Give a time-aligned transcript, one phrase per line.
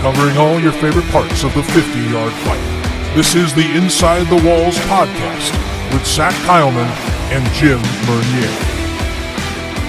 [0.00, 3.14] covering all your favorite parts of the 50 yard fight.
[3.14, 5.52] This is the Inside the Walls podcast
[5.92, 6.88] with Zach Kyleman
[7.30, 8.48] and Jim Meunier.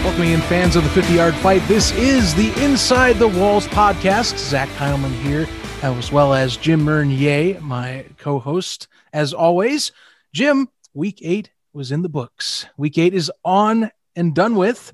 [0.03, 1.65] Welcoming in fans of the 50 yard fight.
[1.65, 4.37] This is the Inside the Walls podcast.
[4.37, 5.47] Zach Kyleman here,
[5.81, 8.89] uh, as well as Jim Meunier, my co host.
[9.13, 9.93] As always,
[10.33, 12.65] Jim, week eight was in the books.
[12.75, 14.93] Week eight is on and done with.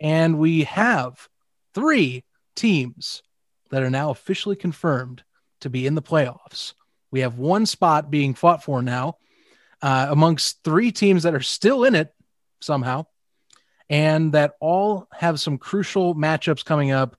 [0.00, 1.28] And we have
[1.74, 2.24] three
[2.56, 3.22] teams
[3.74, 5.24] that are now officially confirmed
[5.60, 6.74] to be in the playoffs.
[7.10, 9.16] We have one spot being fought for now
[9.82, 12.14] uh, amongst three teams that are still in it
[12.60, 13.06] somehow,
[13.90, 17.16] and that all have some crucial matchups coming up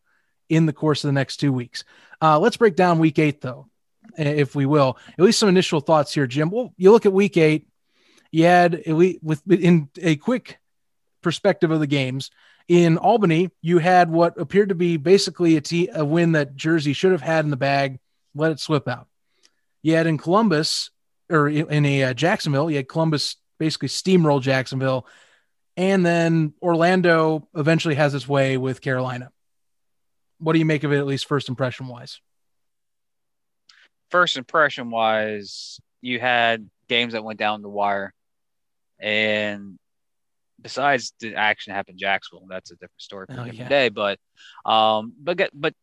[0.47, 1.83] in the course of the next two weeks.
[2.21, 3.67] Uh, let's break down week eight, though,
[4.17, 4.97] if we will.
[5.19, 6.49] At least some initial thoughts here, Jim.
[6.49, 7.67] Well, you look at week eight,
[8.31, 8.81] you had
[9.21, 10.57] with in a quick
[11.21, 12.31] perspective of the games,
[12.67, 16.93] in Albany, you had what appeared to be basically a, t- a win that Jersey
[16.93, 17.99] should have had in the bag,
[18.33, 19.07] let it slip out.
[19.85, 20.89] Had in Columbus,
[21.29, 25.05] or in a uh, Jacksonville, you had Columbus basically steamroll Jacksonville,
[25.77, 29.31] and then Orlando eventually has its way with Carolina.
[30.39, 32.19] What do you make of it, at least first impression wise?
[34.09, 38.13] First impression wise, you had games that went down the wire,
[38.99, 39.77] and
[40.65, 43.69] besides the action happened in Jacksonville, that's a different story for oh, yeah.
[43.69, 43.89] day.
[43.89, 44.17] But
[44.65, 45.75] um, but but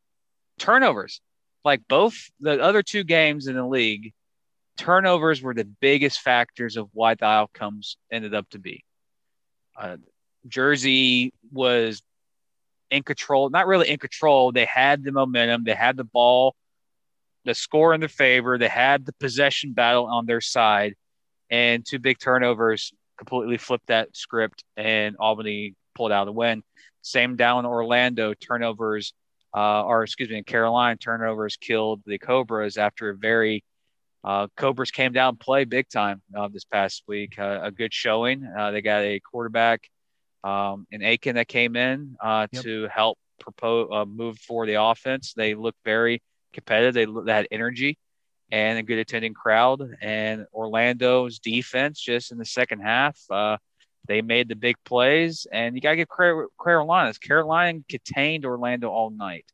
[0.58, 1.20] turnovers,
[1.64, 4.12] like both the other two games in the league,
[4.76, 8.84] turnovers were the biggest factors of why the outcomes ended up to be.
[9.78, 9.98] Uh,
[10.48, 12.02] Jersey was
[12.90, 14.50] in control, not really in control.
[14.50, 16.56] They had the momentum, they had the ball,
[17.44, 20.96] the score in their favor, they had the possession battle on their side,
[21.50, 22.92] and two big turnovers
[23.22, 26.62] completely flipped that script and Albany pulled out a win.
[27.02, 29.12] Same down in Orlando, turnovers,
[29.56, 33.62] uh, or excuse me, in Carolina, turnovers killed the Cobras after a very
[34.24, 37.38] uh, Cobras came down play big time uh, this past week.
[37.38, 38.44] Uh, a good showing.
[38.44, 39.88] Uh, they got a quarterback
[40.44, 42.62] um, in Aiken that came in uh, yep.
[42.62, 45.32] to help propose uh, move for the offense.
[45.34, 46.22] They looked very
[46.52, 46.94] competitive.
[46.94, 47.98] They, they had energy
[48.52, 49.82] and a good attending crowd.
[50.02, 53.56] And Orlando's defense, just in the second half, uh,
[54.06, 55.46] they made the big plays.
[55.50, 57.14] And you got to give credit Carolina.
[57.14, 59.46] Carolina contained Orlando all night.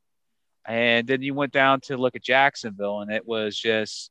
[0.67, 4.11] And then you went down to look at Jacksonville, and it was just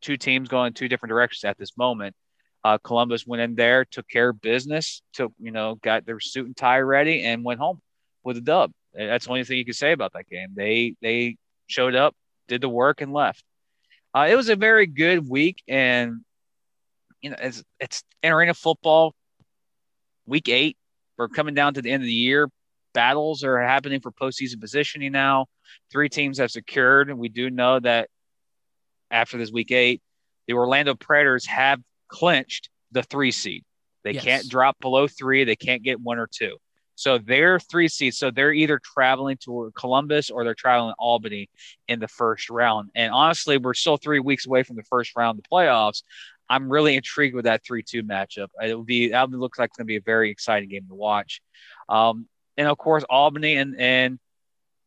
[0.00, 2.14] two teams going two different directions at this moment.
[2.64, 6.46] Uh, Columbus went in there, took care of business, took you know, got their suit
[6.46, 7.82] and tie ready, and went home
[8.24, 8.72] with a dub.
[8.94, 10.54] That's the only thing you can say about that game.
[10.54, 11.36] They they
[11.66, 12.14] showed up,
[12.46, 13.44] did the work, and left.
[14.14, 16.20] Uh, it was a very good week, and
[17.20, 19.14] you know, it's it's arena football.
[20.26, 20.76] Week eight,
[21.16, 22.48] we're coming down to the end of the year.
[22.94, 25.46] Battles are happening for postseason positioning now.
[25.90, 28.08] Three teams have secured, and we do know that
[29.10, 30.02] after this week eight,
[30.46, 33.64] the Orlando Predators have clinched the three seed.
[34.04, 34.24] They yes.
[34.24, 35.44] can't drop below three.
[35.44, 36.56] They can't get one or two.
[36.98, 38.18] So they're three seeds.
[38.18, 41.48] So they're either traveling to Columbus or they're traveling Albany
[41.86, 42.90] in the first round.
[42.96, 46.02] And honestly, we're still three weeks away from the first round of the playoffs.
[46.50, 48.48] I'm really intrigued with that three-two matchup.
[48.60, 50.94] It will be that looks like it's going to be a very exciting game to
[50.96, 51.40] watch.
[51.88, 52.26] Um,
[52.56, 54.18] and of course, Albany and and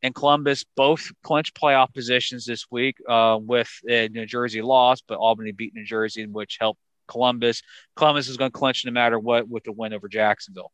[0.03, 5.17] and Columbus both clinched playoff positions this week uh, with uh, New Jersey lost, but
[5.17, 7.61] Albany beat New Jersey, which helped Columbus.
[7.95, 10.71] Columbus is going to clinch no matter what with the win over Jacksonville.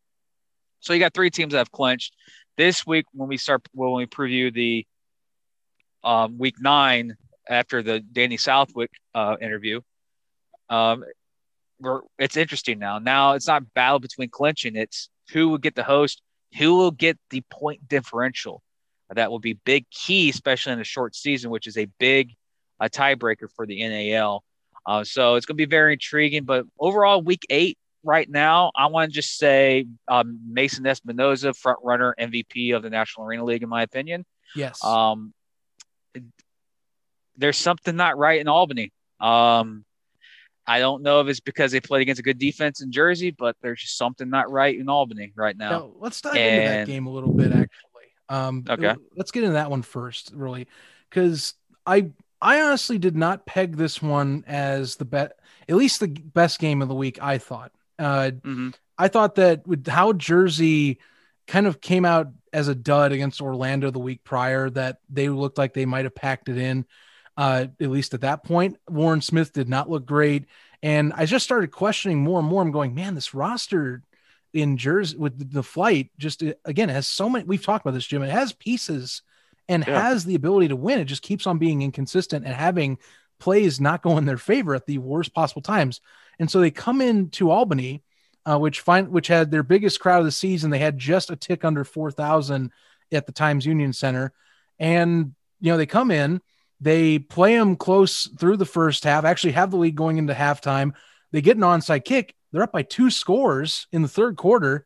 [0.79, 2.13] So you got three teams that have clinched.
[2.57, 4.85] This week, when we start, when we preview the
[6.03, 7.15] um, week nine
[7.47, 9.81] after the Danny Southwick uh, interview,
[10.69, 11.03] um,
[12.17, 12.99] it's interesting now.
[12.99, 16.21] Now it's not battle between clinching; it's who will get the host,
[16.57, 18.63] who will get the point differential.
[19.13, 22.33] That will be big key, especially in a short season, which is a big
[22.79, 24.43] a tiebreaker for the NAL.
[24.85, 26.43] Uh, so it's going to be very intriguing.
[26.43, 27.77] But overall, week eight
[28.07, 32.89] right now, I want to just say um, Mason Espinoza, front runner, MVP of the
[32.89, 34.25] National Arena League, in my opinion.
[34.55, 34.83] Yes.
[34.83, 35.33] Um,
[37.35, 38.91] there's something not right in Albany.
[39.19, 39.85] Um,
[40.65, 43.55] I don't know if it's because they played against a good defense in Jersey, but
[43.61, 45.69] there's just something not right in Albany right now.
[45.69, 46.55] now let's dive and...
[46.55, 47.67] into that game a little bit, actually.
[48.29, 48.95] Um, okay.
[49.15, 50.67] Let's get into that one first, really,
[51.09, 51.53] because
[51.85, 52.09] I
[52.41, 55.39] I honestly did not peg this one as the bet,
[55.69, 57.21] at least the best game of the week.
[57.21, 57.71] I thought.
[57.99, 58.69] Uh, mm-hmm.
[58.97, 60.99] I thought that with how Jersey
[61.47, 65.57] kind of came out as a dud against Orlando the week prior, that they looked
[65.57, 66.85] like they might have packed it in.
[67.35, 70.45] Uh, at least at that point, Warren Smith did not look great,
[70.81, 72.63] and I just started questioning more and more.
[72.63, 74.01] I'm going, man, this roster
[74.53, 77.45] in Jersey with the flight just uh, again has so many.
[77.45, 78.23] We've talked about this, Jim.
[78.23, 79.21] It has pieces
[79.69, 80.01] and yeah.
[80.01, 80.99] has the ability to win.
[80.99, 82.97] It just keeps on being inconsistent and having
[83.39, 86.01] plays not go in their favor at the worst possible times.
[86.39, 88.03] And so they come into Albany,
[88.45, 90.69] uh, which find which had their biggest crowd of the season.
[90.69, 92.71] They had just a tick under four thousand
[93.11, 94.33] at the Times Union Center,
[94.79, 96.41] and you know they come in,
[96.79, 99.25] they play them close through the first half.
[99.25, 100.93] Actually, have the lead going into halftime.
[101.31, 102.35] They get an onside kick.
[102.51, 104.85] They're up by two scores in the third quarter,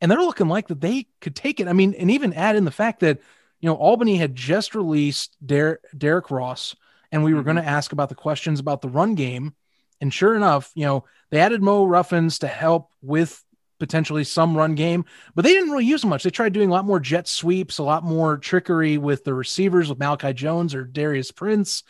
[0.00, 1.68] and they're looking like that they could take it.
[1.68, 3.20] I mean, and even add in the fact that
[3.60, 6.76] you know Albany had just released Der- Derrick Ross,
[7.12, 7.46] and we were mm-hmm.
[7.46, 9.54] going to ask about the questions about the run game.
[10.00, 13.42] And sure enough, you know, they added Mo Ruffins to help with
[13.78, 15.04] potentially some run game,
[15.34, 16.22] but they didn't really use much.
[16.22, 19.88] They tried doing a lot more jet sweeps, a lot more trickery with the receivers
[19.88, 21.82] with Malachi Jones or Darius Prince.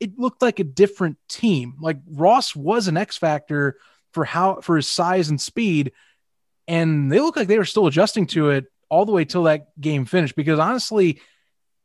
[0.00, 1.74] It looked like a different team.
[1.80, 3.76] Like Ross was an X factor
[4.12, 5.92] for how for his size and speed,
[6.66, 9.68] and they looked like they were still adjusting to it all the way till that
[9.80, 10.34] game finished.
[10.34, 11.20] Because honestly,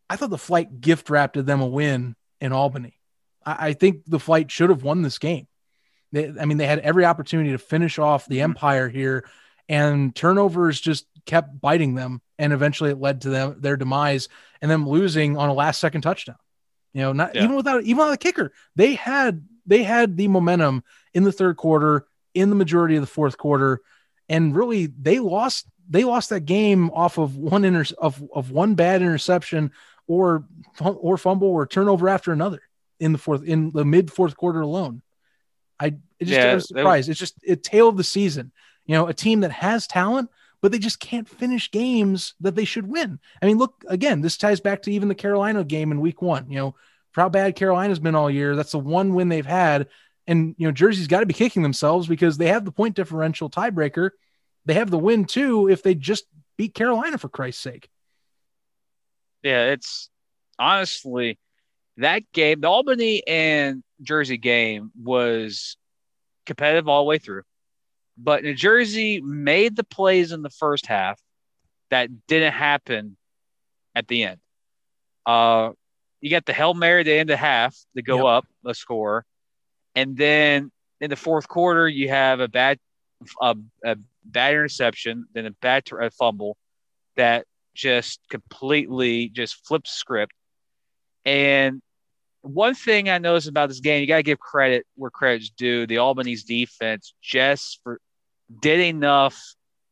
[0.09, 2.99] I thought the flight gift wrapped them a win in Albany.
[3.45, 5.47] I, I think the flight should have won this game.
[6.15, 8.43] They, I mean, they had every opportunity to finish off the mm-hmm.
[8.45, 9.25] empire here,
[9.67, 14.29] and turnovers just kept biting them, and eventually it led to them their demise
[14.61, 16.37] and them losing on a last second touchdown.
[16.93, 17.43] You know, not yeah.
[17.43, 21.57] even without even without a kicker, they had they had the momentum in the third
[21.57, 23.81] quarter, in the majority of the fourth quarter,
[24.29, 28.75] and really they lost they lost that game off of one inter of, of one
[28.75, 29.71] bad interception
[30.07, 30.45] or
[30.79, 32.61] or fumble or turnover after another
[33.01, 35.01] in the fourth in the mid fourth quarter alone.
[35.77, 37.09] I it just yeah, I was surprised.
[37.09, 38.51] it's just a tale of the season.
[38.85, 40.29] You know, a team that has talent,
[40.61, 43.19] but they just can't finish games that they should win.
[43.41, 44.21] I mean, look again.
[44.21, 46.49] This ties back to even the Carolina game in Week One.
[46.49, 46.75] You know,
[47.11, 48.55] for how bad Carolina's been all year.
[48.55, 49.87] That's the one win they've had,
[50.27, 53.49] and you know, Jersey's got to be kicking themselves because they have the point differential
[53.49, 54.11] tiebreaker.
[54.65, 56.25] They have the win too if they just
[56.57, 57.89] beat Carolina for Christ's sake.
[59.43, 60.09] Yeah, it's
[60.57, 61.37] honestly
[61.97, 65.77] that game, the Albany and Jersey game was
[66.45, 67.43] competitive all the way through.
[68.17, 71.19] But New Jersey made the plays in the first half
[71.91, 73.17] that didn't happen
[73.93, 74.39] at the end.
[75.25, 75.71] Uh,
[76.21, 78.25] you got the Hail Mary at the end of half to go yep.
[78.25, 79.25] up a score.
[79.95, 80.71] And then
[81.01, 82.79] in the fourth quarter, you have a bad,
[83.41, 86.57] a, a bad interception, then a bad a fumble
[87.15, 90.33] that just completely just flips script.
[91.25, 91.81] And
[92.45, 95.87] one thing I noticed about this game, you got to give credit where credit's due.
[95.87, 97.99] The Albany's defense just for
[98.61, 99.41] did enough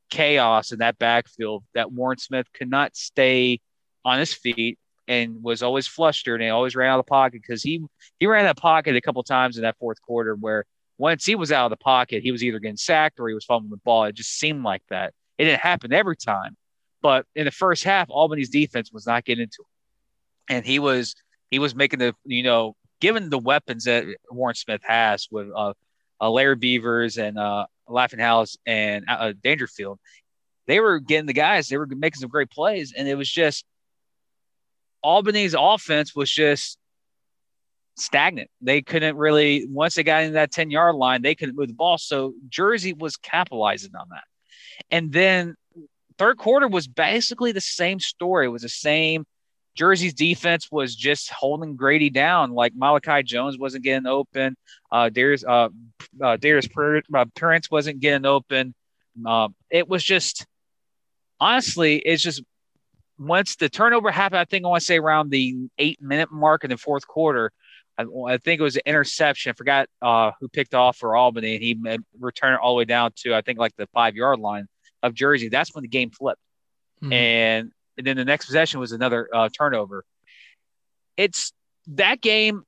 [0.09, 3.59] chaos in that backfield that Warren Smith could not stay
[4.05, 4.77] on his feet
[5.07, 7.81] and was always flustered and always ran out of the pocket because he
[8.19, 10.65] he ran out of pocket a couple times in that fourth quarter where
[10.99, 13.45] once he was out of the pocket, he was either getting sacked or he was
[13.45, 14.05] fumbling the ball.
[14.05, 15.13] It just seemed like that.
[15.39, 16.55] It didn't happen every time,
[17.01, 21.15] but in the first half, Albany's defense was not getting into it, and he was
[21.51, 25.73] he was making the you know given the weapons that Warren Smith has with uh,
[26.21, 29.99] uh Larry Beavers and uh, Laughing House and uh, Dangerfield,
[30.67, 31.67] they were getting the guys.
[31.67, 33.65] They were making some great plays, and it was just
[35.03, 36.77] Albany's offense was just
[37.95, 38.49] stagnant.
[38.61, 41.73] They couldn't really once they got into that ten yard line, they couldn't move the
[41.73, 41.97] ball.
[41.97, 44.23] So Jersey was capitalizing on that,
[44.89, 45.55] and then
[46.17, 48.45] third quarter was basically the same story.
[48.45, 49.25] It was the same
[49.75, 52.51] Jersey's defense was just holding Grady down.
[52.51, 54.55] Like Malachi Jones wasn't getting open.
[54.91, 55.69] Uh, Darius, uh,
[56.21, 58.75] uh, Darius Prince wasn't getting open.
[59.25, 60.45] Um, it was just,
[61.39, 62.43] honestly, it's just
[63.17, 66.63] once the turnover happened, I think I want to say around the eight minute mark
[66.63, 67.51] in the fourth quarter.
[67.97, 69.51] I, I think it was an interception.
[69.51, 71.79] I forgot uh, who picked off for Albany, and he
[72.19, 74.67] returned it all the way down to I think like the five yard line
[75.01, 75.49] of Jersey.
[75.49, 76.41] That's when the game flipped,
[77.03, 77.13] mm-hmm.
[77.13, 80.03] and and then the next possession was another uh, turnover.
[81.17, 81.53] It's
[81.87, 82.63] that game,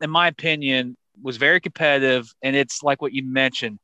[0.00, 3.78] in my opinion, was very competitive, and it's like what you mentioned.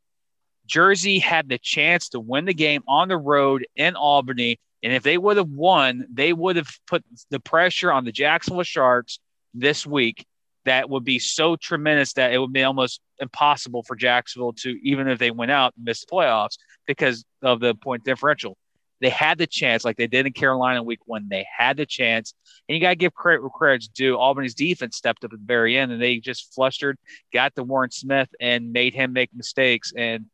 [0.67, 5.03] Jersey had the chance to win the game on the road in Albany, and if
[5.03, 9.19] they would have won, they would have put the pressure on the Jacksonville Sharks
[9.55, 10.27] this week.
[10.65, 15.09] That would be so tremendous that it would be almost impossible for Jacksonville to, even
[15.09, 18.57] if they went out, miss the playoffs because of the point differential.
[19.01, 21.29] They had the chance, like they did in Carolina week one.
[21.29, 22.35] They had the chance.
[22.69, 24.17] And you got to give credit where credit's due.
[24.17, 26.99] Albany's defense stepped up at the very end and they just flustered,
[27.33, 29.93] got to Warren Smith and made him make mistakes.
[29.97, 30.27] And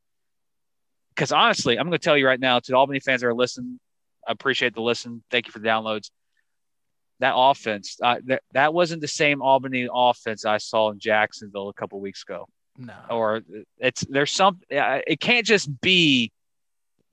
[1.15, 3.35] because honestly, I'm going to tell you right now to the Albany fans that are
[3.35, 3.79] listening,
[4.27, 5.23] I appreciate the listen.
[5.31, 6.11] Thank you for the downloads.
[7.21, 11.75] That offense, uh, that, that wasn't the same Albany offense I saw in Jacksonville a
[11.75, 12.49] couple weeks ago.
[12.77, 12.95] No.
[13.09, 13.43] Or
[13.79, 16.33] it's there's some it can't just be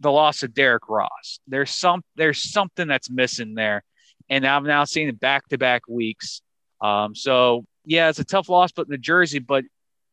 [0.02, 1.40] the loss of Derrick Ross.
[1.48, 3.84] There's some there's something that's missing there.
[4.30, 6.42] and I've now seen it back to back weeks.
[6.82, 9.64] Um, so yeah, it's a tough loss, but New Jersey, but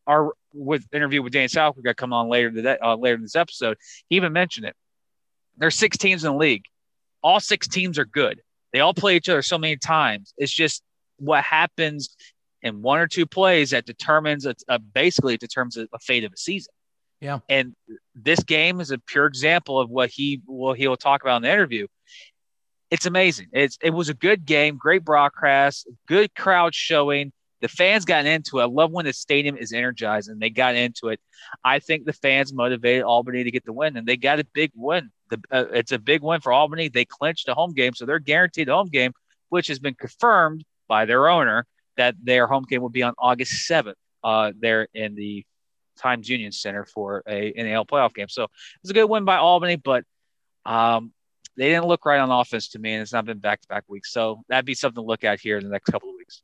[0.07, 3.37] our with interview with Dan Southwick got come on later today, uh, later in this
[3.37, 3.77] episode,
[4.09, 4.75] he even mentioned it.
[5.57, 6.65] There's six teams in the league.
[7.23, 8.41] All six teams are good.
[8.73, 10.35] They all play each other so many times.
[10.37, 10.83] It's just
[11.19, 12.17] what happens
[12.63, 16.25] in one or two plays that determines a, a basically it determines a, a fate
[16.25, 16.73] of a season.
[17.21, 17.41] Yeah.
[17.49, 17.75] And
[18.15, 21.53] this game is a pure example of what he will he'll talk about in the
[21.53, 21.87] interview.
[22.91, 23.49] It's amazing.
[23.53, 27.33] It's it was a good game, great broadcast, good crowd showing.
[27.61, 28.63] The fans got into it.
[28.63, 31.19] I love when the stadium is energized and they got into it.
[31.65, 34.71] I think the fans motivated Albany to get the win, and they got a big
[34.77, 35.11] win.
[35.31, 36.89] The, uh, it's a big win for Albany.
[36.89, 39.13] They clinched a home game, so they're guaranteed a home game,
[39.49, 43.69] which has been confirmed by their owner that their home game will be on August
[43.69, 43.95] 7th.
[44.23, 45.45] Uh, there in the
[45.99, 48.29] Times Union Center for a NAL playoff game.
[48.29, 48.49] So
[48.83, 50.05] it's a good win by Albany, but
[50.65, 51.13] um,
[51.57, 53.85] they didn't look right on offense to me, and it's not been back to back
[53.89, 54.13] weeks.
[54.13, 56.43] So that'd be something to look at here in the next couple of weeks.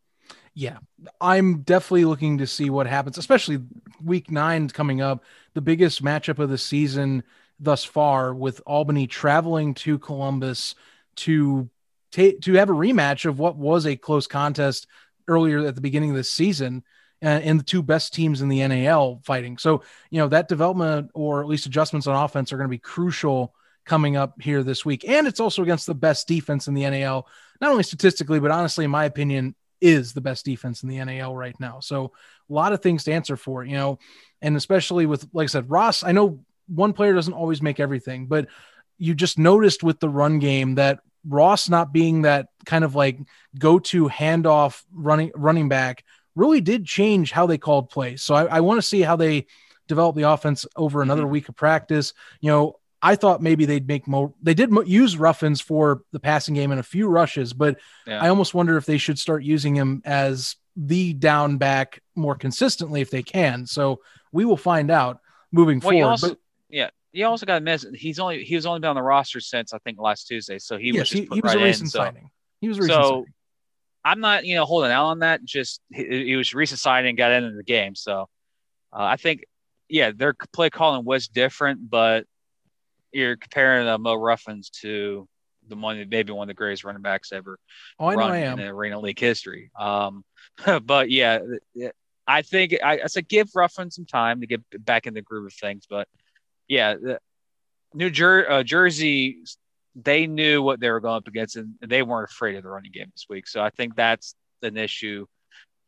[0.54, 0.78] Yeah,
[1.20, 3.60] I'm definitely looking to see what happens, especially
[4.02, 7.24] week nine coming up, the biggest matchup of the season
[7.58, 10.74] thus far, with Albany traveling to Columbus
[11.16, 11.68] to
[12.12, 14.86] ta- to have a rematch of what was a close contest
[15.28, 16.84] earlier at the beginning of the season
[17.22, 19.56] and the two best teams in the NAL fighting.
[19.56, 22.78] So, you know, that development or at least adjustments on offense are going to be
[22.78, 23.54] crucial
[23.86, 25.08] coming up here this week.
[25.08, 27.26] And it's also against the best defense in the NAL,
[27.60, 31.34] not only statistically, but honestly, in my opinion, is the best defense in the NAL
[31.34, 31.80] right now.
[31.80, 32.12] So,
[32.50, 33.98] a lot of things to answer for, you know,
[34.42, 38.26] and especially with, like I said, Ross, I know one player doesn't always make everything,
[38.26, 38.48] but
[38.98, 43.18] you just noticed with the run game that Ross not being that kind of like
[43.58, 46.04] go to handoff running running back
[46.34, 48.22] really did change how they called plays.
[48.22, 49.46] So I, I want to see how they
[49.88, 51.30] develop the offense over another mm-hmm.
[51.30, 52.12] week of practice.
[52.40, 54.32] You know, I thought maybe they'd make more.
[54.42, 58.22] They did use Ruffins for the passing game and a few rushes, but yeah.
[58.22, 63.00] I almost wonder if they should start using him as the down back more consistently
[63.00, 63.66] if they can.
[63.66, 64.00] So
[64.32, 65.20] we will find out
[65.52, 66.10] moving well, forward.
[66.10, 66.38] Also, but,
[66.70, 69.38] yeah, you also got to miss he's only he was only been on the roster
[69.38, 71.90] since I think last Tuesday, so he yes, was he, he, was a recent in,
[71.90, 72.30] signing.
[72.60, 73.34] He was a recent so signing.
[74.04, 75.44] I'm not you know holding out on that.
[75.44, 78.28] Just he, he was recent signing, and got into the game, so
[78.92, 79.44] uh, I think
[79.88, 82.26] yeah, their play calling was different, but
[83.12, 85.28] you're comparing uh, Mo Ruffins to
[85.68, 87.58] the one maybe one of the greatest running backs ever
[87.98, 89.70] oh, I in Arena League history.
[89.78, 90.24] Um,
[90.82, 91.38] but yeah,
[92.26, 95.46] I think I, I said give Ruffin some time to get back in the groove
[95.46, 95.84] of things.
[95.88, 96.08] But
[96.68, 96.96] yeah,
[97.92, 99.38] New Jer- uh, Jersey,
[99.94, 102.92] they knew what they were going up against, and they weren't afraid of the running
[102.92, 103.46] game this week.
[103.46, 105.26] So I think that's an issue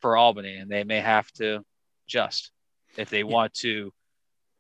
[0.01, 1.65] for Albany, and they may have to
[2.07, 2.53] adjust
[2.97, 3.25] if they yeah.
[3.25, 3.93] want to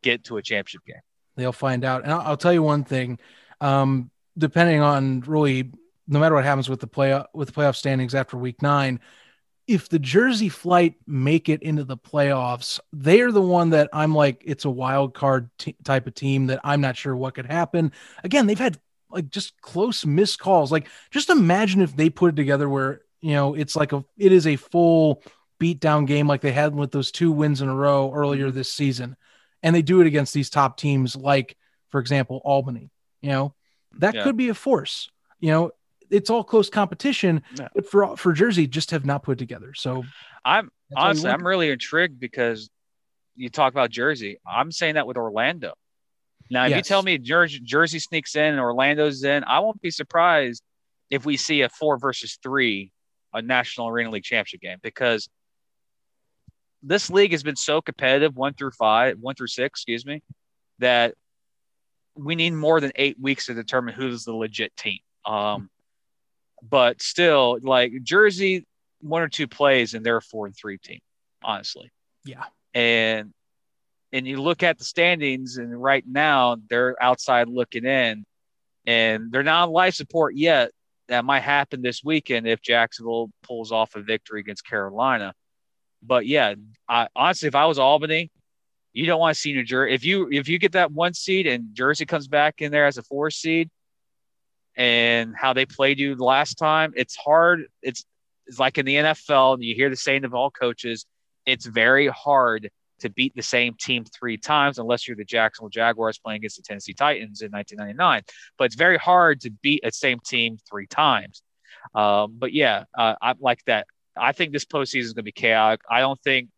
[0.02, 1.00] get to a championship game.
[1.36, 2.02] They'll find out.
[2.02, 3.18] And I'll, I'll tell you one thing.
[3.60, 5.70] Um, depending on really,
[6.08, 9.00] no matter what happens with the play with the playoff standings after week nine,
[9.66, 14.42] if the Jersey Flight make it into the playoffs, they're the one that I'm like,
[14.44, 17.92] it's a wild card t- type of team that I'm not sure what could happen.
[18.22, 18.78] Again, they've had
[19.16, 20.70] like just close missed calls.
[20.70, 24.30] Like, just imagine if they put it together where you know it's like a it
[24.30, 25.22] is a full
[25.58, 28.58] beat down game like they had with those two wins in a row earlier mm-hmm.
[28.58, 29.16] this season.
[29.62, 31.56] And they do it against these top teams like
[31.88, 32.90] for example albany
[33.22, 33.54] you know?
[33.98, 34.22] That yeah.
[34.22, 35.70] could be a force you know?
[36.10, 37.68] It's all close competition yeah.
[37.74, 39.72] but for for jersey just have not put together.
[39.74, 40.04] So
[40.44, 42.68] i'm honestly i'm really intrigued because
[43.34, 44.38] you talk about jersey.
[44.46, 45.72] I'm saying that with orlando
[46.50, 46.76] now if yes.
[46.76, 50.62] you tell me jersey, jersey sneaks in and orlando's in i won't be surprised
[51.10, 52.92] if we see a four versus three
[53.32, 55.28] a national arena league championship game because
[56.86, 60.22] this league has been so competitive, one through five, one through six, excuse me,
[60.78, 61.14] that
[62.14, 64.98] we need more than eight weeks to determine who's the legit team.
[65.24, 65.68] Um,
[66.62, 68.66] but still, like Jersey,
[69.00, 71.00] one or two plays and they're a four and three team,
[71.42, 71.90] honestly.
[72.24, 72.44] Yeah.
[72.72, 73.32] And
[74.12, 78.24] and you look at the standings, and right now they're outside looking in,
[78.86, 80.70] and they're not on life support yet.
[81.08, 85.34] That might happen this weekend if Jacksonville pulls off a victory against Carolina.
[86.02, 86.54] But yeah,
[86.88, 88.30] I, honestly, if I was Albany,
[88.92, 89.94] you don't want to see New Jersey.
[89.94, 92.98] If you if you get that one seed and Jersey comes back in there as
[92.98, 93.70] a four seed,
[94.76, 97.66] and how they played you the last time, it's hard.
[97.82, 98.04] It's
[98.46, 99.62] it's like in the NFL.
[99.62, 101.06] You hear the saying of all coaches,
[101.44, 106.18] it's very hard to beat the same team three times unless you're the Jacksonville Jaguars
[106.18, 108.22] playing against the Tennessee Titans in 1999.
[108.58, 111.42] But it's very hard to beat a same team three times.
[111.94, 113.86] Um, but yeah, uh, I like that.
[114.16, 115.80] I think this postseason is going to be chaotic.
[115.90, 116.48] I don't think,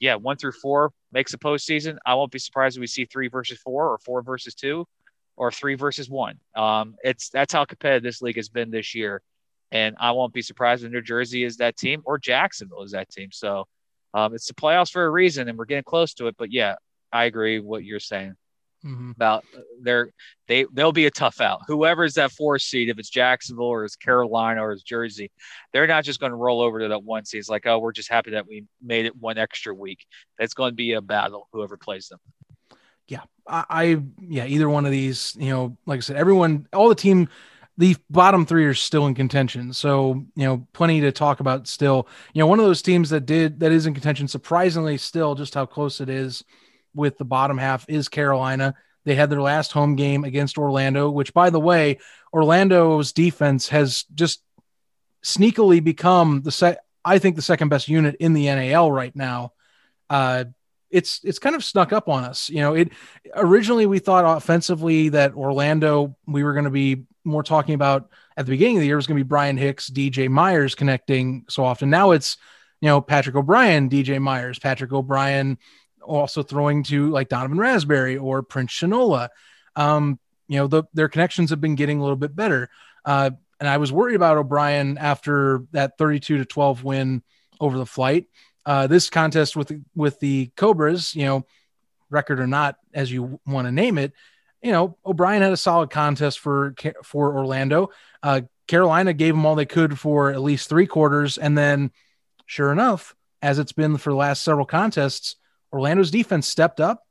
[0.00, 1.98] yeah, one through four makes a postseason.
[2.06, 4.86] I won't be surprised if we see three versus four or four versus two
[5.36, 6.38] or three versus one.
[6.54, 9.22] Um, it's that's how competitive this league has been this year.
[9.70, 13.10] And I won't be surprised if New Jersey is that team or Jacksonville is that
[13.10, 13.30] team.
[13.32, 13.66] So
[14.14, 16.36] um, it's the playoffs for a reason, and we're getting close to it.
[16.38, 16.76] But yeah,
[17.12, 18.34] I agree what you're saying
[18.84, 19.10] mm-hmm.
[19.10, 20.10] about uh, they're
[20.46, 21.60] they they'll be a tough out.
[21.66, 25.30] Whoever's that four seed, if it's Jacksonville or it's Carolina or it's Jersey,
[25.72, 27.40] they're not just going to roll over to that one seed.
[27.40, 30.06] It's like, oh, we're just happy that we made it one extra week.
[30.38, 31.48] It's going to be a battle.
[31.52, 32.20] Whoever plays them.
[33.06, 35.36] Yeah, I, I yeah, either one of these.
[35.38, 37.28] You know, like I said, everyone, all the team
[37.78, 39.72] the bottom three are still in contention.
[39.72, 42.08] So, you know, plenty to talk about still.
[42.34, 45.54] You know, one of those teams that did that is in contention, surprisingly still just
[45.54, 46.44] how close it is
[46.92, 48.74] with the bottom half is Carolina.
[49.04, 51.98] They had their last home game against Orlando, which by the way,
[52.32, 54.42] Orlando's defense has just
[55.24, 59.52] sneakily become the set I think the second best unit in the NAL right now.
[60.10, 60.46] Uh,
[60.90, 62.48] it's it's kind of snuck up on us.
[62.48, 62.92] You know, it
[63.34, 68.46] originally we thought offensively that Orlando we were going to be more talking about at
[68.46, 71.64] the beginning of the year was going to be Brian Hicks, DJ Myers connecting so
[71.64, 71.90] often.
[71.90, 72.36] Now it's
[72.80, 75.58] you know Patrick O'Brien, DJ Myers, Patrick O'Brien
[76.02, 79.28] also throwing to like Donovan Raspberry or Prince Shinola.
[79.76, 80.18] Um,
[80.48, 82.70] you know, the, their connections have been getting a little bit better.
[83.04, 83.30] Uh,
[83.60, 87.22] and I was worried about O'Brien after that 32 to 12 win
[87.60, 88.26] over the flight.
[88.68, 91.46] Uh, this contest with with the Cobras, you know,
[92.10, 94.12] record or not, as you want to name it,
[94.62, 97.88] you know, O'Brien had a solid contest for for Orlando.
[98.22, 101.92] Uh, Carolina gave them all they could for at least three quarters, and then,
[102.44, 105.36] sure enough, as it's been for the last several contests,
[105.72, 107.06] Orlando's defense stepped up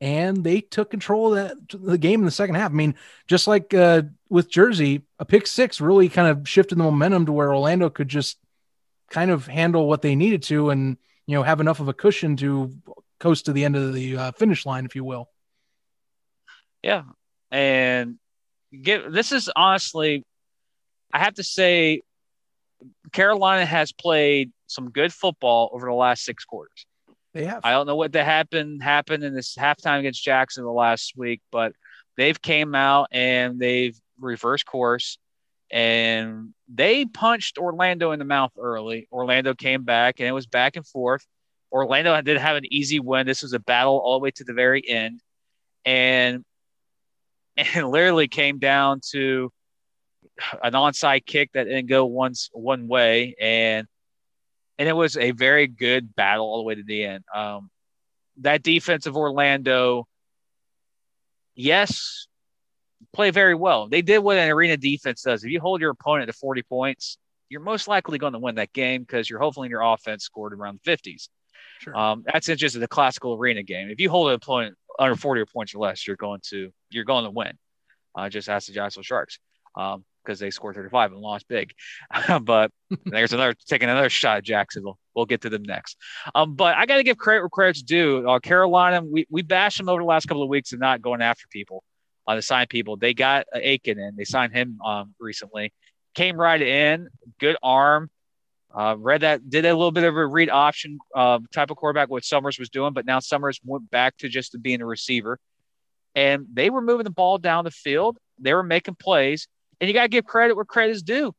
[0.00, 2.72] and they took control of that, the game in the second half.
[2.72, 2.96] I mean,
[3.28, 7.32] just like uh, with Jersey, a pick six really kind of shifted the momentum to
[7.32, 8.38] where Orlando could just
[9.10, 10.96] kind of handle what they needed to and
[11.26, 12.72] you know have enough of a cushion to
[13.18, 15.28] coast to the end of the uh, finish line, if you will.
[16.82, 17.02] Yeah,
[17.50, 18.18] and
[18.82, 20.24] get this is honestly,
[21.12, 22.02] I have to say,
[23.12, 26.86] Carolina has played some good football over the last six quarters.
[27.34, 27.60] They have.
[27.64, 31.40] I don't know what that happened happened in this halftime against Jackson the last week,
[31.50, 31.72] but
[32.16, 35.18] they've came out and they've reversed course
[35.70, 39.08] and they punched Orlando in the mouth early.
[39.10, 41.26] Orlando came back and it was back and forth.
[41.72, 43.26] Orlando did have an easy win.
[43.26, 45.20] This was a battle all the way to the very end.
[45.84, 46.44] And
[47.56, 49.50] and literally came down to
[50.62, 53.86] an onside kick that didn't go once one way and
[54.78, 57.24] and it was a very good battle all the way to the end.
[57.34, 57.70] Um,
[58.42, 60.06] that defense of Orlando,
[61.54, 62.26] yes,
[63.12, 63.88] play very well.
[63.88, 65.44] They did what an arena defense does.
[65.44, 68.72] If you hold your opponent to 40 points, you're most likely going to win that
[68.72, 71.28] game because you're hopefully in your offense scored around the 50s.
[71.80, 71.96] Sure.
[71.96, 73.88] Um, that's just the classical arena game.
[73.90, 77.24] If you hold an opponent under 40 points or less, you're going to you're going
[77.24, 77.52] to win.
[78.14, 79.38] Uh, just ask the Jacksonville Sharks.
[79.76, 81.72] Um, because they scored 35 and lost big.
[82.42, 82.72] but
[83.04, 84.98] there's another taking another shot at Jacksonville.
[85.14, 85.96] We'll get to them next.
[86.34, 88.28] Um, but I got to give credit where credit's due.
[88.28, 91.22] Uh, Carolina, we, we bashed them over the last couple of weeks and not going
[91.22, 91.84] after people
[92.26, 92.96] uh, the sign people.
[92.96, 94.16] They got Aiken in.
[94.16, 95.72] They signed him um, recently.
[96.14, 97.08] Came right in,
[97.38, 98.10] good arm.
[98.74, 102.10] Uh, read that, did a little bit of a read option uh, type of quarterback,
[102.10, 105.38] what Summers was doing, but now Summers went back to just being a receiver.
[106.14, 108.18] And they were moving the ball down the field.
[108.38, 109.48] They were making plays.
[109.80, 111.34] And you got to give credit where credit is due.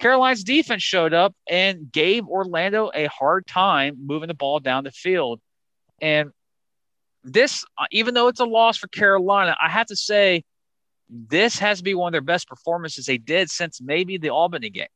[0.00, 4.90] Carolina's defense showed up and gave Orlando a hard time moving the ball down the
[4.90, 5.40] field.
[6.00, 6.30] And
[7.24, 10.44] this, uh, even though it's a loss for Carolina, I have to say
[11.08, 14.70] this has to be one of their best performances they did since maybe the Albany
[14.70, 14.86] game.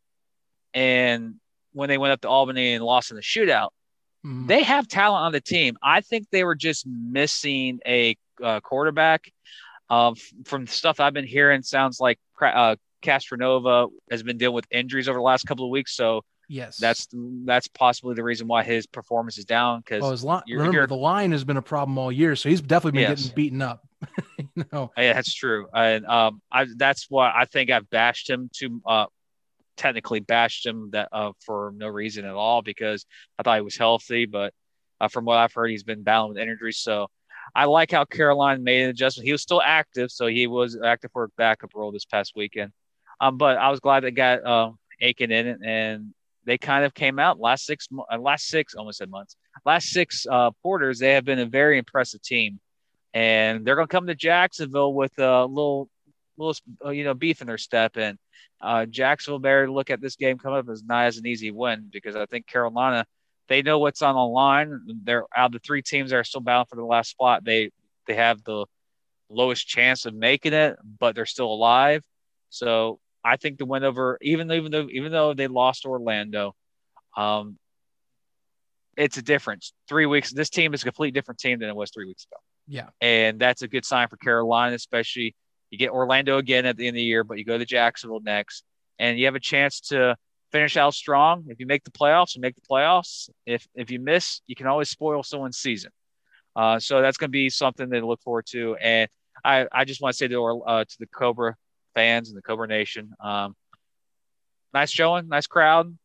[0.73, 1.35] And
[1.73, 3.71] when they went up to Albany and lost in the shootout,
[4.25, 4.47] mm-hmm.
[4.47, 5.77] they have talent on the team.
[5.83, 9.31] I think they were just missing a uh, quarterback.
[9.91, 10.15] Uh,
[10.47, 15.19] from stuff I've been hearing, sounds like uh, Castronova has been dealing with injuries over
[15.19, 17.09] the last couple of weeks, so yes, that's
[17.45, 19.81] that's possibly the reason why his performance is down.
[19.81, 22.49] Because well, his li- remember you're, the line has been a problem all year, so
[22.49, 23.23] he's definitely been yes.
[23.23, 23.87] getting beaten up.
[24.39, 24.91] you know?
[24.97, 29.07] Yeah, that's true, and um, I that's why I think I've bashed him to uh,
[29.77, 33.07] technically bashed him that uh, for no reason at all because
[33.39, 34.53] I thought he was healthy, but
[35.01, 36.79] uh, from what I've heard, he's been battling with injuries.
[36.79, 37.09] So
[37.55, 39.27] I like how Carolina made an adjustment.
[39.27, 42.73] He was still active, so he was active for a backup role this past weekend.
[43.21, 46.15] Um, but I was glad they got uh, Aiken in it, and
[46.47, 50.27] they kind of came out last six, uh, last six, almost said months, last six
[50.31, 50.99] uh, quarters.
[50.99, 52.61] They have been a very impressive team,
[53.13, 55.89] and they're going to come to Jacksonville with a little,
[56.37, 56.55] little,
[56.85, 57.97] uh, you know, beef in their step.
[57.97, 58.19] And
[58.61, 61.89] uh, Jacksonville better look at this game coming up as not as an easy win
[61.93, 63.07] because I think Carolina
[63.49, 64.81] they know what's on the line.
[65.05, 67.45] They're out of the three teams that are still bound for the last spot.
[67.45, 67.71] They
[68.07, 68.67] they have the
[69.29, 72.03] lowest chance of making it, but they're still alive.
[72.51, 76.55] So I think the win over even though even though even though they lost Orlando,
[77.17, 77.59] um,
[78.97, 79.73] it's a difference.
[79.89, 80.33] Three weeks.
[80.33, 82.37] This team is a completely different team than it was three weeks ago.
[82.67, 85.35] Yeah, and that's a good sign for Carolina, especially
[85.71, 88.21] you get Orlando again at the end of the year, but you go to Jacksonville
[88.21, 88.65] next,
[88.99, 90.17] and you have a chance to
[90.53, 91.47] finish out strong.
[91.49, 93.29] If you make the playoffs, you make the playoffs.
[93.45, 95.91] If if you miss, you can always spoil someone's season.
[96.55, 98.77] Uh, so that's going to be something to look forward to.
[98.77, 99.09] And
[99.45, 101.57] I, I just want to say to uh, to the Cobra
[101.95, 103.55] fans and the Cobra Nation, um,
[104.73, 105.97] nice showing, nice crowd.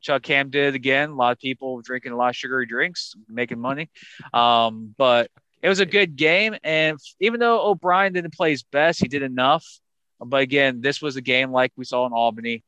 [0.00, 1.10] Chuck Cam did again.
[1.10, 3.90] A lot of people drinking a lot of sugary drinks, making money.
[4.34, 5.30] Um, but
[5.62, 6.54] it was a good game.
[6.62, 9.64] And even though O'Brien didn't play his best, he did enough.
[10.20, 12.62] But again, this was a game like we saw in Albany.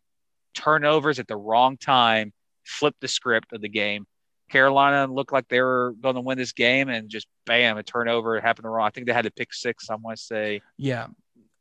[0.55, 2.33] Turnovers at the wrong time
[2.65, 4.07] flipped the script of the game.
[4.51, 8.41] Carolina looked like they were going to win this game, and just bam, a turnover
[8.41, 8.87] happened wrong.
[8.87, 9.91] I think they had to pick six.
[9.91, 11.09] I want to say, yeah,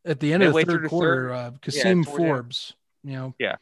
[0.06, 3.34] at the end of the third the quarter, third, uh, Kasim yeah, Forbes, you know,
[3.40, 3.56] yeah,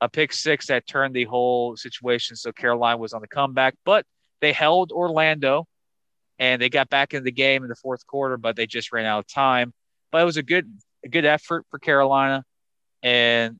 [0.00, 2.36] a pick six that turned the whole situation.
[2.36, 4.06] So Carolina was on the comeback, but
[4.40, 5.66] they held Orlando,
[6.38, 9.04] and they got back in the game in the fourth quarter, but they just ran
[9.04, 9.72] out of time.
[10.12, 10.70] But it was a good,
[11.04, 12.44] a good effort for Carolina,
[13.02, 13.58] and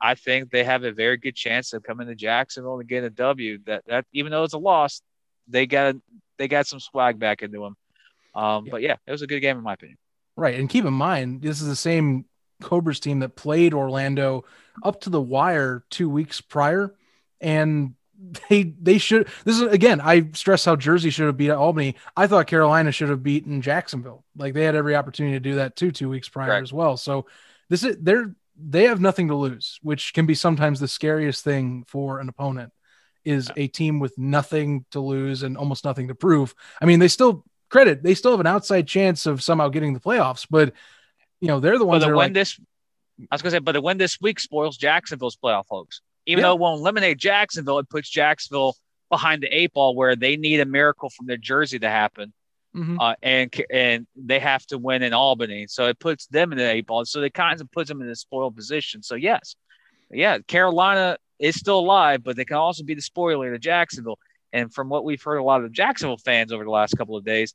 [0.00, 3.10] I think they have a very good chance of coming to Jacksonville and getting a
[3.10, 3.58] W.
[3.66, 5.02] That that even though it's a loss,
[5.46, 5.94] they got
[6.38, 7.76] they got some swag back into them.
[8.34, 8.70] Um, yeah.
[8.70, 9.98] But yeah, it was a good game in my opinion.
[10.40, 12.24] Right, and keep in mind this is the same
[12.62, 14.46] Cobras team that played Orlando
[14.82, 16.94] up to the wire two weeks prior,
[17.42, 17.92] and
[18.48, 19.28] they they should.
[19.44, 20.00] This is again.
[20.00, 21.96] I stress how Jersey should have beat Albany.
[22.16, 24.24] I thought Carolina should have beaten Jacksonville.
[24.34, 26.62] Like they had every opportunity to do that too two weeks prior Correct.
[26.62, 26.96] as well.
[26.96, 27.26] So
[27.68, 31.84] this is they're they have nothing to lose, which can be sometimes the scariest thing
[31.86, 32.72] for an opponent
[33.26, 36.54] is a team with nothing to lose and almost nothing to prove.
[36.80, 40.00] I mean, they still credit, they still have an outside chance of somehow getting the
[40.00, 40.72] playoffs, but
[41.40, 42.60] you know, they're the ones that win like, this.
[43.30, 46.02] I was gonna say, but the win this week spoils Jacksonville's playoff hopes.
[46.26, 46.48] Even yeah.
[46.48, 48.76] though it won't eliminate Jacksonville, it puts Jacksonville
[49.08, 52.32] behind the eight ball where they need a miracle from their jersey to happen.
[52.76, 53.00] Mm-hmm.
[53.00, 56.70] Uh, and and they have to win in Albany, so it puts them in the
[56.70, 57.04] eight ball.
[57.04, 59.02] So it kind of puts them in a spoiled position.
[59.02, 59.56] So yes,
[60.10, 64.18] yeah, Carolina is still alive, but they can also be the spoiler to Jacksonville.
[64.52, 67.16] And from what we've heard, a lot of the Jacksonville fans over the last couple
[67.16, 67.54] of days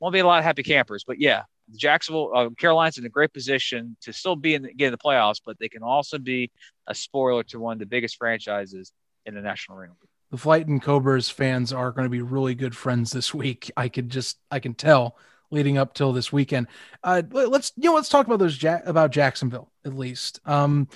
[0.00, 1.04] won't be a lot of happy campers.
[1.06, 1.42] But yeah,
[1.76, 4.98] Jacksonville, uh, Carolina's in a great position to still be in the, get in the
[4.98, 6.50] playoffs, but they can also be
[6.86, 8.92] a spoiler to one of the biggest franchises
[9.26, 9.94] in the National Arena
[10.34, 13.70] the Flight and Cobras fans are going to be really good friends this week.
[13.76, 15.16] I could just I can tell
[15.52, 16.66] leading up till this weekend.
[17.04, 20.40] Uh, let's you know let's talk about those ja- about Jacksonville at least.
[20.44, 20.88] Um,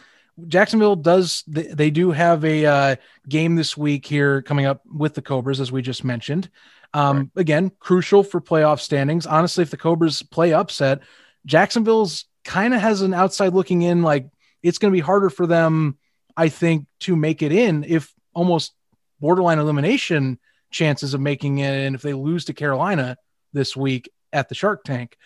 [0.47, 2.97] Jacksonville does they, they do have a uh,
[3.29, 6.49] game this week here coming up with the Cobras as we just mentioned.
[6.95, 7.41] Um, right.
[7.41, 9.27] Again, crucial for playoff standings.
[9.27, 11.01] Honestly, if the Cobras play upset,
[11.45, 14.29] Jacksonville's kind of has an outside looking in like
[14.63, 15.99] it's going to be harder for them,
[16.37, 18.73] I think, to make it in if almost
[19.21, 20.39] borderline elimination
[20.71, 23.17] chances of making it and if they lose to Carolina
[23.53, 25.17] this week at the Shark Tank.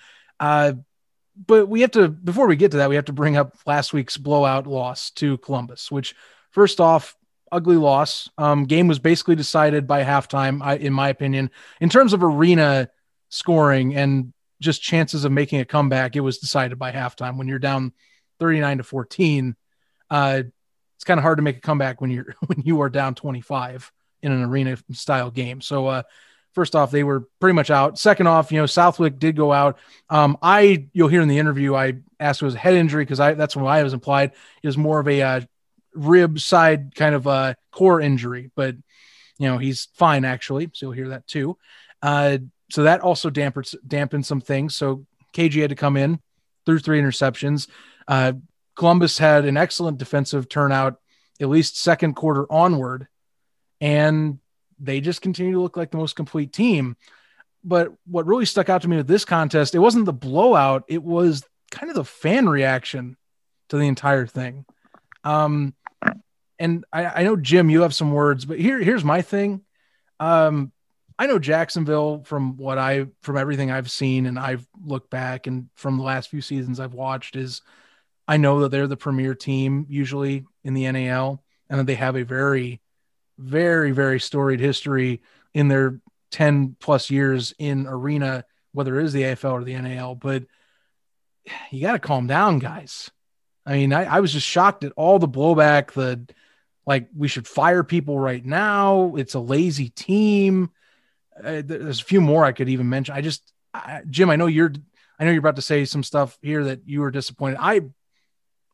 [0.41, 0.75] Uh,
[1.37, 3.93] but we have to before we get to that, we have to bring up last
[3.93, 6.15] week's blowout loss to Columbus, which
[6.51, 7.17] first off,
[7.51, 8.29] ugly loss.
[8.39, 11.51] Um, game was basically decided by halftime, I, in my opinion.
[11.81, 12.89] In terms of arena
[13.29, 17.37] scoring and just chances of making a comeback, it was decided by halftime.
[17.37, 17.93] When you're down
[18.41, 19.57] 39 to 14,
[20.11, 20.43] uh,
[20.97, 23.93] it's kind of hard to make a comeback when you're when you are down 25
[24.23, 25.61] in an arena style game.
[25.61, 26.03] So uh,
[26.53, 27.99] first off, they were pretty much out.
[27.99, 29.79] Second off, you know, Southwick did go out.
[30.11, 33.35] Um, I you'll hear in the interview I asked was a head injury because I
[33.35, 35.41] that's what I was implied is more of a uh,
[35.95, 38.77] rib side kind of uh, core injury, but
[39.39, 40.71] you know he's fine actually.
[40.73, 41.57] So you'll hear that too.
[42.01, 42.39] Uh,
[42.71, 44.77] so that also dampened dampened some things.
[44.77, 46.21] So KG had to come in
[46.67, 47.69] through three interceptions.
[48.07, 48.35] Uh,
[48.75, 50.99] Columbus had an excellent defensive turnout,
[51.41, 53.09] at least second quarter onward,
[53.81, 54.39] and
[54.83, 56.97] they just continue to look like the most complete team.
[57.65, 61.03] But what really stuck out to me with this contest, it wasn't the blowout, it
[61.03, 63.17] was kind of the fan reaction
[63.69, 64.65] to the entire thing.
[65.25, 65.75] Um,
[66.59, 69.63] and I, I know Jim, you have some words, but here, here's my thing.
[70.21, 70.73] Um,
[71.19, 75.69] I know Jacksonville from what I from everything I've seen and I've looked back and
[75.75, 77.63] from the last few seasons I've watched is
[78.27, 82.17] I know that they're the premier team usually in the NAL and that they have
[82.17, 82.82] a very,
[83.43, 85.23] very, very storied history
[85.55, 86.01] in their
[86.31, 90.15] 10 plus years in arena, whether it is the AFL or the NAL.
[90.15, 90.45] But
[91.71, 93.11] you got to calm down, guys.
[93.67, 96.27] I mean, I, I was just shocked at all the blowback, the
[96.85, 99.15] like, we should fire people right now.
[99.17, 100.71] It's a lazy team.
[101.37, 103.15] Uh, there's a few more I could even mention.
[103.15, 104.73] I just, I, Jim, I know you're,
[105.19, 107.59] I know you're about to say some stuff here that you were disappointed.
[107.61, 107.83] I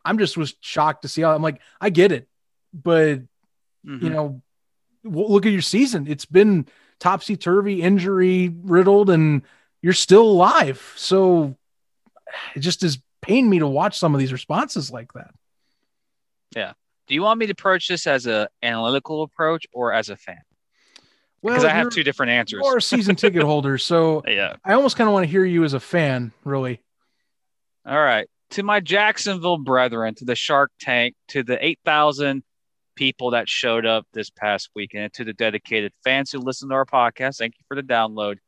[0.08, 2.28] I'm just was shocked to see how I'm like, I get it,
[2.72, 4.02] but mm-hmm.
[4.02, 4.42] you know,
[5.12, 6.06] look at your season.
[6.06, 6.66] It's been
[6.98, 9.42] topsy turvy, injury riddled, and
[9.82, 10.92] you're still alive.
[10.96, 11.56] So
[12.54, 15.30] it just is pain me to watch some of these responses like that.
[16.54, 16.72] Yeah.
[17.06, 20.40] Do you want me to approach this as a analytical approach or as a fan?
[21.40, 22.62] Well, because I have two different answers.
[22.64, 25.64] Or a season ticket holder, so yeah, I almost kind of want to hear you
[25.64, 26.82] as a fan, really.
[27.86, 32.42] All right, to my Jacksonville brethren, to the Shark Tank, to the eight thousand
[32.98, 36.74] people that showed up this past weekend, and to the dedicated fans who listen to
[36.74, 38.38] our podcast, thank you for the download.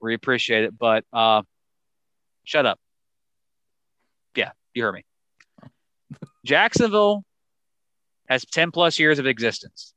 [0.00, 1.42] We appreciate it, but uh,
[2.44, 2.80] shut up.
[4.34, 5.04] Yeah, you heard me.
[6.46, 7.24] Jacksonville
[8.26, 9.92] has 10 plus years of existence.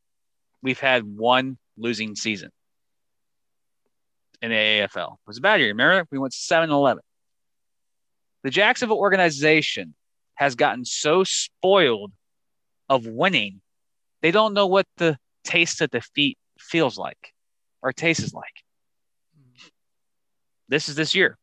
[0.61, 2.49] We've had one losing season
[4.41, 5.13] in the AFL.
[5.13, 5.69] It was a bad year.
[5.69, 7.01] Remember, we went 7 11.
[8.43, 9.95] The Jacksonville organization
[10.35, 12.11] has gotten so spoiled
[12.89, 13.61] of winning,
[14.23, 17.33] they don't know what the taste of defeat feels like
[17.83, 18.63] or tastes like.
[20.69, 21.37] This is this year.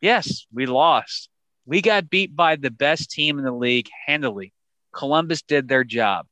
[0.00, 1.28] Yes, we lost.
[1.66, 4.54] We got beat by the best team in the league handily.
[4.94, 6.26] Columbus did their job.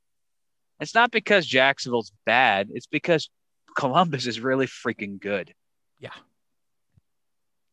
[0.81, 3.29] It's not because Jacksonville's bad, it's because
[3.77, 5.53] Columbus is really freaking good.
[5.99, 6.15] Yeah.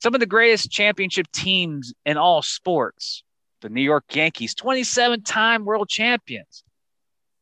[0.01, 3.23] Some of the greatest championship teams in all sports
[3.61, 6.63] the New York Yankees, 27 time world champions.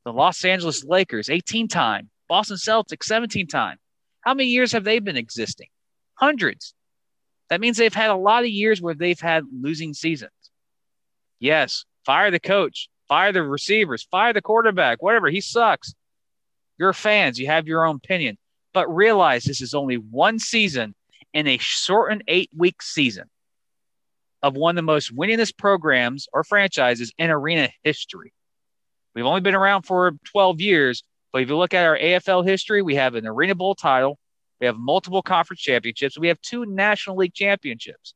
[0.05, 2.09] The Los Angeles Lakers, 18 time.
[2.29, 3.77] Boston Celtics, 17 time.
[4.21, 5.67] How many years have they been existing?
[6.15, 6.73] Hundreds.
[7.49, 10.31] That means they've had a lot of years where they've had losing seasons.
[11.39, 15.29] Yes, fire the coach fire the receivers, fire the quarterback, whatever.
[15.29, 15.93] He sucks.
[16.77, 18.37] You're fans, you have your own opinion.
[18.73, 20.95] But realize this is only one season
[21.33, 23.25] in a shortened eight week season
[24.41, 28.33] of one of the most winningest programs or franchises in arena history.
[29.15, 32.81] We've only been around for 12 years, but if you look at our AFL history,
[32.81, 34.17] we have an Arena Bowl title,
[34.59, 38.13] we have multiple conference championships, we have two National League championships.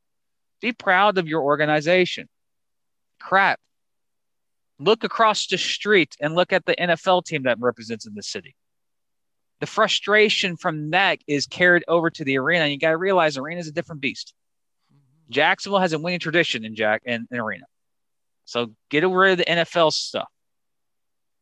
[0.61, 2.27] Be proud of your organization.
[3.19, 3.59] Crap.
[4.79, 8.55] Look across the street and look at the NFL team that represents in the city.
[9.59, 12.65] The frustration from that is carried over to the arena.
[12.65, 14.33] And you got to realize arena is a different beast.
[15.29, 17.65] Jacksonville has a winning tradition in Jack and in, in arena.
[18.45, 20.27] So get rid of the NFL stuff.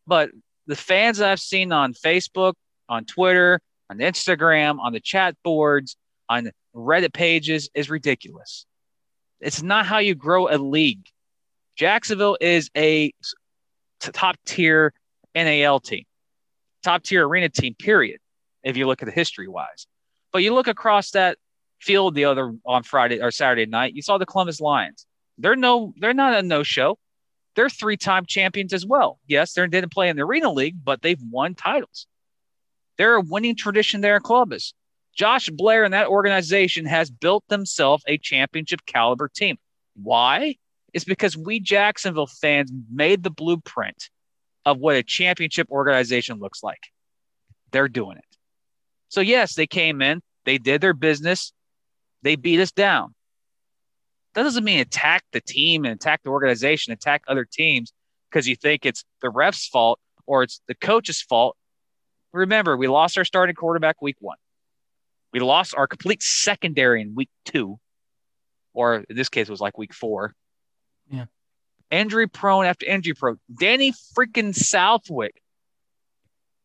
[0.07, 0.29] But
[0.67, 2.53] the fans I've seen on Facebook,
[2.89, 5.95] on Twitter, on Instagram, on the chat boards,
[6.29, 8.65] on Reddit pages is ridiculous.
[9.39, 11.07] It's not how you grow a league.
[11.75, 13.13] Jacksonville is a
[13.99, 14.93] top tier
[15.33, 16.03] NAL team,
[16.83, 18.19] top tier arena team, period,
[18.63, 19.87] if you look at the history wise.
[20.31, 21.37] But you look across that
[21.79, 25.05] field the other on Friday or Saturday night, you saw the Columbus Lions.
[25.37, 26.97] They're no, they're not a no show.
[27.55, 29.19] They're three time champions as well.
[29.27, 32.07] Yes, they didn't play in the Arena League, but they've won titles.
[32.97, 34.73] They're a winning tradition there in Columbus.
[35.15, 39.57] Josh Blair and that organization has built themselves a championship caliber team.
[39.95, 40.57] Why?
[40.93, 44.09] It's because we Jacksonville fans made the blueprint
[44.65, 46.79] of what a championship organization looks like.
[47.71, 48.37] They're doing it.
[49.09, 51.53] So, yes, they came in, they did their business,
[52.21, 53.13] they beat us down.
[54.35, 57.93] That doesn't mean attack the team and attack the organization, attack other teams
[58.29, 61.55] because you think it's the ref's fault or it's the coach's fault.
[62.33, 64.37] Remember, we lost our starting quarterback week one.
[65.31, 67.79] We lost our complete secondary in week two,
[68.73, 70.33] or in this case, it was like week four.
[71.09, 71.25] Yeah.
[71.91, 73.39] Injury prone after injury prone.
[73.57, 75.41] Danny freaking Southwick,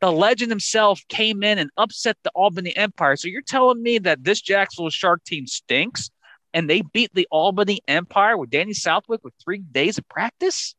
[0.00, 3.14] the legend himself, came in and upset the Albany Empire.
[3.14, 6.10] So you're telling me that this Jacksonville Shark team stinks
[6.52, 10.74] and they beat the Albany Empire with Danny Southwick with three days of practice?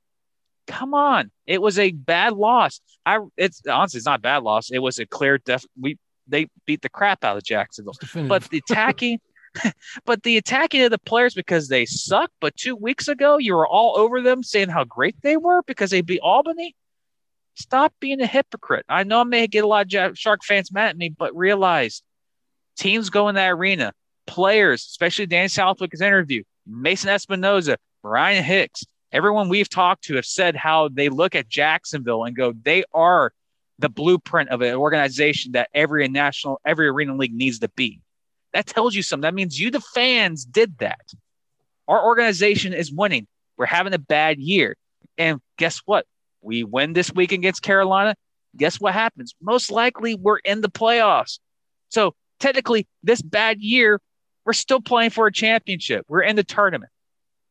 [0.67, 1.31] Come on.
[1.45, 2.81] It was a bad loss.
[3.05, 4.71] I it's honestly it's not a bad loss.
[4.71, 7.95] It was a clear def we they beat the crap out of Jacksonville.
[8.27, 9.19] But the attacking
[10.05, 12.31] but the attacking of the players because they suck.
[12.39, 15.91] But two weeks ago, you were all over them saying how great they were because
[15.91, 16.75] they beat Albany.
[17.55, 18.85] Stop being a hypocrite.
[18.87, 22.01] I know I may get a lot of Shark fans mad at me, but realize
[22.77, 23.93] teams go in that arena.
[24.31, 30.55] Players, especially Dan Southwick's interview, Mason Espinoza, Brian Hicks, everyone we've talked to have said
[30.55, 33.33] how they look at Jacksonville and go, they are
[33.77, 37.99] the blueprint of an organization that every national, every arena league needs to be.
[38.53, 39.23] That tells you something.
[39.23, 41.11] That means you, the fans, did that.
[41.89, 43.27] Our organization is winning.
[43.57, 44.77] We're having a bad year.
[45.17, 46.05] And guess what?
[46.41, 48.15] We win this week against Carolina.
[48.55, 49.35] Guess what happens?
[49.41, 51.39] Most likely we're in the playoffs.
[51.89, 53.99] So technically, this bad year,
[54.45, 56.05] we're still playing for a championship.
[56.07, 56.91] We're in the tournament.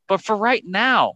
[0.09, 1.15] But for right now,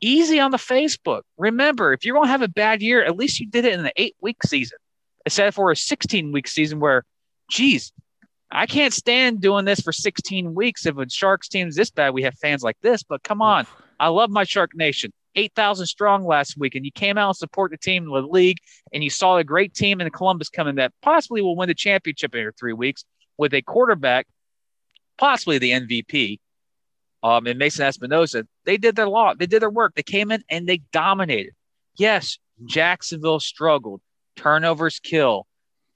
[0.00, 1.22] easy on the Facebook.
[1.38, 3.84] Remember, if you're going to have a bad year, at least you did it in
[3.84, 4.78] an eight week season
[5.24, 7.04] instead of for a 16 week season where,
[7.50, 7.92] geez,
[8.50, 10.86] I can't stand doing this for 16 weeks.
[10.86, 13.02] If a Sharks team is this bad, we have fans like this.
[13.02, 13.66] But come on,
[13.98, 15.12] I love my Shark Nation.
[15.36, 18.58] 8,000 strong last week, and you came out and support the team in the league,
[18.92, 22.34] and you saw a great team in Columbus coming that possibly will win the championship
[22.34, 23.04] in three weeks
[23.38, 24.26] with a quarterback,
[25.20, 26.40] possibly the MVP,
[27.22, 28.46] um, and Mason Espinosa.
[28.64, 29.34] They did their law.
[29.34, 29.94] They did their work.
[29.94, 31.52] They came in and they dominated.
[31.96, 34.00] Yes, Jacksonville struggled.
[34.34, 35.46] Turnovers kill.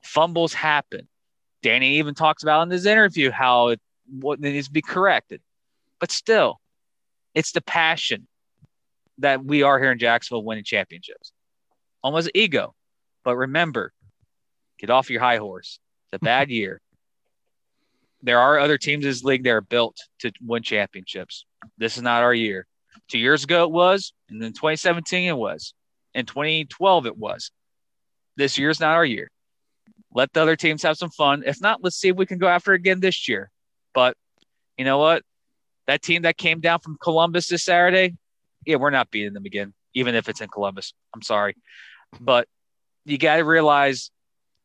[0.02, 1.08] Fumbles happen.
[1.62, 3.80] Danny even talks about in his interview how it,
[4.20, 5.40] what needs to be corrected.
[5.98, 6.60] But still,
[7.34, 8.28] it's the passion
[9.18, 11.32] that we are here in Jacksonville winning championships.
[12.02, 12.74] Almost ego.
[13.24, 13.94] But remember,
[14.78, 15.78] get off your high horse.
[16.12, 16.82] It's a bad year.
[18.24, 21.44] There are other teams in this league that are built to win championships.
[21.76, 22.66] This is not our year.
[23.08, 25.74] Two years ago it was, and then 2017 it was.
[26.14, 27.50] and 2012 it was.
[28.36, 29.30] This year's not our year.
[30.14, 31.42] Let the other teams have some fun.
[31.44, 33.50] If not, let's see if we can go after again this year.
[33.92, 34.16] But
[34.78, 35.22] you know what?
[35.86, 38.16] That team that came down from Columbus this Saturday,
[38.64, 40.94] yeah, we're not beating them again, even if it's in Columbus.
[41.14, 41.56] I'm sorry.
[42.18, 42.48] But
[43.04, 44.10] you got to realize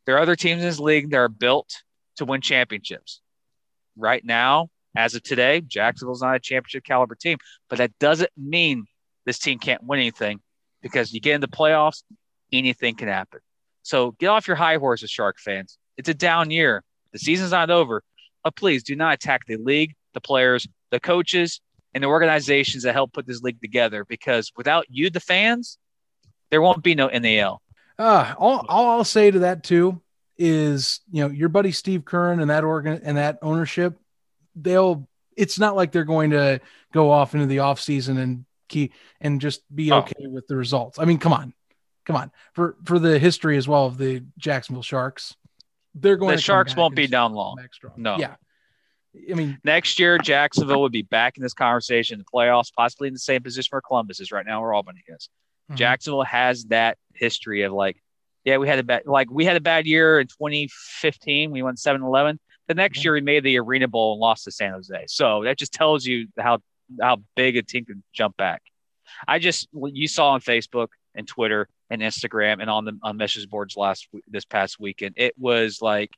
[0.05, 1.69] there are other teams in this league that are built
[2.17, 3.21] to win championships.
[3.95, 7.37] Right now, as of today, Jacksonville's not a championship caliber team,
[7.69, 8.85] but that doesn't mean
[9.25, 10.39] this team can't win anything
[10.81, 12.03] because you get into playoffs,
[12.51, 13.39] anything can happen.
[13.83, 15.77] So get off your high horses, Shark fans.
[15.97, 16.83] It's a down year.
[17.11, 18.03] The season's not over.
[18.43, 21.59] But please do not attack the league, the players, the coaches,
[21.93, 25.77] and the organizations that help put this league together because without you, the fans,
[26.51, 27.61] there won't be no NAL.
[27.97, 30.01] Uh, all, all I'll say to that too
[30.39, 33.99] is, you know, your buddy Steve Keirn and that organ and that ownership,
[34.55, 36.61] they'll, it's not like they're going to
[36.93, 39.97] go off into the off season and key and just be oh.
[39.97, 40.97] okay with the results.
[40.97, 41.53] I mean, come on,
[42.05, 45.35] come on for, for the history as well of the Jacksonville sharks.
[45.93, 47.57] They're going the sharks won't be down long.
[47.97, 48.17] No.
[48.17, 48.35] Yeah.
[49.29, 53.13] I mean, next year Jacksonville would be back in this conversation, the playoffs, possibly in
[53.13, 55.27] the same position where Columbus is right now, where Albany is.
[55.65, 55.75] Mm-hmm.
[55.75, 58.01] Jacksonville has that history of like,
[58.43, 61.51] yeah, we had a bad, like we had a bad year in 2015.
[61.51, 62.37] We won 7-11.
[62.67, 63.05] The next mm-hmm.
[63.05, 65.05] year we made the Arena Bowl and lost to San Jose.
[65.07, 66.59] So that just tells you how
[66.99, 68.61] how big a team can jump back.
[69.27, 73.17] I just what you saw on Facebook and Twitter and Instagram and on the on
[73.17, 75.15] message boards last this past weekend.
[75.17, 76.11] It was like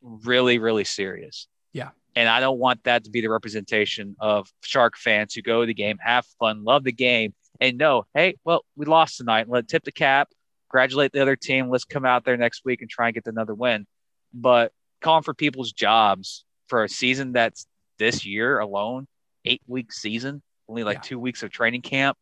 [0.00, 1.48] really really serious.
[1.72, 1.90] Yeah.
[2.16, 5.66] And I don't want that to be the representation of Shark fans who go to
[5.66, 9.48] the game, have fun, love the game, and know, hey, well, we lost tonight.
[9.48, 10.28] Let tip the cap,
[10.70, 11.68] congratulate the other team.
[11.68, 13.86] Let's come out there next week and try and get another win.
[14.32, 17.66] But calling for people's jobs for a season that's
[17.98, 19.06] this year alone,
[19.44, 21.02] eight week season, only like yeah.
[21.02, 22.16] two weeks of training camp.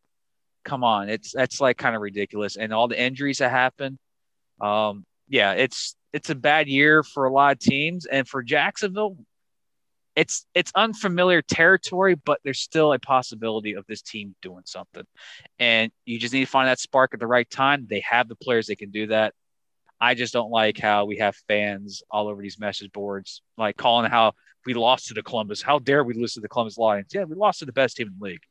[0.65, 2.57] Come on, it's that's like kind of ridiculous.
[2.57, 3.97] And all the injuries that happen.
[4.59, 9.15] Um, yeah, it's it's a bad year for a lot of teams, and for Jacksonville,
[10.19, 15.05] it's it's unfamiliar territory, but there's still a possibility of this team doing something.
[15.59, 17.87] And you just need to find that spark at the right time.
[17.89, 19.33] They have the players they can do that.
[20.01, 24.11] I just don't like how we have fans all over these message boards, like calling
[24.11, 24.33] how
[24.65, 25.61] we lost to the Columbus.
[25.61, 27.11] How dare we lose to the Columbus Lions?
[27.13, 28.43] Yeah, we lost to the best team in the league.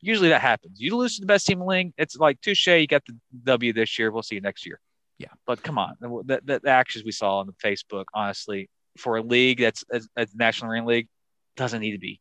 [0.00, 0.80] Usually that happens.
[0.80, 1.92] You lose to the best team in the league.
[1.98, 2.68] It's like touche.
[2.68, 4.12] You got the W this year.
[4.12, 4.78] We'll see you next year.
[5.18, 9.16] Yeah, but come on, the, the, the actions we saw on the Facebook, honestly, for
[9.16, 11.08] a league that's a, a National Arena League,
[11.56, 12.20] doesn't need to be.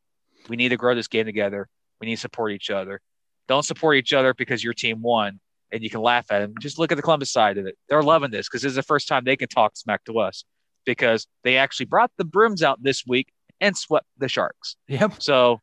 [0.50, 1.68] We need to grow this game together.
[2.00, 3.02] We need to support each other.
[3.48, 5.40] Don't support each other because your team won
[5.72, 6.54] and you can laugh at them.
[6.60, 7.78] Just look at the Columbus side of it.
[7.90, 10.46] They're loving this because this is the first time they can talk smack to us
[10.86, 14.76] because they actually brought the brooms out this week and swept the Sharks.
[14.88, 15.22] Yep.
[15.22, 15.62] So,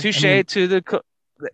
[0.00, 1.02] touche I mean, to the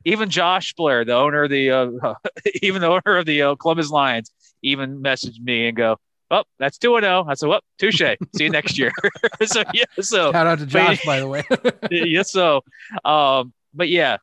[0.04, 2.14] even Josh Blair, the owner of the uh,
[2.62, 4.30] even the owner of the uh, Columbus Lions,
[4.62, 5.96] even messaged me and go,
[6.30, 7.26] oh, that's 2 0.
[7.28, 7.98] I said, well, touche.
[7.98, 8.92] See you next year.
[9.44, 9.84] so, yeah.
[10.00, 11.44] So, shout out to Josh, but, by the way.
[11.90, 12.22] yeah.
[12.22, 12.62] So,
[13.04, 14.18] um, but yeah,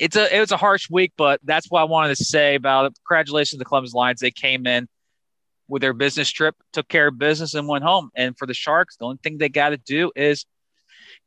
[0.00, 2.86] it's a, it was a harsh week, but that's what I wanted to say about
[2.86, 2.98] it.
[3.06, 4.20] Congratulations to the Columbus Lions.
[4.20, 4.88] They came in
[5.68, 8.10] with their business trip, took care of business, and went home.
[8.14, 10.44] And for the Sharks, the only thing they got to do is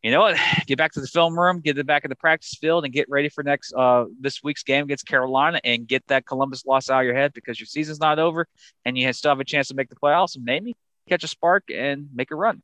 [0.05, 0.37] you know what?
[0.67, 3.09] Get back to the film room, get it back in the practice field, and get
[3.09, 6.99] ready for next uh this week's game against Carolina, and get that Columbus loss out
[6.99, 8.47] of your head because your season's not over,
[8.85, 10.75] and you still have a chance to make the playoffs and maybe
[11.09, 12.61] catch a spark and make a run.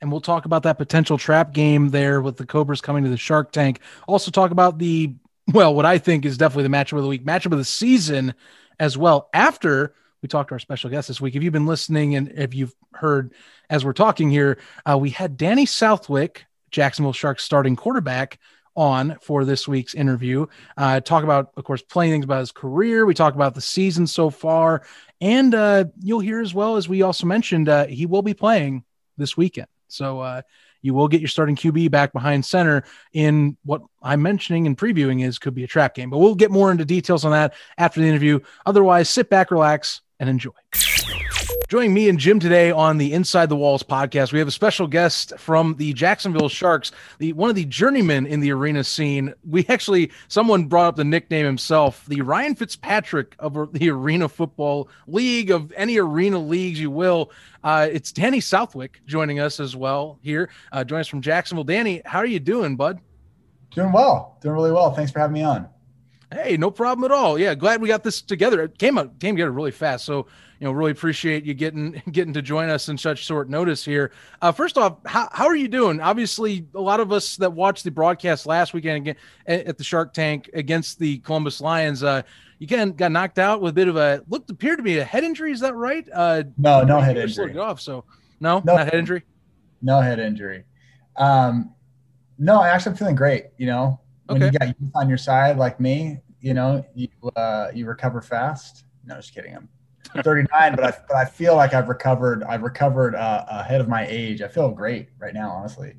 [0.00, 3.16] And we'll talk about that potential trap game there with the Cobras coming to the
[3.16, 3.80] Shark Tank.
[4.06, 5.14] Also talk about the
[5.52, 8.34] well, what I think is definitely the matchup of the week, matchup of the season
[8.78, 9.30] as well.
[9.32, 12.54] After we talked to our special guest this week, if you've been listening and if
[12.54, 13.32] you've heard
[13.70, 18.38] as we're talking here, uh, we had Danny Southwick Jacksonville Sharks starting quarterback
[18.76, 20.46] on for this week's interview.
[20.76, 23.04] Uh, talk about, of course, playing things about his career.
[23.04, 24.82] We talk about the season so far,
[25.20, 28.84] and uh, you'll hear as well as we also mentioned uh, he will be playing
[29.16, 29.66] this weekend.
[29.88, 30.42] So uh,
[30.80, 35.26] you will get your starting QB back behind center in what I'm mentioning and previewing
[35.26, 36.10] is could be a trap game.
[36.10, 38.40] But we'll get more into details on that after the interview.
[38.64, 40.50] Otherwise, sit back, relax, and enjoy.
[41.68, 44.86] Joining me and Jim today on the Inside the Walls podcast, we have a special
[44.86, 49.34] guest from the Jacksonville Sharks, the one of the journeymen in the arena scene.
[49.46, 54.88] We actually, someone brought up the nickname himself, the Ryan Fitzpatrick of the Arena Football
[55.06, 57.30] League, of any arena leagues you will.
[57.62, 60.48] Uh, it's Danny Southwick joining us as well here.
[60.72, 61.64] Uh, joining us from Jacksonville.
[61.64, 62.98] Danny, how are you doing, bud?
[63.72, 64.38] Doing well.
[64.40, 64.94] Doing really well.
[64.94, 65.68] Thanks for having me on.
[66.32, 67.38] Hey, no problem at all.
[67.38, 68.62] Yeah, glad we got this together.
[68.62, 70.04] It came out came together really fast.
[70.04, 70.26] So
[70.60, 74.12] you know, really appreciate you getting getting to join us in such short notice here.
[74.42, 76.00] Uh, first off, how, how are you doing?
[76.00, 79.14] Obviously, a lot of us that watched the broadcast last weekend
[79.46, 82.22] at the Shark Tank against the Columbus Lions, uh,
[82.58, 85.04] you kind got knocked out with a bit of a looked appeared to be a
[85.04, 85.52] head injury.
[85.52, 86.08] Is that right?
[86.12, 87.56] Uh, no, no head injury.
[87.56, 88.04] Off, so
[88.40, 89.22] no, no, not head injury.
[89.80, 90.64] No head injury.
[91.16, 91.72] Um,
[92.36, 93.46] no, I actually am feeling great.
[93.58, 94.52] You know, when okay.
[94.52, 98.84] you got youth on your side like me, you know, you uh, you recover fast.
[99.04, 99.54] No, just kidding.
[99.54, 99.68] I'm
[100.08, 102.42] 39, but I but I feel like I've recovered.
[102.44, 104.42] I've recovered uh, ahead of my age.
[104.42, 105.94] I feel great right now, honestly.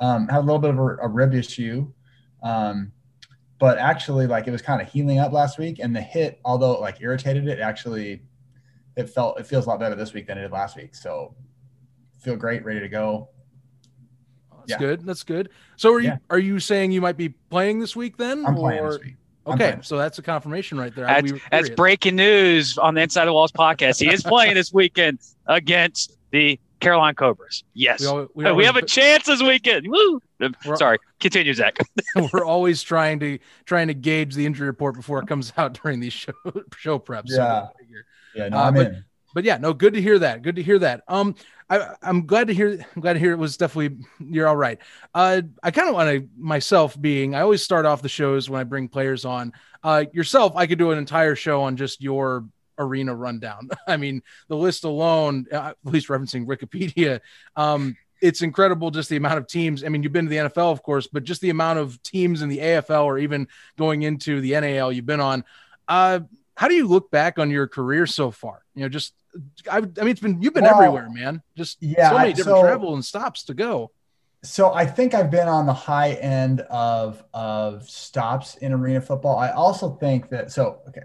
[0.00, 1.90] Um, had a little bit of a, a rib issue,
[2.42, 2.92] um,
[3.58, 6.72] but actually, like it was kind of healing up last week, and the hit, although
[6.72, 8.22] it like irritated it, actually,
[8.96, 10.94] it felt it feels a lot better this week than it did last week.
[10.94, 11.34] So,
[12.20, 13.30] feel great, ready to go.
[14.52, 14.78] That's yeah.
[14.78, 15.06] good.
[15.06, 15.50] That's good.
[15.76, 16.18] So, are you yeah.
[16.30, 18.46] are you saying you might be playing this week then?
[18.46, 18.58] I'm or?
[18.58, 19.16] playing this week.
[19.54, 21.06] Okay, so that's a confirmation right there.
[21.06, 24.00] That's, that's breaking news on the Inside the Walls podcast.
[24.00, 27.64] He is playing this weekend against the Carolina Cobras.
[27.74, 29.86] Yes, we, always, we, always, we have a chance this weekend.
[29.88, 30.20] Woo!
[30.76, 31.78] Sorry, continue, Zach.
[32.32, 36.00] we're always trying to trying to gauge the injury report before it comes out during
[36.00, 36.32] these show
[36.76, 37.24] show preps.
[37.26, 37.70] Yeah, so
[38.34, 39.04] yeah, no, uh, I'm but, in.
[39.34, 40.42] But yeah, no, good to hear that.
[40.42, 41.02] Good to hear that.
[41.08, 41.34] Um,
[41.70, 42.84] I, am glad to hear.
[42.94, 44.78] I'm glad to hear it was definitely you're all right.
[45.14, 47.34] Uh, I kind of want to myself being.
[47.34, 49.52] I always start off the shows when I bring players on.
[49.82, 52.46] Uh, yourself, I could do an entire show on just your
[52.78, 53.68] arena rundown.
[53.86, 57.20] I mean, the list alone, uh, at least referencing Wikipedia,
[57.56, 59.84] um, it's incredible just the amount of teams.
[59.84, 62.42] I mean, you've been to the NFL, of course, but just the amount of teams
[62.42, 65.44] in the AFL or even going into the NAL you've been on.
[65.86, 66.20] Uh,
[66.58, 68.64] how do you look back on your career so far?
[68.74, 69.14] You know, just
[69.70, 71.40] I, I mean, it's been you've been well, everywhere, man.
[71.56, 73.92] Just yeah, so many different so, travel and stops to go.
[74.42, 79.38] So I think I've been on the high end of of stops in arena football.
[79.38, 81.02] I also think that so okay,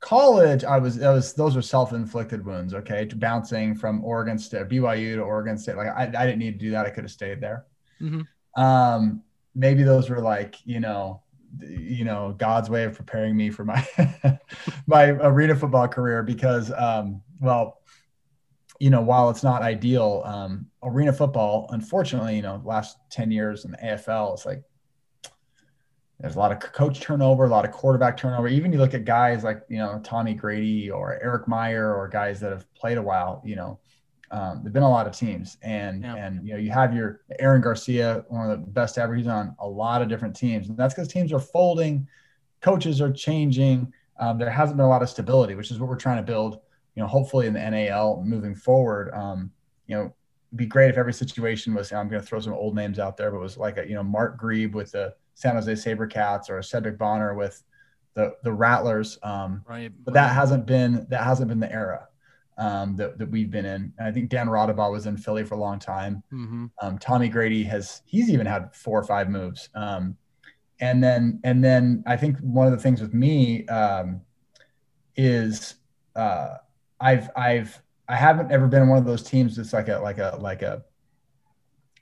[0.00, 2.72] college I was I was those were self inflicted wounds.
[2.72, 5.76] Okay, bouncing from Oregon State, BYU to Oregon State.
[5.76, 6.86] Like I, I didn't need to do that.
[6.86, 7.66] I could have stayed there.
[8.00, 8.22] Mm-hmm.
[8.62, 9.22] Um,
[9.54, 11.20] maybe those were like you know
[11.60, 13.86] you know God's way of preparing me for my
[14.86, 17.80] my arena football career because um, well
[18.78, 23.64] you know while it's not ideal um, arena football unfortunately you know last 10 years
[23.64, 24.62] in the AFL it's like
[26.20, 28.48] there's a lot of coach turnover a lot of quarterback turnover.
[28.48, 32.40] Even you look at guys like you know Tommy Grady or Erik Meyer or guys
[32.40, 33.78] that have played a while you know
[34.30, 36.14] um, there've been a lot of teams, and yeah.
[36.14, 39.14] and you know you have your Aaron Garcia, one of the best ever.
[39.14, 42.06] He's on a lot of different teams, and that's because teams are folding,
[42.60, 43.92] coaches are changing.
[44.20, 46.60] Um, there hasn't been a lot of stability, which is what we're trying to build.
[46.94, 49.14] You know, hopefully in the NAL moving forward.
[49.14, 49.50] Um,
[49.86, 51.92] you know, it'd be great if every situation was.
[51.92, 54.02] I'm going to throw some old names out there, but was like a you know
[54.02, 57.62] Mark Grieb with the San Jose SaberCats or a Sherdrick Bonner with
[58.12, 59.18] the the Rattlers.
[59.22, 59.92] Um, right.
[60.04, 62.08] But that hasn't been that hasn't been the era
[62.58, 63.92] um, that, that we've been in.
[63.98, 66.22] And I think Dan Raudabaugh was in Philly for a long time.
[66.32, 66.66] Mm-hmm.
[66.82, 69.68] Um, Tommy Grady has he's even had four or five moves.
[69.74, 70.16] Um,
[70.80, 74.20] and then and then I think one of the things with me um,
[75.16, 75.76] is
[76.16, 76.56] uh,
[77.00, 80.36] I've I've I haven't ever been one of those teams that's like a like a
[80.40, 80.84] like a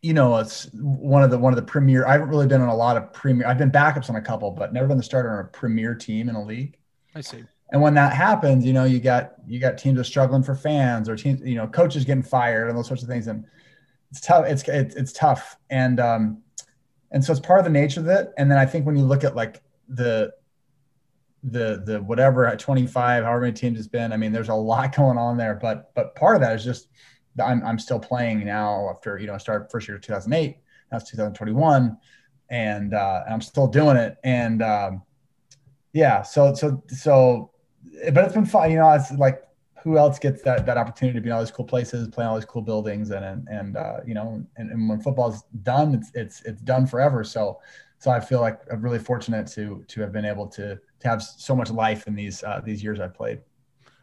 [0.02, 2.07] you know it's one of the one of the premier.
[2.07, 3.46] I haven't really been on a lot of premier.
[3.46, 6.28] I've been backups on a couple, but never been the starter on a premier team
[6.28, 6.78] in a league.
[7.14, 10.43] I see and when that happens, you know, you got you got teams are struggling
[10.43, 13.27] for fans or teams, you know, coaches getting fired and those sorts of things.
[13.27, 13.45] And
[14.11, 14.47] it's tough.
[14.47, 15.57] It's it's, it's tough.
[15.69, 16.43] And um,
[17.11, 18.33] and so it's part of the nature of it.
[18.39, 20.33] And then I think when you look at like the
[21.43, 24.95] the the whatever at 25, however many teams it's been, I mean, there's a lot
[24.97, 25.59] going on there.
[25.61, 26.89] But but part of that is just
[27.45, 30.57] I'm I'm still playing now after you know I started first year 2008.
[30.93, 31.99] That's 2021,
[32.49, 34.19] and uh, I'm still doing it.
[34.23, 35.03] And um,
[35.93, 37.51] yeah, so so so
[38.12, 38.70] but it's been fun.
[38.70, 39.43] You know, it's like
[39.82, 42.28] who else gets that that opportunity to be in all these cool places, play in
[42.28, 45.95] all these cool buildings, and and, and uh, you know, and, and when football's done,
[45.95, 47.22] it's it's it's done forever.
[47.24, 47.61] So
[47.99, 51.22] so I feel like I'm really fortunate to to have been able to to have
[51.22, 53.41] so much life in these uh, these years I've played.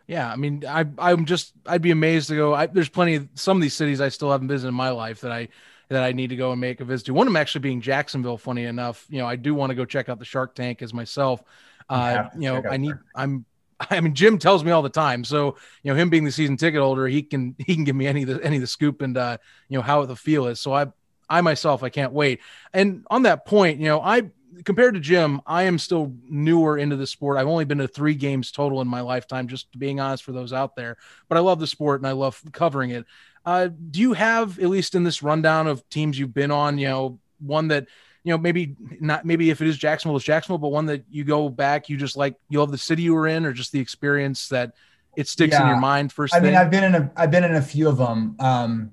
[0.07, 2.53] Yeah, I mean, I I'm just I'd be amazed to go.
[2.53, 5.21] I, there's plenty of some of these cities I still haven't visited in my life
[5.21, 5.47] that I
[5.89, 7.13] that I need to go and make a visit to.
[7.13, 8.37] One of them actually being Jacksonville.
[8.37, 10.93] Funny enough, you know, I do want to go check out the Shark Tank as
[10.93, 11.43] myself.
[11.89, 12.91] Uh, you know, I need.
[12.91, 13.03] There.
[13.15, 13.45] I'm.
[13.89, 15.23] I mean, Jim tells me all the time.
[15.23, 18.07] So, you know, him being the season ticket holder, he can he can give me
[18.07, 19.37] any of the any of the scoop and uh,
[19.69, 20.59] you know how the feel is.
[20.59, 20.87] So I
[21.29, 22.41] I myself I can't wait.
[22.73, 24.23] And on that point, you know, I
[24.65, 27.37] compared to Jim, I am still newer into the sport.
[27.37, 30.31] I've only been to three games total in my lifetime, just to being honest for
[30.31, 30.97] those out there.
[31.27, 33.05] But I love the sport and I love covering it.
[33.45, 36.87] Uh, do you have, at least in this rundown of teams you've been on, you
[36.87, 37.87] know, one that,
[38.23, 41.23] you know, maybe not, maybe if it is Jacksonville, it's Jacksonville, but one that you
[41.23, 43.79] go back, you just like, you love the city you were in or just the
[43.79, 44.73] experience that
[45.15, 45.63] it sticks yeah.
[45.63, 46.33] in your mind first?
[46.33, 48.35] I mean, I've been in a, I've been in a few of them.
[48.39, 48.91] Um,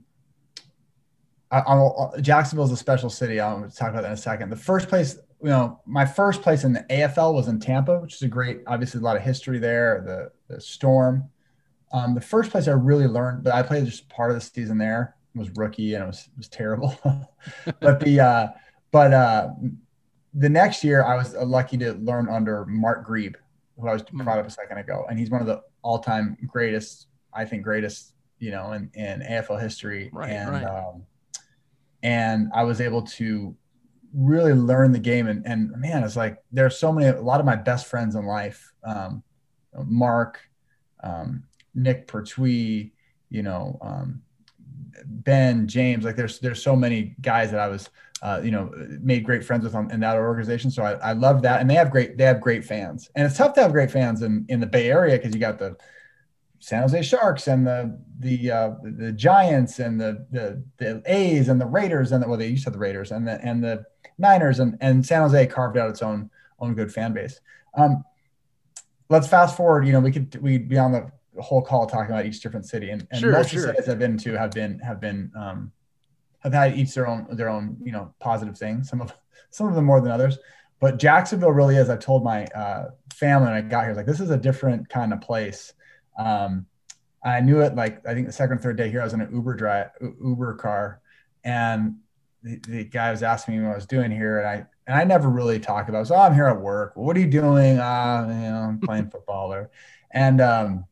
[1.51, 3.41] I, I, Jacksonville is a special city.
[3.41, 4.51] I'll talk about that in a second.
[4.51, 8.15] The first place, you know, my first place in the AFL was in Tampa, which
[8.15, 10.03] is a great, obviously a lot of history there.
[10.05, 11.29] The the Storm.
[11.93, 14.79] Um, the first place I really learned, but I played just part of the season
[14.79, 15.17] there.
[15.35, 16.99] Was rookie and it was it was terrible.
[17.81, 18.49] but the uh,
[18.91, 19.51] but uh,
[20.35, 23.35] the next year I was lucky to learn under Mark Grieb,
[23.79, 27.07] who I was brought up a second ago, and he's one of the all-time greatest,
[27.33, 30.11] I think, greatest, you know, in, in AFL history.
[30.13, 30.65] Right, and right.
[30.65, 31.05] Um,
[32.03, 33.55] and I was able to
[34.15, 35.29] really learn the game.
[35.29, 38.27] And, and man, it's like there's so many, a lot of my best friends in
[38.27, 39.23] life, um,
[39.85, 40.41] Mark,
[41.03, 42.93] um, Nick Pertwee,
[43.29, 44.23] you know, um,
[45.05, 47.89] Ben, James, like there's, there's so many guys that I was,
[48.23, 50.71] uh, you know, made great friends with on, in that organization.
[50.71, 51.61] So I, I love that.
[51.61, 54.23] And they have great, they have great fans and it's tough to have great fans
[54.23, 55.19] in, in the Bay area.
[55.19, 55.77] Cause you got the,
[56.61, 61.59] San Jose Sharks and the the uh, the Giants and the, the the A's and
[61.59, 63.85] the Raiders and the, well they used to have the Raiders and the and the
[64.19, 67.41] Niners and and San Jose carved out its own own good fan base.
[67.75, 68.05] Um,
[69.09, 69.87] let's fast forward.
[69.87, 71.11] You know, we could we'd be on the
[71.41, 73.63] whole call talking about each different city and, and sure, most sure.
[73.63, 75.73] cities I've been to have been have been um,
[76.41, 78.89] have had each their own their own you know positive things.
[78.89, 79.13] Some of
[79.51, 80.39] some of them more than others.
[80.81, 81.91] But Jacksonville really is.
[81.91, 85.13] I've told my uh, family when I got here, like this is a different kind
[85.13, 85.75] of place
[86.21, 86.67] um,
[87.25, 89.21] I knew it like I think the second or third day here, I was in
[89.21, 91.01] an Uber drive Uber car,
[91.45, 91.97] and
[92.43, 95.05] the, the, guy was asking me what I was doing here, and I and I
[95.05, 96.03] never really talked about.
[96.03, 96.07] It.
[96.07, 96.95] So oh, I'm here at work.
[96.97, 97.79] Well, what are you doing?
[97.79, 99.71] Uh, you know, I'm playing football or,
[100.13, 100.85] and um,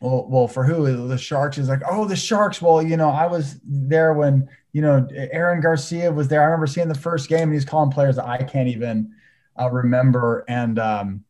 [0.00, 2.62] well, well, for who the Sharks is like, oh, the Sharks.
[2.62, 6.42] Well, you know, I was there when you know Aaron Garcia was there.
[6.42, 9.12] I remember seeing the first game, and he's calling players that I can't even
[9.60, 11.24] uh, remember, and um,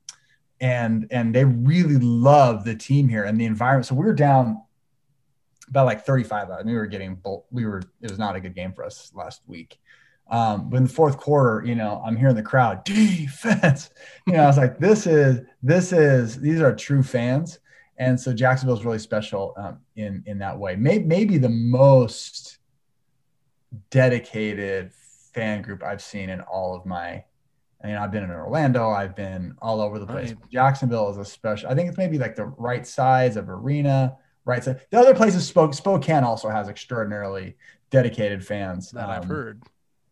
[0.60, 3.86] and and they really love the team here and the environment.
[3.86, 4.62] So we were down
[5.68, 6.64] about like 35 out.
[6.66, 7.20] we were getting
[7.50, 9.78] we were it was not a good game for us last week.
[10.30, 13.90] Um, but in the fourth quarter, you know, I'm hearing the crowd defense.
[14.26, 17.58] You know, I was like, this is this is these are true fans,
[17.98, 20.76] and so Jacksonville is really special um, in in that way.
[20.76, 22.59] Maybe maybe the most
[23.90, 24.92] dedicated
[25.32, 27.24] fan group I've seen in all of my
[27.82, 30.30] I mean, I've been in Orlando, I've been all over the place.
[30.32, 30.50] Right.
[30.50, 31.70] Jacksonville is a special.
[31.70, 34.82] I think it's maybe like the right size of arena, right side.
[34.90, 37.56] The other places, Spoke, Spokane also has extraordinarily
[37.88, 39.62] dedicated fans that um, I've heard.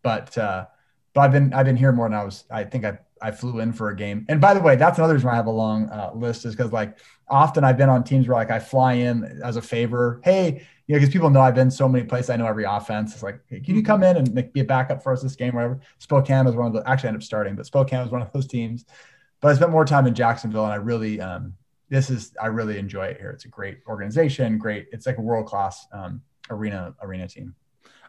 [0.02, 0.66] But uh,
[1.12, 2.44] but I've been I've been here more than I was.
[2.50, 4.24] I think I I flew in for a game.
[4.28, 6.72] And by the way, that's another reason I have a long uh, list is because
[6.72, 6.98] like
[7.28, 10.20] often I've been on teams where like I fly in as a favor.
[10.24, 12.30] Hey, you know, because people know I've been so many places.
[12.30, 13.12] I know every offense.
[13.12, 15.54] It's like, hey, can you come in and be a backup for us this game,
[15.54, 15.80] whatever?
[15.98, 16.88] Spokane was one of the.
[16.88, 18.86] Actually, I ended up starting, but Spokane was one of those teams.
[19.40, 21.54] But I spent more time in Jacksonville, and I really, um,
[21.90, 23.30] this is, I really enjoy it here.
[23.30, 24.88] It's a great organization, great.
[24.90, 27.54] It's like a world class um, arena arena team.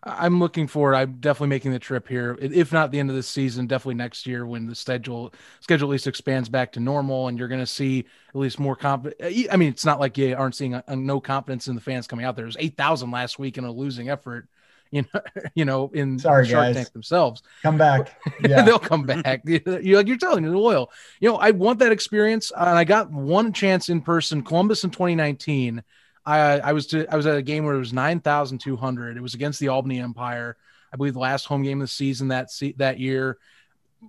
[0.03, 0.95] I'm looking forward.
[0.95, 2.37] I'm definitely making the trip here.
[2.39, 5.91] If not the end of the season, definitely next year when the schedule schedule at
[5.91, 9.19] least expands back to normal, and you're going to see at least more confidence.
[9.21, 11.81] Uh, I mean, it's not like you aren't seeing a, a no confidence in the
[11.81, 12.45] fans coming out there.
[12.45, 14.47] There's eight thousand last week in a losing effort.
[14.91, 15.21] You know,
[15.53, 16.75] you know, in Sorry, Shark guys.
[16.75, 17.43] Tank themselves.
[17.61, 18.19] Come back.
[18.41, 18.63] Yeah.
[18.63, 19.43] They'll come back.
[19.45, 20.91] you like you're telling you the loyal.
[21.19, 24.89] You know, I want that experience, and I got one chance in person, Columbus in
[24.89, 25.83] 2019
[26.29, 28.75] I I was to, I was at a game where it was nine thousand two
[28.75, 29.17] hundred.
[29.17, 30.57] It was against the Albany Empire.
[30.93, 33.37] I believe the last home game of the season that se- that year.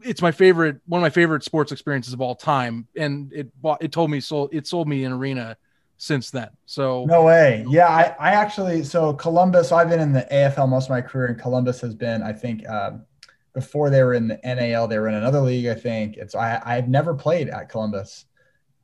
[0.02, 3.82] It's my favorite, one of my favorite sports experiences of all time, and it bought,
[3.82, 5.56] it told me sold it sold me an arena
[5.96, 6.48] since then.
[6.66, 7.64] So no way.
[7.68, 9.72] Yeah, I, I actually so Columbus.
[9.72, 12.22] I've been in the AFL most of my career, and Columbus has been.
[12.22, 13.04] I think um,
[13.52, 15.66] before they were in the NAL, they were in another league.
[15.66, 16.34] I think it's.
[16.34, 18.26] I I've never played at Columbus,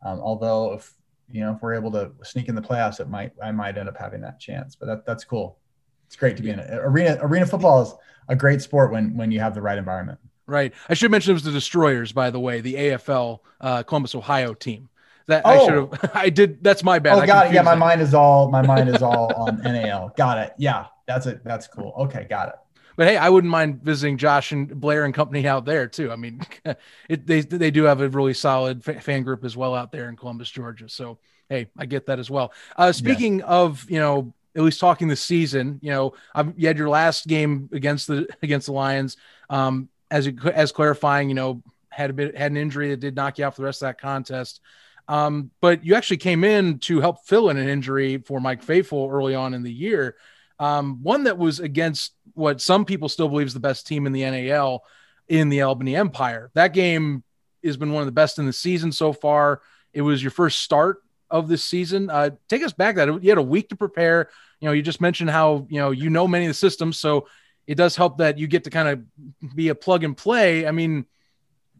[0.05, 0.93] um, although if
[1.31, 3.89] you know, if we're able to sneak in the playoffs, it might I might end
[3.89, 4.77] up having that chance.
[4.77, 5.59] But that that's cool.
[6.07, 6.71] It's great to be in it.
[6.73, 7.95] Arena arena football is
[8.29, 10.19] a great sport when when you have the right environment.
[10.47, 10.73] Right.
[10.89, 14.55] I should mention it was the Destroyers, by the way, the AFL uh, Columbus, Ohio
[14.55, 14.89] team.
[15.27, 15.51] That oh.
[15.51, 16.11] I should have.
[16.15, 16.63] I did.
[16.63, 17.19] That's my bad.
[17.19, 17.53] Oh, got it.
[17.53, 17.79] Yeah, my it.
[17.79, 18.49] mind is all.
[18.49, 20.13] My mind is all on NAL.
[20.17, 20.53] Got it.
[20.57, 21.43] Yeah, that's it.
[21.45, 21.93] That's cool.
[21.99, 22.55] Okay, got it.
[22.97, 26.11] But hey, I wouldn't mind visiting Josh and Blair and company out there too.
[26.11, 26.41] I mean,
[27.09, 30.17] it, they they do have a really solid fan group as well out there in
[30.17, 30.89] Columbus, Georgia.
[30.89, 31.19] So
[31.49, 32.53] hey, I get that as well.
[32.77, 33.47] Uh, speaking yeah.
[33.47, 37.27] of you know at least talking the season, you know, um, you had your last
[37.27, 39.17] game against the against the Lions.
[39.51, 43.39] Um, as as clarifying, you know, had a bit had an injury that did knock
[43.39, 44.61] you off the rest of that contest.
[45.09, 49.09] Um, but you actually came in to help fill in an injury for Mike Faithful
[49.11, 50.17] early on in the year.
[50.59, 54.13] Um, one that was against what some people still believe is the best team in
[54.13, 54.85] the NAL
[55.29, 56.51] in the Albany Empire.
[56.55, 57.25] That game
[57.65, 59.63] has been one of the best in the season so far.
[59.93, 62.11] It was your first start of this season.
[62.11, 64.29] Uh, take us back that you had a week to prepare.
[64.61, 67.27] You know, you just mentioned how you know you know many of the systems, so
[67.67, 70.67] it does help that you get to kind of be a plug and play.
[70.67, 71.07] I mean,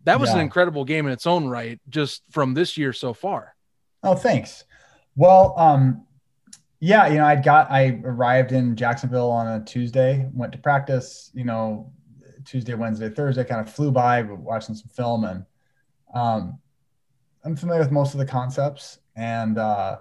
[0.05, 0.37] that was yeah.
[0.37, 3.55] an incredible game in its own right, just from this year so far.
[4.03, 4.65] Oh, thanks.
[5.15, 6.06] Well, um,
[6.81, 11.31] yeah, you know, I got I arrived in Jacksonville on a Tuesday, went to practice,
[11.35, 11.93] you know,
[12.45, 15.45] Tuesday, Wednesday, Thursday, kind of flew by, watching some film, and
[16.15, 16.59] um,
[17.45, 19.99] I'm familiar with most of the concepts, and uh,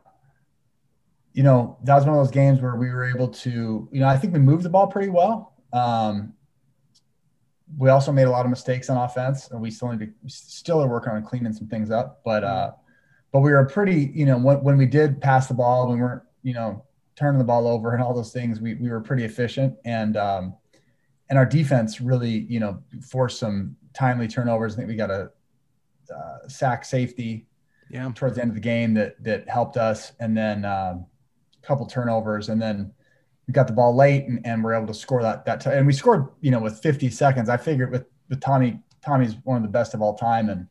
[1.33, 4.07] you know, that was one of those games where we were able to, you know,
[4.07, 5.53] I think we moved the ball pretty well.
[5.73, 6.33] Um,
[7.77, 10.81] we also made a lot of mistakes on offense, and we still need to still
[10.81, 12.21] are working on cleaning some things up.
[12.23, 12.71] But uh,
[13.31, 16.21] but we were pretty, you know, when, when we did pass the ball, we weren't,
[16.45, 16.85] you know,
[17.15, 18.61] turning the ball over and all those things.
[18.61, 20.55] We we were pretty efficient, and um,
[21.29, 24.73] and our defense really, you know, forced some timely turnovers.
[24.73, 25.31] I think we got a
[26.15, 27.47] uh, sack safety,
[27.89, 31.07] yeah, towards the end of the game that that helped us, and then um,
[31.61, 32.93] a couple turnovers, and then
[33.47, 35.85] we got the ball late and, and we're able to score that that t- and
[35.85, 37.49] we scored you know with 50 seconds.
[37.49, 40.49] I figured with with tommy tommy's one of the best of all time.
[40.49, 40.67] And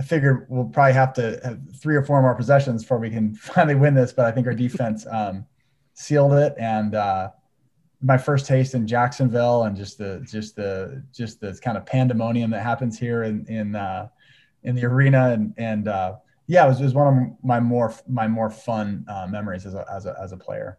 [0.00, 3.34] i figured we'll probably have to have three or four more possessions before we can
[3.36, 5.46] finally win this but i think our defense um,
[6.00, 6.54] sealed it.
[6.58, 7.30] And uh,
[8.00, 12.50] my first taste in jacksonville and just the just the just the kind of pandemonium
[12.50, 14.08] that happens here in in uh,
[14.62, 15.30] in the arena.
[15.30, 19.04] And and uh, yeah it was, it was one of my more my more fun
[19.08, 20.78] uh, memories as a, as a as a player.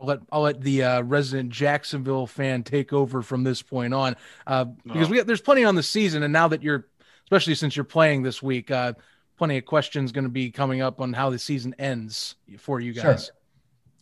[0.00, 4.14] I'll let I'll let the uh, resident Jacksonville fan take over from this point on,
[4.46, 6.86] uh, because we got, there's plenty on the season, and now that you're,
[7.28, 8.94] especially since you're playing this week, uh,
[9.36, 12.94] plenty of questions going to be coming up on how the season ends for you
[12.94, 13.30] guys.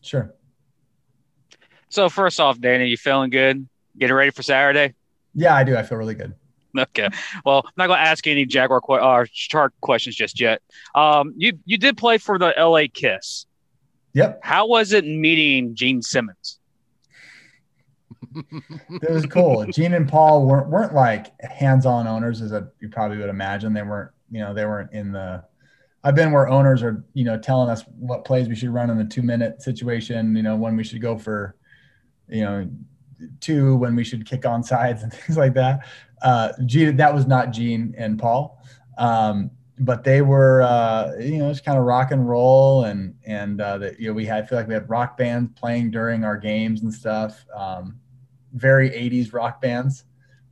[0.00, 0.32] Sure.
[1.50, 1.58] sure.
[1.88, 3.68] So first off, Danny, you feeling good?
[3.98, 4.94] Getting ready for Saturday?
[5.34, 5.76] Yeah, I do.
[5.76, 6.34] I feel really good.
[6.78, 7.08] Okay.
[7.44, 10.62] Well, I'm not going to ask any Jaguar qu- uh, chart questions just yet.
[10.94, 13.46] Um, you you did play for the LA Kiss.
[14.12, 14.40] Yep.
[14.42, 16.60] How was it meeting Gene Simmons?
[18.90, 19.64] It was cool.
[19.66, 23.72] Gene and Paul weren't weren't like hands-on owners, as a, you probably would imagine.
[23.72, 25.44] They weren't, you know, they weren't in the.
[26.04, 28.98] I've been where owners are, you know, telling us what plays we should run in
[28.98, 30.36] the two-minute situation.
[30.36, 31.56] You know, when we should go for,
[32.28, 32.70] you know,
[33.40, 35.86] two, when we should kick on sides and things like that.
[36.22, 38.62] Uh, Gene, that was not Gene and Paul.
[38.98, 43.60] Um, but they were uh, you know just kind of rock and roll and and
[43.60, 46.24] uh, that you know we had I feel like we had rock bands playing during
[46.24, 47.98] our games and stuff um,
[48.56, 50.04] very 80s rock bands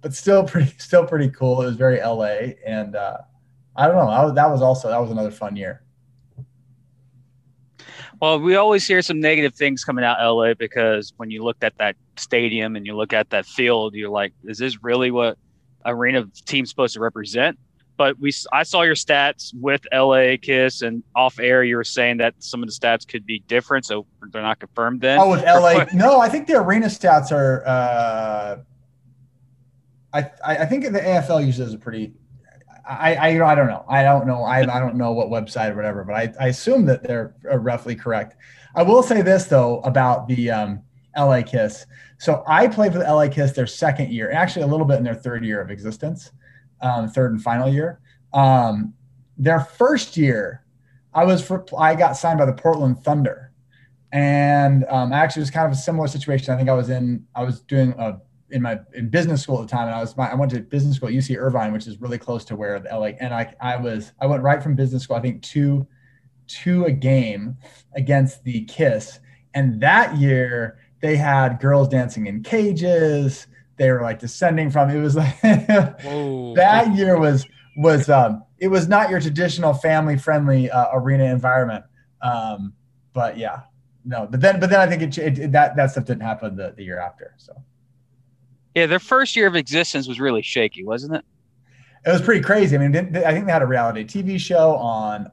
[0.04, 1.62] but still pretty still pretty cool.
[1.62, 3.18] It was very LA and uh,
[3.74, 4.08] I don't know.
[4.08, 5.82] I, that was also that was another fun year.
[8.20, 11.76] Well we always hear some negative things coming out LA because when you looked at
[11.78, 15.36] that stadium and you look at that field you're like is this really what
[15.84, 17.58] arena team's supposed to represent
[17.96, 21.62] but we I saw your stats with LA Kiss and off air.
[21.62, 25.00] You were saying that some of the stats could be different, so they're not confirmed.
[25.00, 27.66] Then oh, with LA, no, I think the arena stats are.
[27.66, 28.56] Uh,
[30.12, 32.14] I I think the AFL uses a pretty.
[32.88, 35.28] I, I you know I don't know I don't know I, I don't know what
[35.28, 38.36] website or whatever, but I, I assume that they're roughly correct.
[38.74, 40.82] I will say this though about the um,
[41.16, 41.86] LA Kiss.
[42.18, 45.04] So I played for the LA Kiss their second year, actually a little bit in
[45.04, 46.32] their third year of existence
[46.84, 47.98] um, third and final year.
[48.32, 48.94] Um,
[49.36, 50.64] their first year,
[51.12, 53.52] I was for I got signed by the Portland Thunder,
[54.12, 56.52] and um, actually it was kind of a similar situation.
[56.52, 58.18] I think I was in I was doing a
[58.50, 60.60] in my in business school at the time, and I was my, I went to
[60.60, 63.12] business school at UC Irvine, which is really close to where the LA.
[63.20, 65.16] And I I was I went right from business school.
[65.16, 65.86] I think to
[66.46, 67.56] to a game
[67.94, 69.20] against the Kiss,
[69.54, 73.46] and that year they had girls dancing in cages
[73.76, 77.46] they were like descending from it was like that year was
[77.76, 81.84] was um it was not your traditional family friendly uh, arena environment
[82.22, 82.72] um
[83.12, 83.62] but yeah
[84.04, 86.54] no but then but then i think it, it, it, that that stuff didn't happen
[86.56, 87.52] the, the year after so
[88.74, 91.24] Yeah, their first year of existence was really shaky, wasn't it?
[92.04, 92.76] It was pretty crazy.
[92.76, 95.30] I mean, I think they had a reality TV show on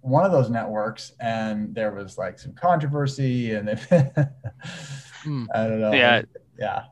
[0.00, 3.84] one of those networks, and there was like some controversy, and if,
[5.24, 5.44] hmm.
[5.52, 5.92] I don't know.
[5.92, 6.22] Yeah,
[6.58, 6.84] yeah,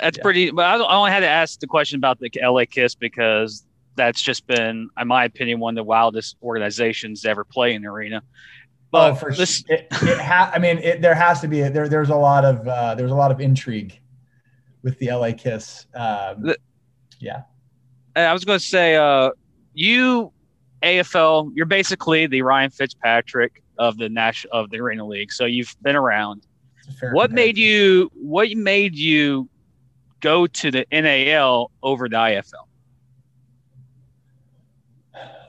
[0.00, 0.22] that's yeah.
[0.22, 0.50] pretty.
[0.50, 3.64] But I only had to ask the question about the LA Kiss because
[3.96, 7.82] that's just been, in my opinion, one of the wildest organizations to ever play in
[7.82, 8.22] the arena.
[8.90, 11.70] But oh, for this, it, it ha- I mean, it, there has to be a,
[11.70, 11.88] there.
[11.88, 14.00] There's a lot of uh, there's a lot of intrigue
[14.82, 15.86] with the LA Kiss.
[15.94, 16.58] Um, the,
[17.20, 17.42] yeah,
[18.16, 19.30] I was going to say, uh,
[19.74, 20.32] you
[20.82, 25.32] AFL, you're basically the Ryan Fitzpatrick of the national of the Arena League.
[25.32, 26.46] So you've been around.
[27.12, 28.10] What made you?
[28.14, 29.48] What made you
[30.20, 32.66] go to the NAL over the IFL?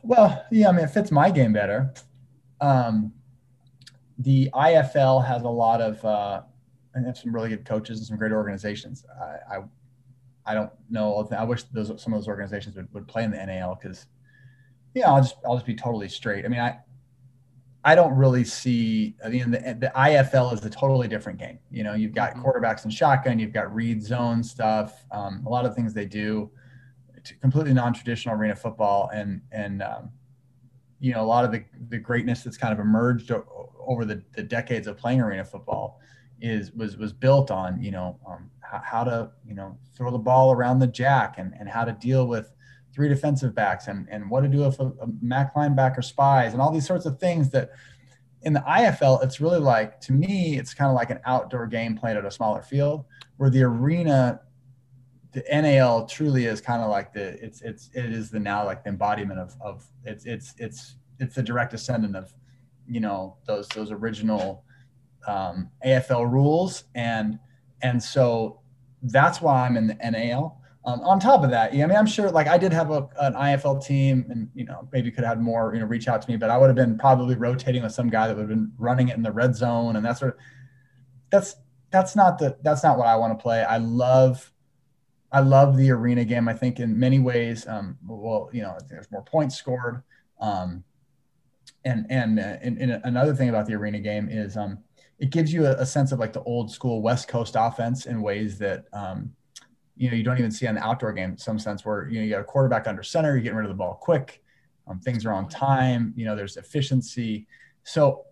[0.04, 1.94] Well, yeah, I mean, it fits my game better.
[2.60, 3.14] Um,
[4.18, 6.42] the IFL has a lot of, uh,
[6.94, 9.06] and have some really good coaches and some great organizations.
[9.20, 9.64] I, I,
[10.46, 11.28] I don't know.
[11.32, 14.08] I wish those some of those organizations would, would play in the NAL because,
[14.94, 16.46] yeah, I'll just I'll just be totally straight.
[16.46, 16.80] I mean, I
[17.84, 19.16] I don't really see.
[19.26, 21.58] I mean, the, the IFL is a totally different game.
[21.72, 22.46] You know, you've got mm-hmm.
[22.46, 26.52] quarterbacks and shotgun, you've got read zone stuff, um, a lot of things they do,
[27.42, 30.12] completely non-traditional arena football, and and um,
[31.00, 33.32] you know a lot of the the greatness that's kind of emerged
[33.80, 36.00] over the, the decades of playing arena football
[36.40, 40.18] is was was built on you know um, how, how, to you know throw the
[40.18, 42.54] ball around the jack and and how to deal with
[42.94, 46.62] three defensive backs and, and what to do if a, a Mac linebacker spies and
[46.62, 47.72] all these sorts of things that
[48.44, 51.96] in the IFL, it's really like, to me, it's kind of like an outdoor game
[51.96, 53.06] played at a smaller field
[53.38, 54.42] where the arena,
[55.32, 58.84] the NAL truly is kind of like the, it's, it's, it is the now like
[58.84, 62.34] the embodiment of, of it's, it's, it's, it's the direct descendant of,
[62.88, 64.64] you know, those, those original
[65.28, 66.86] um, AFL rules.
[66.96, 67.40] And,
[67.84, 68.60] and so
[69.04, 72.08] that's why I'm in the NAL um, on top of that, yeah, I mean, I'm
[72.08, 75.38] sure like I did have a, an IFL team and, you know, maybe could have
[75.38, 77.84] had more, you know, reach out to me, but I would have been probably rotating
[77.84, 79.96] with some guy that would have been running it in the red zone.
[79.96, 80.40] And that's sort of,
[81.30, 81.56] that's,
[81.92, 83.64] that's not the, that's not what I want to play.
[83.64, 84.52] I love,
[85.32, 86.50] I love the arena game.
[86.50, 90.02] I think in many ways, um, well, you know, there's more points scored.
[90.40, 90.84] Um,
[91.86, 94.80] and, and, uh, and, and another thing about the arena game is, um,
[95.20, 98.24] it gives you a, a sense of like the old school West coast offense in
[98.24, 99.32] ways that, um,
[100.02, 102.18] you know you don't even see on the outdoor game in some sense where you
[102.18, 104.44] know you got a quarterback under center you're getting rid of the ball quick
[104.88, 107.48] um, things are on time you know there's efficiency.
[107.84, 108.26] So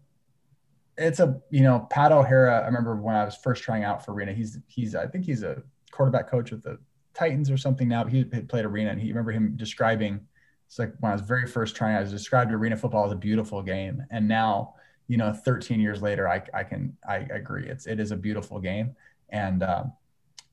[0.98, 4.14] it's a you know pat o'hara i remember when i was first trying out for
[4.14, 6.78] arena he's he's i think he's a quarterback coach with the
[7.14, 10.20] titans or something now but he played arena and he remember him describing
[10.68, 13.16] it's like when i was very first trying i was described arena football as a
[13.16, 14.74] beautiful game and now
[15.08, 18.60] you know 13 years later i, I can i agree it's it is a beautiful
[18.60, 18.94] game.
[19.32, 19.94] And um,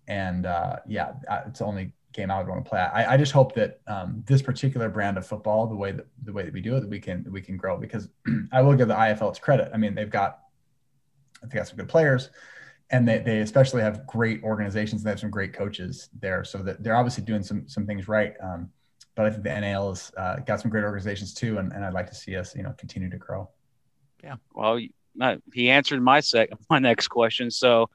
[0.08, 1.14] and uh, yeah,
[1.46, 2.80] it's the only game I would want to play.
[2.80, 6.32] I, I just hope that um, this particular brand of football, the way that the
[6.32, 7.76] way that we do it, that we can we can grow.
[7.78, 8.08] Because
[8.52, 9.70] I will give the IFL its credit.
[9.72, 10.40] I mean, they've got
[11.44, 12.30] they got some good players,
[12.90, 15.02] and they, they especially have great organizations.
[15.02, 18.08] And they have some great coaches there, so that they're obviously doing some some things
[18.08, 18.34] right.
[18.42, 18.70] Um,
[19.14, 21.94] but I think the NAL has uh, got some great organizations too, and, and I'd
[21.94, 23.48] like to see us you know continue to grow.
[24.24, 24.80] Yeah, well,
[25.52, 27.50] he answered my sec my next question.
[27.50, 27.90] So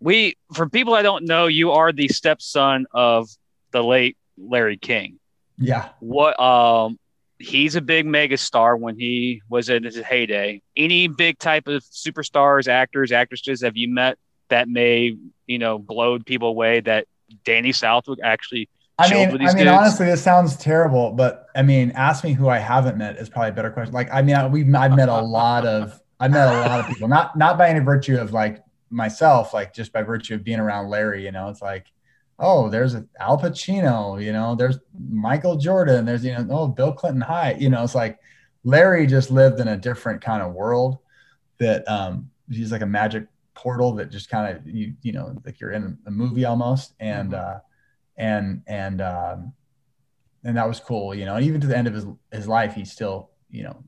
[0.00, 3.28] we for people I don't know, you are the stepson of
[3.72, 5.18] the late Larry King.
[5.58, 5.90] Yeah.
[6.00, 6.98] What um
[7.38, 10.60] he's a big mega star when he was in his heyday.
[10.76, 14.18] Any big type of superstars, actors, actresses have you met
[14.48, 17.06] that may, you know, blowed people away that
[17.44, 18.68] Danny Southwick actually
[19.00, 19.68] I mean, I mean, dudes?
[19.68, 23.50] honestly, this sounds terrible, but I mean, ask me who I haven't met is probably
[23.50, 23.94] a better question.
[23.94, 27.06] Like, I mean, we've I've met a lot of I've met a lot of people,
[27.06, 28.60] not not by any virtue of like
[28.90, 31.86] myself, like just by virtue of being around Larry, you know, it's like,
[32.38, 37.20] oh, there's Al Pacino, you know, there's Michael Jordan, there's, you know, oh, Bill Clinton
[37.20, 38.18] High, you know, it's like
[38.64, 40.98] Larry just lived in a different kind of world
[41.58, 45.58] that um, he's like a magic portal that just kind of, you, you know, like
[45.58, 46.94] you're in a movie almost.
[47.00, 47.56] And, mm-hmm.
[47.56, 47.58] uh,
[48.16, 49.52] and, and, um,
[50.44, 52.74] and that was cool, you know, and even to the end of his, his life,
[52.74, 53.82] he still, you know,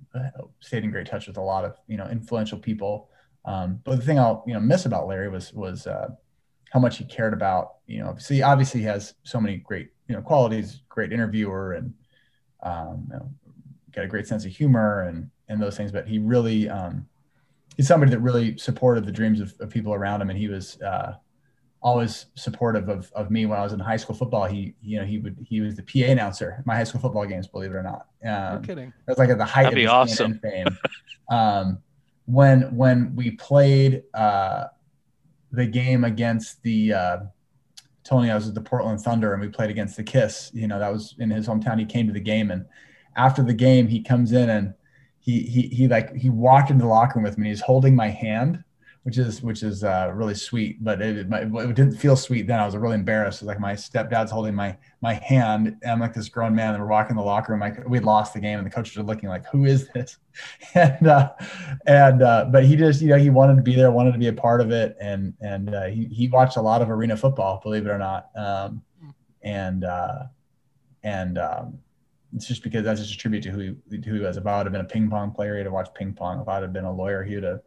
[0.59, 3.10] stayed in great touch with a lot of, you know, influential people
[3.45, 6.09] um, but the thing I'll you know miss about Larry was was uh,
[6.71, 8.17] how much he cared about you know.
[8.19, 11.95] See, obviously he has so many great you know qualities, great interviewer, and
[12.63, 13.31] um, you know,
[13.93, 15.93] got a great sense of humor and and those things.
[15.93, 17.07] But he really um,
[17.77, 20.81] he's somebody that really supported the dreams of, of people around him, and he was
[20.83, 21.15] uh,
[21.83, 24.45] always supportive of, of me when I was in high school football.
[24.45, 27.27] He, you know, he would, he was the PA announcer at my high school football
[27.27, 28.07] games, believe it or not.
[28.25, 28.89] Um, You're kidding.
[28.89, 30.39] It was like at the height That'd of his awesome.
[30.41, 30.67] fame.
[31.31, 31.79] um,
[32.33, 34.67] when when we played uh,
[35.53, 37.19] the game against the uh,
[38.05, 40.51] Tony, I was at the Portland Thunder and we played against the Kiss.
[40.55, 41.79] You know, that was in his hometown.
[41.79, 42.67] He came to the game and
[43.17, 44.75] after the game, he comes in and
[45.19, 47.49] he he he like he walked into the locker room with me.
[47.49, 48.65] He's holding my hand
[49.03, 50.83] which is which is uh, really sweet.
[50.85, 52.61] But it, it, it, didn't feel sweet then.
[52.61, 53.43] I was really embarrassed.
[53.43, 56.89] like my stepdad's holding my my hand, and I'm like this grown man, and we're
[56.89, 57.61] walking in the locker room.
[57.61, 60.19] Like we'd lost the game, and the coaches are looking like, "Who is this?"
[60.75, 61.33] and uh,
[61.87, 64.29] and uh, but he just you know he wanted to be there, wanted to be
[64.29, 67.61] a part of it, and and uh, he he watched a lot of arena football,
[67.63, 68.83] believe it or not, um,
[69.43, 70.25] and uh,
[71.03, 71.79] and um,
[72.37, 74.37] it's just because that's just a tribute to who he, who he was.
[74.37, 76.41] If I would have been a ping pong player, he'd have watched ping pong.
[76.41, 77.61] If I would have been a lawyer, he would have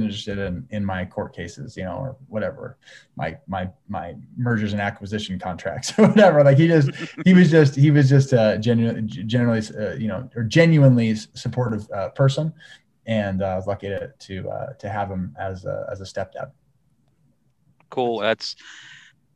[0.00, 2.78] interested in in my court cases, you know, or whatever,
[3.16, 6.42] my my my mergers and acquisition contracts or whatever.
[6.42, 6.90] Like he just
[7.24, 11.90] he was just he was just a genuine, generally uh, you know or genuinely supportive
[11.90, 12.52] uh, person,
[13.06, 16.04] and uh, I was lucky to to uh, to have him as a as a
[16.04, 16.50] stepdad.
[17.90, 18.20] Cool.
[18.20, 18.56] That's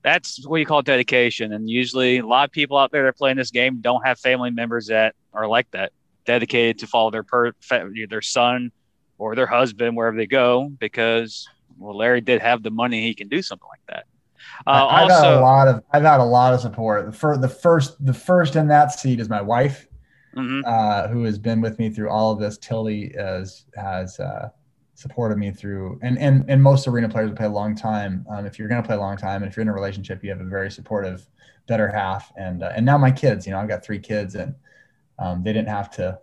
[0.03, 1.53] that's what you call dedication.
[1.53, 4.19] And usually, a lot of people out there that are playing this game don't have
[4.19, 5.93] family members that are like that,
[6.25, 7.53] dedicated to follow their per
[8.09, 8.71] their son
[9.19, 11.49] or their husband wherever they go because
[11.79, 14.07] well, Larry did have the money; he can do something like that.
[14.67, 17.15] Uh, I've also, had a lot of I've had a lot of support.
[17.15, 19.87] For the first the first in that seat is my wife,
[20.35, 20.61] mm-hmm.
[20.65, 22.59] uh, who has been with me through all of this.
[22.59, 24.49] Tilly has has uh,
[24.95, 28.25] supported me through, and and and most arena players will play a long time.
[28.31, 30.25] Um, if you're going to play a long time, and if you're in a relationship,
[30.25, 31.29] you have a very supportive
[31.67, 32.33] better half.
[32.37, 34.55] And uh, and now my kids, you know, I've got three kids, and
[35.19, 36.19] um, they didn't have to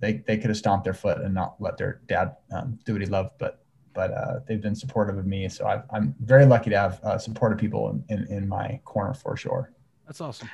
[0.00, 3.02] they they could have stomped their foot and not let their dad um, do what
[3.02, 5.48] he loved, but but uh, they've been supportive of me.
[5.48, 9.12] So i am very lucky to have uh, supportive people in, in, in my corner
[9.12, 9.72] for sure.
[10.06, 10.48] That's awesome.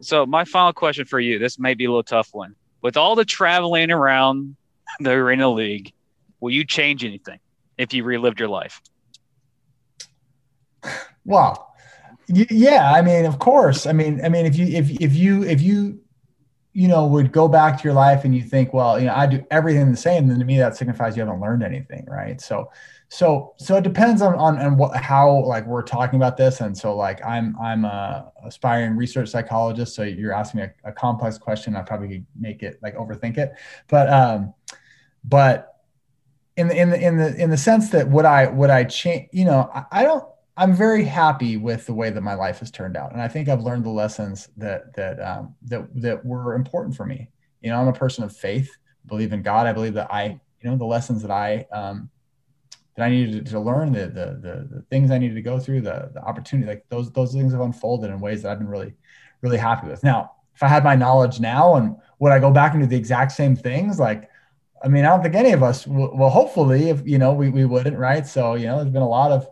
[0.00, 2.54] So my final question for you, this may be a little tough one.
[2.80, 4.56] With all the traveling around
[5.00, 5.92] the Arena League,
[6.40, 7.38] will you change anything
[7.78, 8.80] if you relived your life?
[11.24, 11.74] Well,
[12.28, 13.86] yeah, I mean, of course.
[13.86, 16.00] I mean, I mean, if you if if you if you
[16.74, 19.26] you know, would go back to your life and you think, well, you know, I
[19.26, 22.40] do everything the same, then to me that signifies you haven't learned anything, right?
[22.40, 22.68] So,
[23.08, 26.76] so, so it depends on on, on what how like we're talking about this, and
[26.76, 31.38] so like I'm I'm a aspiring research psychologist, so you're asking me a, a complex
[31.38, 33.52] question, I probably could make it like overthink it,
[33.86, 34.52] but um,
[35.22, 35.76] but
[36.56, 39.28] in the in the in the in the sense that would I would I change?
[39.32, 40.24] You know, I, I don't
[40.56, 43.48] I'm very happy with the way that my life has turned out, and I think
[43.48, 47.28] I've learned the lessons that that um, that that were important for me.
[47.60, 48.70] You know, I'm a person of faith,
[49.06, 49.66] believe in God.
[49.66, 52.08] I believe that I, you know, the lessons that I um,
[52.96, 55.80] that I needed to learn, the, the the the things I needed to go through,
[55.80, 58.94] the the opportunity, like those those things have unfolded in ways that I've been really
[59.40, 60.04] really happy with.
[60.04, 62.96] Now, if I had my knowledge now, and would I go back and do the
[62.96, 63.98] exact same things?
[63.98, 64.30] Like,
[64.84, 65.84] I mean, I don't think any of us.
[65.84, 68.24] Well, hopefully, if you know, we we wouldn't, right?
[68.24, 69.48] So, you know, there's been a lot of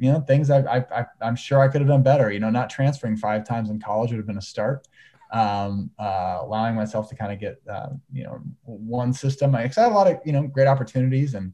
[0.00, 0.84] you know things I, I,
[1.20, 2.32] I am sure I could have done better.
[2.32, 4.88] You know, not transferring five times in college would have been a start.
[5.32, 9.54] Um, uh, allowing myself to kind of get uh, you know one system.
[9.54, 11.52] I, I had a lot of you know great opportunities and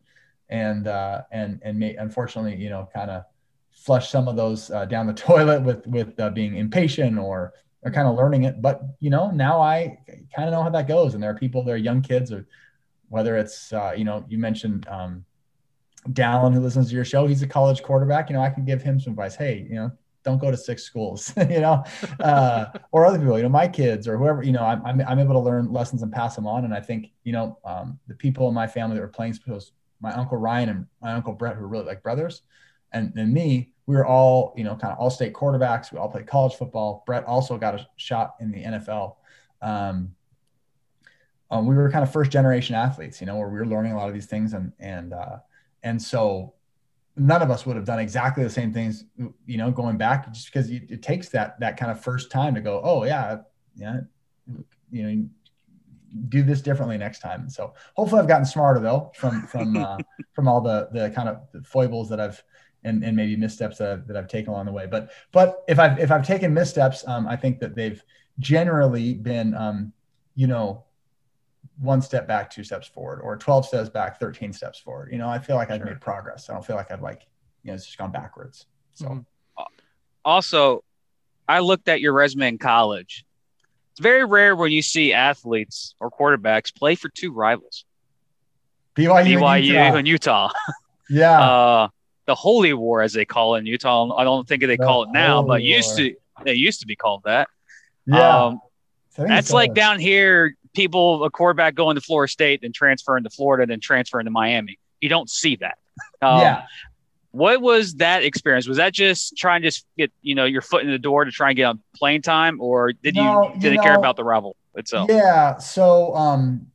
[0.49, 3.24] and uh, and and may, unfortunately you know kind of
[3.72, 7.90] flush some of those uh, down the toilet with with uh, being impatient or or
[7.90, 8.62] kind of learning it.
[8.62, 9.99] But you know now I
[10.34, 11.14] kind of know how that goes.
[11.14, 12.47] And there are people, there are young kids, or
[13.09, 14.86] whether it's uh, you know you mentioned.
[14.86, 15.24] Um,
[16.13, 18.31] Dallin, who listens to your show, he's a college quarterback.
[18.31, 19.35] You know, I can give him some advice.
[19.35, 19.93] Hey, you know,
[20.27, 21.85] don't go to six schools, you know,
[22.21, 25.19] uh, or other people, you know, my kids or whoever, you know, I'm, I'm, I'm,
[25.21, 26.65] able to learn lessons and pass them on.
[26.65, 29.71] And I think, you know, um, the people in my family that were playing sports,
[30.01, 32.43] my uncle Ryan and my uncle Brett, who were really like brothers,
[32.93, 35.93] and, and me, we were all, you know, kind of all state quarterbacks.
[35.93, 37.05] We all played college football.
[37.07, 39.17] Brett also got a shot in the NFL.
[39.63, 40.15] Um,
[41.53, 43.97] um, we were kind of first generation athletes, you know, where we were learning a
[43.97, 45.37] lot of these things and, and, uh,
[45.87, 46.53] and so
[47.16, 49.05] none of us would have done exactly the same things,
[49.47, 52.61] you know, going back just because it takes that, that kind of first time to
[52.61, 53.39] go, oh yeah,
[53.76, 54.01] yeah,
[54.91, 55.28] you know,
[56.28, 57.43] do this differently next time.
[57.43, 59.99] And so hopefully I've gotten smarter though from, from, uh,
[60.32, 62.43] from all the, the kind of foibles that I've,
[62.82, 64.87] and, and maybe missteps that I've, that I've taken along the way.
[64.87, 68.03] But, but if I've, if I've taken missteps, um, I think that they've
[68.41, 69.93] generally been, um,
[70.34, 70.84] you know,
[71.81, 75.11] one step back, two steps forward, or 12 steps back, 13 steps forward.
[75.12, 76.49] You know, I feel like I've made progress.
[76.49, 77.27] I don't feel like I've like,
[77.62, 78.67] you know, it's just gone backwards.
[78.95, 79.62] So mm-hmm.
[80.25, 80.85] also
[81.49, 83.25] I looked at your resume in college.
[83.93, 87.85] It's very rare when you see athletes or quarterbacks play for two rivals.
[88.95, 89.97] BYU, BYU and Utah.
[89.97, 90.51] And Utah.
[91.09, 91.41] Yeah.
[91.41, 91.89] Uh,
[92.27, 94.12] the Holy War, as they call it in Utah.
[94.17, 96.97] I don't think they the call it now, but used to they used to be
[96.97, 97.49] called that.
[98.07, 98.47] Yeah.
[98.47, 98.61] Um,
[99.17, 103.66] that's like down here people, a quarterback going to Florida State, then transferring to Florida,
[103.66, 104.79] then transferring to Miami.
[105.01, 105.79] You don't see that.
[106.22, 106.64] Um, yeah.
[107.33, 108.68] What was that experience?
[108.68, 111.31] Was that just trying to just get you know your foot in the door to
[111.31, 114.16] try and get on playing time, or did no, you did you know, care about
[114.16, 115.11] the rival itself?
[115.11, 115.59] Yeah.
[115.59, 116.66] So um,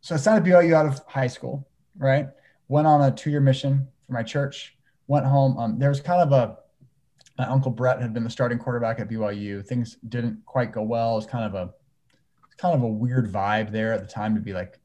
[0.00, 2.28] so I signed at BYU out of high school, right?
[2.68, 4.76] Went on a two year mission for my church.
[5.06, 5.56] Went home.
[5.58, 6.58] Um, there was kind of a
[7.38, 9.64] my uncle Brett had been the starting quarterback at BYU.
[9.64, 11.12] Things didn't quite go well.
[11.12, 11.72] It was kind of a
[12.60, 14.78] kind of a weird vibe there at the time to be like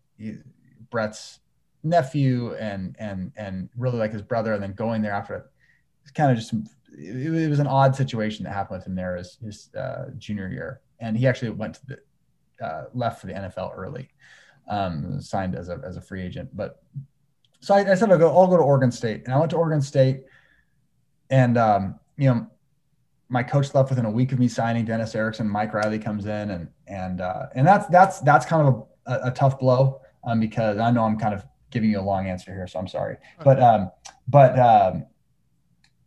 [0.90, 1.40] Brett's
[1.84, 5.50] nephew and and and really like his brother, and then going there after.
[6.04, 6.54] It's kind of just
[6.98, 10.48] it, it, was an odd situation that happened with him there his, his uh, junior
[10.48, 14.10] year, and he actually went to the uh, left for the NFL early,
[14.70, 16.50] um, signed as a as a free agent.
[16.56, 16.82] But
[17.60, 19.58] so I, I said I'll go I'll go to Oregon State, and I went to
[19.58, 20.24] Oregon State,
[21.30, 22.48] and um, you know
[23.28, 25.50] my coach left within a week of me signing Dennis Erickson.
[25.50, 29.32] Mike Riley comes in, and and uh, and that's that's that's kind of a, a
[29.32, 32.68] tough blow um, because I know I'm kind of giving you a long answer here,
[32.68, 33.18] so I'm sorry.
[33.44, 33.92] But um,
[34.28, 35.06] but um,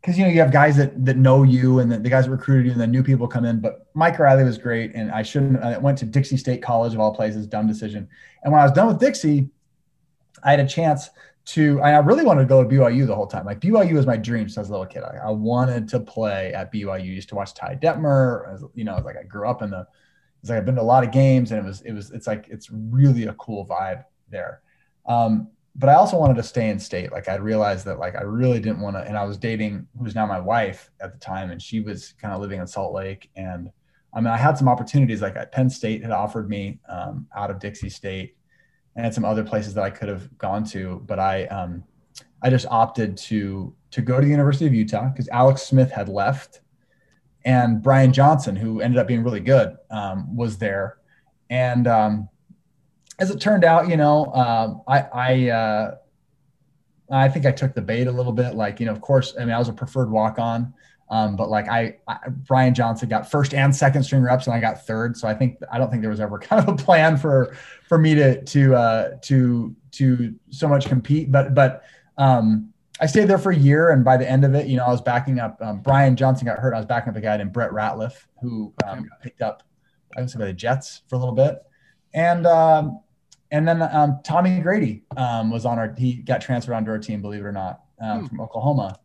[0.00, 2.30] because you know you have guys that that know you and the, the guys that
[2.30, 3.60] recruited you, and then new people come in.
[3.60, 5.62] But Mike Riley was great, and I shouldn't.
[5.62, 8.08] I went to Dixie State College of all places, dumb decision.
[8.42, 9.50] And when I was done with Dixie,
[10.42, 11.10] I had a chance
[11.46, 11.80] to.
[11.80, 13.44] I really wanted to go to BYU the whole time.
[13.44, 15.02] Like BYU was my dream since I was a little kid.
[15.02, 16.92] I, I wanted to play at BYU.
[16.92, 18.66] I used to watch Ty Detmer.
[18.74, 19.86] You know, like I grew up in the.
[20.40, 22.26] It's like I've been to a lot of games, and it was it was it's
[22.26, 24.62] like it's really a cool vibe there.
[25.06, 27.12] Um, but I also wanted to stay in state.
[27.12, 30.14] Like I realized that like I really didn't want to, and I was dating who's
[30.14, 33.30] now my wife at the time, and she was kind of living in Salt Lake.
[33.36, 33.70] And
[34.14, 35.22] I mean, I had some opportunities.
[35.22, 38.36] Like at Penn State had offered me um, out of Dixie State,
[38.96, 41.84] and some other places that I could have gone to, but I um,
[42.42, 46.08] I just opted to to go to the University of Utah because Alex Smith had
[46.08, 46.60] left,
[47.44, 50.98] and Brian Johnson, who ended up being really good, um, was there,
[51.50, 52.28] and um,
[53.18, 55.94] as it turned out, you know, um, I I uh,
[57.10, 58.54] I think I took the bait a little bit.
[58.54, 60.72] Like, you know, of course, I mean, I was a preferred walk on,
[61.10, 64.60] um, but like I, I, Brian Johnson got first and second string reps, and I
[64.60, 65.16] got third.
[65.16, 67.56] So I think I don't think there was ever kind of a plan for
[67.88, 71.32] for me to to uh, to to so much compete.
[71.32, 71.82] But but
[72.18, 74.84] um, I stayed there for a year, and by the end of it, you know,
[74.84, 75.58] I was backing up.
[75.60, 76.74] Um, Brian Johnson got hurt.
[76.74, 79.62] I was backing up a guy named Brett Ratliff, who um, got picked up,
[80.16, 81.62] I say, by the Jets for a little bit,
[82.12, 83.00] and um,
[83.50, 85.94] and then um, Tommy Grady um, was on our.
[85.96, 88.26] He got transferred onto our team, believe it or not, um, hmm.
[88.26, 88.98] from Oklahoma.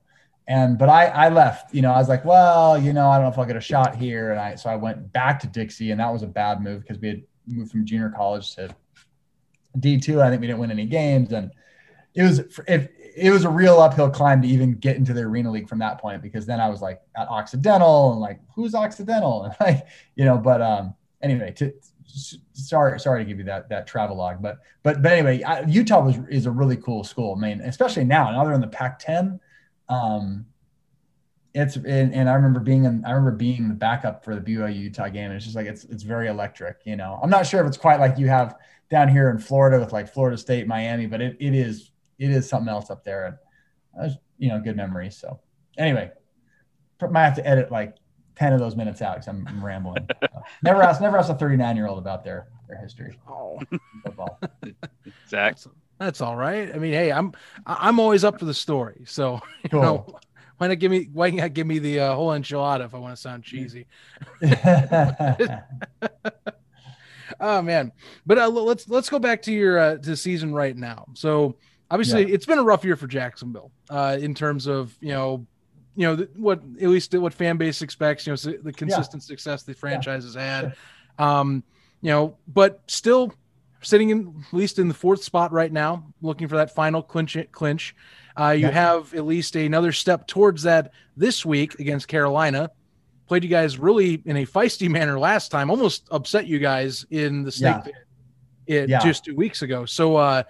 [0.48, 1.74] And but I I left.
[1.74, 3.62] You know, I was like, well, you know, I don't know if I'll get a
[3.62, 4.32] shot here.
[4.32, 7.00] And I so I went back to Dixie, and that was a bad move because
[7.00, 8.76] we had moved from junior college to
[9.80, 10.22] D two.
[10.22, 11.52] I think we didn't win any games, and
[12.16, 15.52] it was if it was a real uphill climb to even get into the arena
[15.52, 19.44] league from that point because then I was like at Occidental and like who's Occidental
[19.44, 20.38] and like you know.
[20.38, 21.74] But um, anyway, to
[22.54, 26.02] sorry sorry to give you that that travel log but but but anyway I, utah
[26.02, 29.00] was is a really cool school i mean especially now now they're in the pac
[29.00, 29.40] 10
[29.90, 30.46] um
[31.54, 34.76] it's and, and i remember being in i remember being the backup for the byu
[34.76, 37.62] utah game and it's just like it's it's very electric you know i'm not sure
[37.62, 38.58] if it's quite like you have
[38.92, 42.48] down here in florida with like florida state miami but it, it is it is
[42.48, 45.40] something else up there and uh, you know good memories so
[45.78, 46.12] anyway
[47.12, 47.96] might have to edit like
[48.36, 50.08] 10 of those minutes out because I'm, I'm, rambling.
[50.64, 53.20] never ask never ask a 39 year old about their their history.
[53.30, 53.60] Oh.
[54.04, 54.40] Football.
[55.30, 55.58] Zach.
[56.00, 56.74] That's all right.
[56.74, 57.34] I mean, hey, I'm
[57.66, 59.04] I'm always up for the story.
[59.06, 59.40] So
[59.70, 59.80] cool.
[59.80, 60.20] you know,
[60.58, 63.16] why not give me why not give me the uh, whole enchilada if I want
[63.16, 63.86] to sound cheesy?
[67.40, 67.92] oh man,
[68.26, 71.06] but uh, let's let's go back to your uh, to season right now.
[71.14, 71.58] So
[71.94, 72.34] obviously, yeah.
[72.34, 75.46] it's been a rough year for Jacksonville uh, in terms of you know
[75.96, 78.26] you know what at least what fan base expects.
[78.26, 79.28] You know the consistent yeah.
[79.28, 80.76] success the franchise has had.
[81.20, 81.64] Um,
[82.02, 83.34] you know, but still
[83.82, 87.38] sitting in at least in the fourth spot right now, looking for that final clinch.
[87.52, 87.96] Clinch.
[88.36, 92.72] Uh, you have at least another step towards that this week against Carolina.
[93.28, 97.44] Played you guys really in a feisty manner last time, almost upset you guys in
[97.44, 97.82] the snake yeah.
[97.82, 97.94] pit
[98.68, 99.00] it, yeah.
[99.00, 99.86] just two weeks ago.
[99.86, 100.44] So, uh,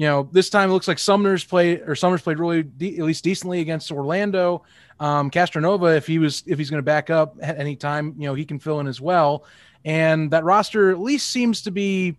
[0.00, 3.04] you know, this time it looks like Sumner's played or Summers played really de- at
[3.04, 4.62] least decently against Orlando.
[4.98, 8.26] Um, Castronova, if he was if he's going to back up at any time, you
[8.26, 9.44] know, he can fill in as well.
[9.84, 12.16] And that roster at least seems to be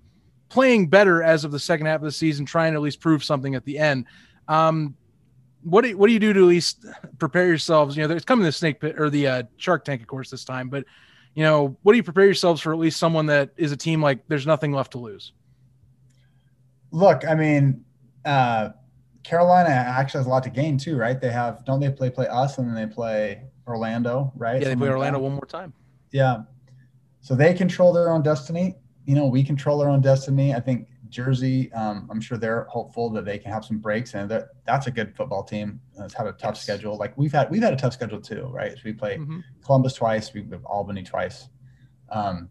[0.48, 3.24] playing better as of the second half of the season, trying to at least prove
[3.24, 4.06] something at the end.
[4.48, 4.96] Um,
[5.64, 6.86] what do what do you do to at least
[7.18, 7.98] prepare yourselves?
[7.98, 10.46] You know, there's coming the snake pit or the uh, Shark Tank, of course, this
[10.46, 10.70] time.
[10.70, 10.86] But
[11.34, 14.04] you know, what do you prepare yourselves for at least someone that is a team
[14.04, 15.34] like there's nothing left to lose?
[16.92, 17.84] Look, I mean,
[18.26, 18.70] uh,
[19.24, 21.20] Carolina actually has a lot to gain too, right?
[21.20, 24.62] They have don't they play play us and then they play Orlando, right?
[24.62, 25.74] Yeah, they play Orlando one more time.
[26.12, 26.44] Yeah.
[27.22, 28.76] So they control their own destiny.
[29.06, 30.54] You know, we control our own destiny.
[30.54, 34.30] I think Jersey, um, I'm sure they're hopeful that they can have some breaks, and
[34.32, 35.80] that that's a good football team.
[36.00, 36.64] It's had a tough yes.
[36.64, 36.98] schedule.
[36.98, 38.72] Like we've had, we've had a tough schedule too, right?
[38.72, 39.40] So we play mm-hmm.
[39.64, 41.50] Columbus twice, we have Albany twice.
[42.10, 42.50] Um,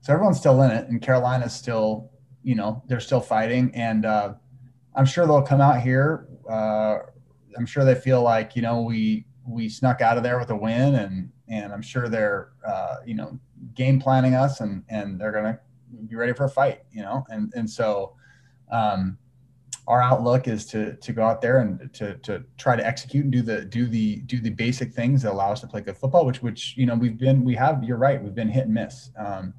[0.00, 2.10] so everyone's still in it, and Carolina's still,
[2.44, 4.34] you know, they're still fighting, and uh,
[4.94, 6.28] I'm sure they'll come out here.
[6.48, 6.98] Uh,
[7.56, 10.56] I'm sure they feel like you know we we snuck out of there with a
[10.56, 13.38] win, and and I'm sure they're uh, you know
[13.74, 15.58] game planning us, and and they're gonna
[16.06, 18.14] be ready for a fight, you know, and and so.
[18.70, 19.18] Um,
[19.86, 23.32] our outlook is to to go out there and to to try to execute and
[23.32, 26.24] do the do the do the basic things that allow us to play good football
[26.24, 29.10] which which you know we've been we have you're right we've been hit and miss
[29.18, 29.52] um,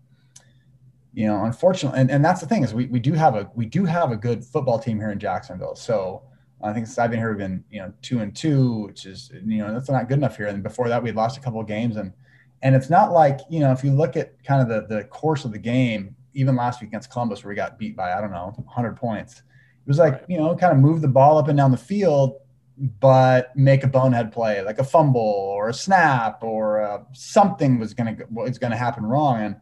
[1.16, 3.66] you know unfortunately and, and that's the thing is we, we do have a we
[3.66, 5.76] do have a good football team here in jacksonville.
[5.76, 6.22] So
[6.66, 9.32] I think since I've been here, we've been you know two and two, which is
[9.46, 10.48] you know that's not good enough here.
[10.48, 12.14] And before that, we had lost a couple of games, and
[12.62, 15.46] and it's not like you know if you look at kind of the the course
[15.46, 18.32] of the game, even last week against Columbus, where we got beat by I don't
[18.32, 21.58] know 100 points, it was like you know kind of move the ball up and
[21.58, 22.36] down the field,
[23.00, 27.94] but make a bonehead play like a fumble or a snap or uh, something was
[27.94, 29.56] gonna was gonna happen wrong, and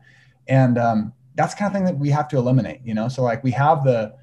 [0.48, 2.82] and um, that's kind of thing that we have to eliminate.
[2.84, 4.16] You know, so like we have the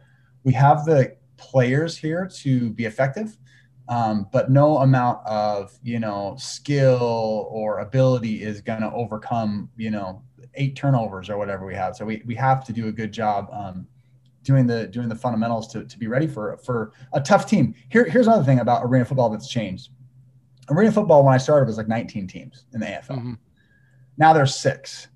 [0.45, 3.37] we have the players here to be effective.
[3.89, 9.91] Um, but no amount of you know skill or ability is going to overcome you
[9.91, 10.23] know
[10.55, 11.97] eight turnovers or whatever we have.
[11.97, 13.87] So we, we have to do a good job um,
[14.43, 17.75] doing the doing the fundamentals to, to be ready for for a tough team.
[17.89, 19.91] Here here's another thing about arena football that's changed.
[20.69, 23.09] Arena football when I started was like 19 teams in the AFL.
[23.09, 23.33] Mm-hmm.
[24.19, 25.09] Now there's six.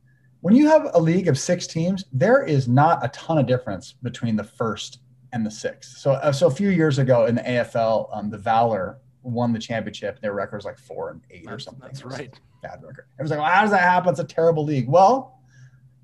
[0.45, 3.95] When you have a league of six teams, there is not a ton of difference
[4.03, 4.99] between the first
[5.33, 5.97] and the sixth.
[5.97, 9.59] So, uh, so a few years ago in the AFL, um, the Valor won the
[9.59, 10.21] championship.
[10.21, 11.81] Their record was like four and eight that's, or something.
[11.81, 12.39] That's right.
[12.63, 13.07] Bad record.
[13.19, 14.11] It was like, well, how does that happen?
[14.11, 14.87] It's a terrible league.
[14.87, 15.41] Well,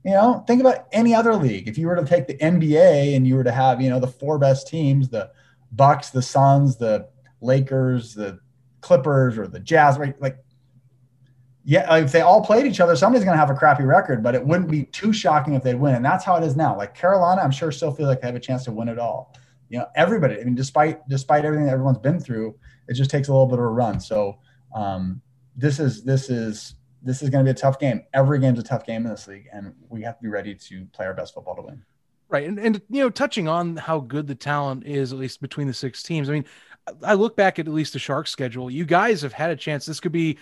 [0.07, 1.69] you know, think about any other league.
[1.69, 4.09] If you were to take the NBA and you were to have, you know, the
[4.09, 5.31] four best teams, the
[5.73, 7.11] Bucks, the Suns, the
[7.43, 8.41] Lakers, the
[8.81, 10.19] Clippers, or the Jazz, right?
[10.19, 10.39] Like
[11.65, 14.35] yeah, if they all played each other, somebody's going to have a crappy record, but
[14.35, 15.95] it wouldn't be too shocking if they'd win.
[15.95, 16.77] And that's how it is now.
[16.77, 19.35] Like Carolina, I'm sure still feel like they have a chance to win it all.
[19.69, 20.41] You know, everybody.
[20.41, 22.57] I mean, despite despite everything that everyone's been through,
[22.89, 24.01] it just takes a little bit of a run.
[24.01, 24.39] So
[24.75, 25.21] um,
[25.55, 28.03] this is this is this is going to be a tough game.
[28.15, 30.85] Every game's a tough game in this league, and we have to be ready to
[30.87, 31.83] play our best football to win.
[32.29, 35.67] Right, and and you know, touching on how good the talent is, at least between
[35.67, 36.29] the six teams.
[36.29, 36.45] I mean,
[37.03, 38.71] I look back at at least the Sharks schedule.
[38.71, 39.87] You guys have had a chance.
[39.87, 40.39] This could be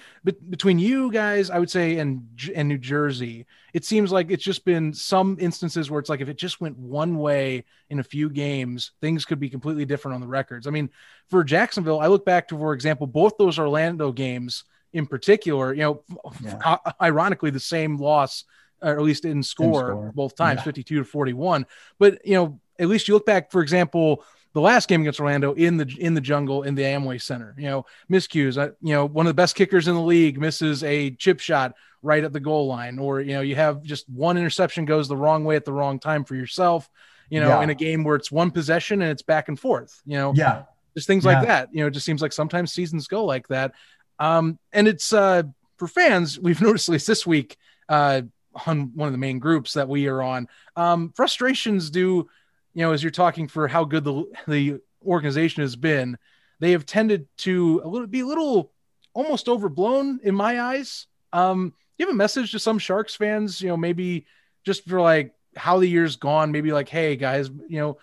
[0.51, 3.47] between you guys, I would say, and and New Jersey.
[3.75, 6.79] It seems like it's just been some instances where it's like if it just went
[6.79, 10.67] one way in a few games, things could be completely different on the records.
[10.67, 10.91] I mean,
[11.29, 15.73] for Jacksonville, I look back to, for example, both those Orlando games in particular.
[15.75, 16.03] You know,
[16.43, 16.77] yeah.
[17.01, 18.45] ironically, the same loss,
[18.83, 20.13] uh, or at least in score, score.
[20.15, 20.65] both times, yeah.
[20.65, 21.67] fifty-two to forty-one.
[21.99, 24.25] But you know, at least you look back, for example
[24.55, 27.55] the last game against Orlando in the in the jungle in the Amway Center.
[27.59, 28.57] You know, miscues.
[28.57, 31.75] Uh, you know, one of the best kickers in the league misses a chip shot
[32.03, 35.17] right at the goal line, or you know, you have just one interception goes the
[35.17, 36.89] wrong way at the wrong time for yourself.
[37.31, 37.63] You know, yeah.
[37.63, 40.01] in a game where it's one possession and it's back and forth.
[40.07, 40.63] You know, yeah,
[40.95, 41.33] just things yeah.
[41.33, 41.69] like that.
[41.73, 43.73] You know, it just seems like sometimes seasons go like that.
[44.19, 45.43] Um, and it's uh
[45.79, 47.57] for fans, we've noticed at least this week,
[47.89, 48.23] uh,
[48.67, 52.29] on one of the main groups that we are on, um, frustrations do
[52.75, 56.19] you know, as you're talking for how good the the organization has been,
[56.61, 58.73] they have tended to a little be a little
[59.15, 61.07] almost overblown in my eyes.
[61.33, 64.27] Um, you have a message to some Sharks fans, you know, maybe
[64.65, 67.99] just for like how the year's gone, maybe like, hey guys, you know,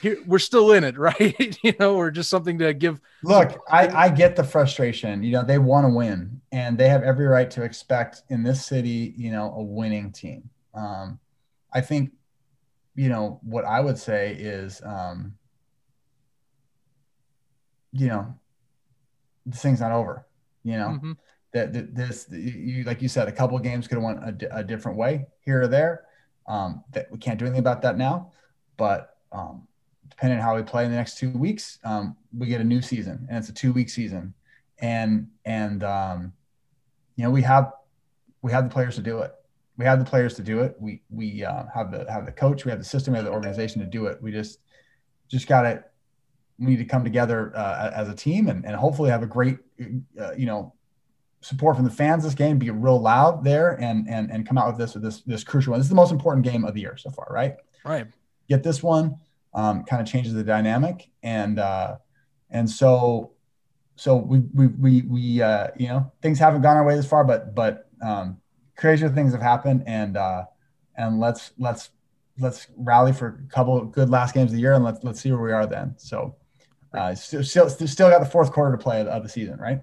[0.00, 1.58] here, we're still in it, right?
[1.62, 3.00] you know, or just something to give.
[3.22, 5.22] Look, I, I get the frustration.
[5.22, 8.64] You know, they want to win, and they have every right to expect in this
[8.64, 10.50] city, you know, a winning team.
[10.74, 11.18] Um,
[11.72, 12.10] I think
[12.94, 15.34] you know, what I would say is, um,
[17.92, 18.34] you know,
[19.46, 20.26] this thing's not over.
[20.64, 21.12] You know, mm-hmm.
[21.52, 24.58] that, that, this, you like you said, a couple of games could have went a,
[24.58, 26.04] a, different way here or there.
[26.46, 28.32] Um, that we can't do anything about that now,
[28.76, 29.66] but um,
[30.08, 32.82] depending on how we play in the next two weeks, um, we get a new
[32.82, 34.34] season, and it's a two week season,
[34.78, 36.32] and and um,
[37.16, 37.72] you know we have
[38.42, 39.32] we have the players to do it
[39.76, 40.76] we have the players to do it.
[40.78, 42.64] We we uh, have the have the coach.
[42.64, 43.12] We have the system.
[43.12, 44.22] We have the organization to do it.
[44.22, 44.60] We just
[45.28, 45.82] just got it.
[46.58, 49.58] we need to come together uh, as a team and, and hopefully have a great
[50.20, 50.74] uh, you know
[51.40, 52.58] support from the fans this game.
[52.58, 55.72] Be real loud there and and and come out with this with this this crucial
[55.72, 55.80] one.
[55.80, 57.56] This is the most important game of the year so far, right?
[57.84, 58.06] Right.
[58.48, 59.16] Get this one.
[59.54, 61.96] Um, kind of changes the dynamic and uh,
[62.50, 63.32] and so
[63.96, 67.24] so we we we, we uh, you know things haven't gone our way this far,
[67.24, 68.38] but but um,
[68.76, 70.44] crazier things have happened and uh
[70.96, 71.90] and let's let's
[72.38, 75.30] let's rally for a couple good last games of the year and let's let's see
[75.32, 75.94] where we are then.
[75.98, 76.36] So
[76.94, 79.80] uh, still, still still got the fourth quarter to play of the season, right?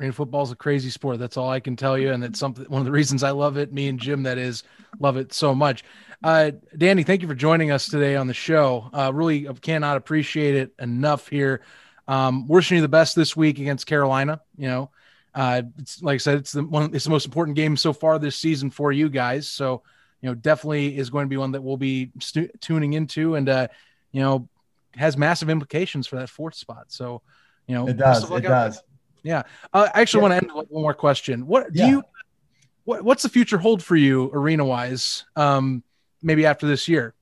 [0.00, 1.18] Arena football is a crazy sport.
[1.18, 2.64] That's all I can tell you, and it's something.
[2.66, 3.72] One of the reasons I love it.
[3.72, 4.64] Me and Jim, that is,
[4.98, 5.84] love it so much.
[6.22, 8.90] Uh, Danny, thank you for joining us today on the show.
[8.92, 11.62] Uh, really cannot appreciate it enough here.
[12.08, 14.40] Um, wishing you the best this week against Carolina.
[14.56, 14.90] You know,
[15.34, 16.94] uh, it's like I said, it's the one.
[16.94, 19.48] It's the most important game so far this season for you guys.
[19.48, 19.82] So,
[20.20, 23.48] you know, definitely is going to be one that we'll be stu- tuning into, and
[23.48, 23.68] uh,
[24.12, 24.48] you know,
[24.94, 26.86] has massive implications for that fourth spot.
[26.88, 27.22] So,
[27.66, 28.30] you know, it does.
[28.30, 28.82] It does.
[29.22, 29.42] Yeah.
[29.72, 30.28] Uh, I actually yeah.
[30.28, 31.46] want to end with one more question.
[31.46, 31.88] What do yeah.
[31.88, 32.02] you?
[32.84, 35.24] What, what's the future hold for you, arena wise?
[35.36, 35.82] Um,
[36.22, 37.14] maybe after this year.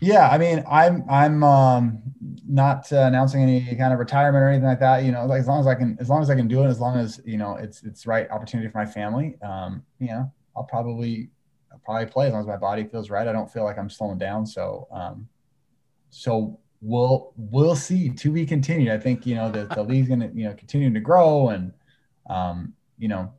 [0.00, 2.02] Yeah, I mean, I'm I'm um,
[2.46, 5.04] not uh, announcing any kind of retirement or anything like that.
[5.04, 6.66] You know, like as long as I can, as long as I can do it,
[6.66, 9.36] as long as you know it's it's right opportunity for my family.
[9.42, 11.30] Um, you know, I'll probably
[11.72, 13.26] I'll probably play as long as my body feels right.
[13.26, 14.44] I don't feel like I'm slowing down.
[14.44, 15.28] So, um,
[16.10, 18.10] so we'll we'll see.
[18.10, 18.92] To be continued.
[18.92, 21.72] I think you know the the league's gonna you know continue to grow and
[22.28, 23.32] um, you know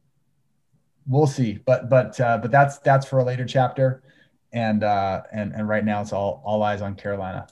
[1.06, 1.60] we'll see.
[1.66, 4.02] But but uh, but that's that's for a later chapter
[4.58, 7.48] and uh, and and right now it's all all eyes on Carolina.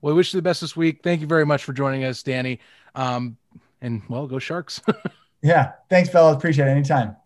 [0.00, 1.00] Well, we wish you the best this week.
[1.02, 2.60] Thank you very much for joining us, Danny.
[2.94, 3.36] Um,
[3.82, 4.80] and well, go Sharks.
[5.42, 6.36] yeah, thanks, fellas.
[6.36, 6.70] Appreciate it.
[6.70, 7.16] Anytime.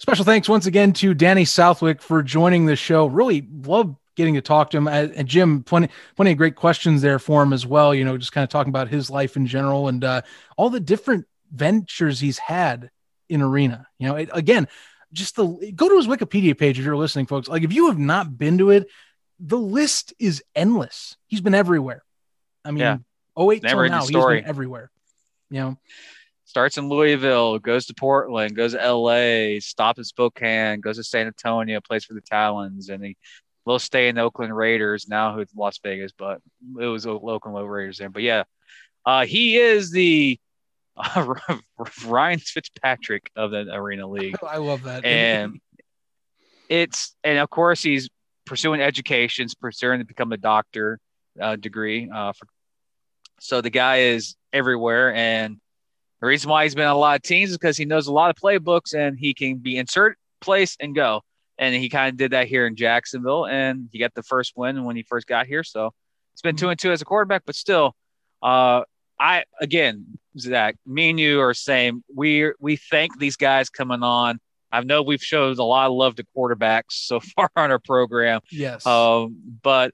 [0.00, 3.06] Special thanks once again to Danny Southwick for joining the show.
[3.06, 4.88] Really love getting to talk to him.
[4.88, 7.94] And Jim, plenty plenty of great questions there for him as well.
[7.94, 10.22] You know, just kind of talking about his life in general and uh,
[10.56, 12.90] all the different ventures he's had
[13.28, 13.86] in arena.
[13.98, 14.66] You know, it, again,
[15.12, 17.48] just the go to his Wikipedia page if you're listening, folks.
[17.48, 18.88] Like if you have not been to it,
[19.40, 21.16] the list is endless.
[21.26, 22.02] He's been everywhere.
[22.64, 22.98] I mean, yeah.
[23.38, 24.90] 08 till now, he's been everywhere.
[25.50, 25.78] You know,
[26.44, 31.26] starts in Louisville, goes to Portland, goes to LA, stops in Spokane, goes to San
[31.26, 33.16] Antonio, plays for the Talons, and he
[33.64, 36.40] will stay in the Oakland Raiders now who's Las Vegas, but
[36.80, 38.10] it was Oakland Low Raiders there.
[38.10, 38.44] But yeah,
[39.06, 40.38] uh, he is the
[40.98, 41.34] uh,
[42.06, 44.36] Ryan Fitzpatrick of the Arena League.
[44.46, 45.04] I love that.
[45.04, 45.60] And
[46.68, 48.08] it's and of course he's
[48.44, 50.98] pursuing education, pursuing to become a doctor
[51.40, 52.10] uh, degree.
[52.12, 52.46] Uh, for,
[53.40, 55.58] so the guy is everywhere, and
[56.20, 58.12] the reason why he's been on a lot of teams is because he knows a
[58.12, 61.22] lot of playbooks and he can be insert, place, and go.
[61.58, 64.84] And he kind of did that here in Jacksonville, and he got the first win
[64.84, 65.64] when he first got here.
[65.64, 65.92] So
[66.32, 67.94] it's been two and two as a quarterback, but still,
[68.42, 68.82] uh,
[69.18, 72.02] I again, Zach, me and you are same.
[72.14, 74.40] We we thank these guys coming on.
[74.70, 78.40] I know we've showed a lot of love to quarterbacks so far on our program.
[78.50, 78.86] Yes.
[78.86, 79.92] Um, but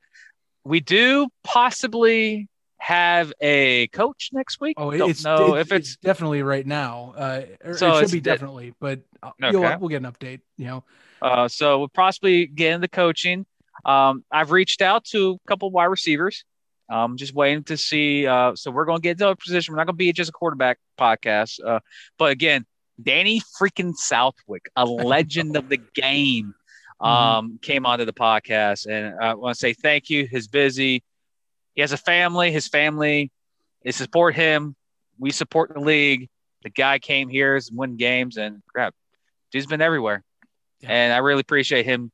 [0.64, 2.48] we do possibly
[2.78, 4.76] have a coach next week.
[4.78, 7.14] Oh, Don't it's, know if it's, it's, definitely right now.
[7.16, 7.42] Uh,
[7.76, 9.76] so it should be definitely, but uh, okay.
[9.76, 10.40] we'll get an update.
[10.58, 10.84] You know.
[11.22, 13.46] Uh, so we'll possibly get into coaching.
[13.84, 16.44] Um, I've reached out to a couple wide receivers.
[16.88, 18.26] I'm just waiting to see.
[18.26, 19.72] Uh, so we're going to get to a position.
[19.72, 21.58] We're not going to be just a quarterback podcast.
[21.64, 21.80] Uh,
[22.18, 22.66] but again,
[23.02, 26.54] Danny freaking Southwick, a legend of the game,
[27.02, 27.06] mm-hmm.
[27.06, 27.56] um, mm-hmm.
[27.62, 28.86] came onto the podcast.
[28.86, 30.26] And I want to say thank you.
[30.26, 31.02] He's busy.
[31.74, 32.52] He has a family.
[32.52, 33.32] His family,
[33.82, 34.76] they support him.
[35.18, 36.28] We support the league.
[36.62, 38.94] The guy came here, and win games, and crap,
[39.52, 40.24] dude's been everywhere.
[40.80, 40.92] Yeah.
[40.92, 42.10] And I really appreciate him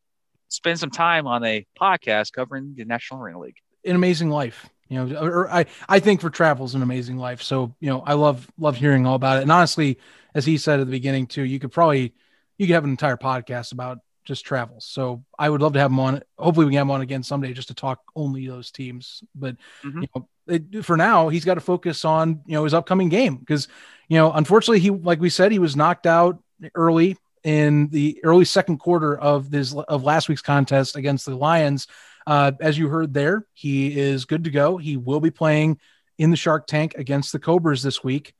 [0.48, 4.68] spend some time on a podcast covering the National Arena League an amazing life.
[4.88, 7.42] You know, or I I think for travel's an amazing life.
[7.42, 9.42] So you know, I love love hearing all about it.
[9.42, 9.98] And honestly,
[10.34, 12.12] as he said at the beginning too, you could probably
[12.58, 14.84] you could have an entire podcast about just travels.
[14.84, 16.22] So I would love to have him on.
[16.38, 19.22] Hopefully, we can have him on again someday just to talk only those teams.
[19.34, 20.02] But mm-hmm.
[20.02, 23.36] you know, it, for now, he's got to focus on you know his upcoming game
[23.36, 23.68] because
[24.08, 26.42] you know, unfortunately, he like we said, he was knocked out
[26.74, 31.86] early in the early second quarter of this of last week's contest against the Lions
[32.26, 34.76] uh, as you heard there, he is good to go.
[34.76, 35.78] He will be playing
[36.18, 38.34] in the Shark Tank against the Cobras this week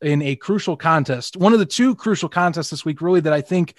[0.00, 1.36] in a crucial contest.
[1.36, 3.74] One of the two crucial contests this week, really, that I think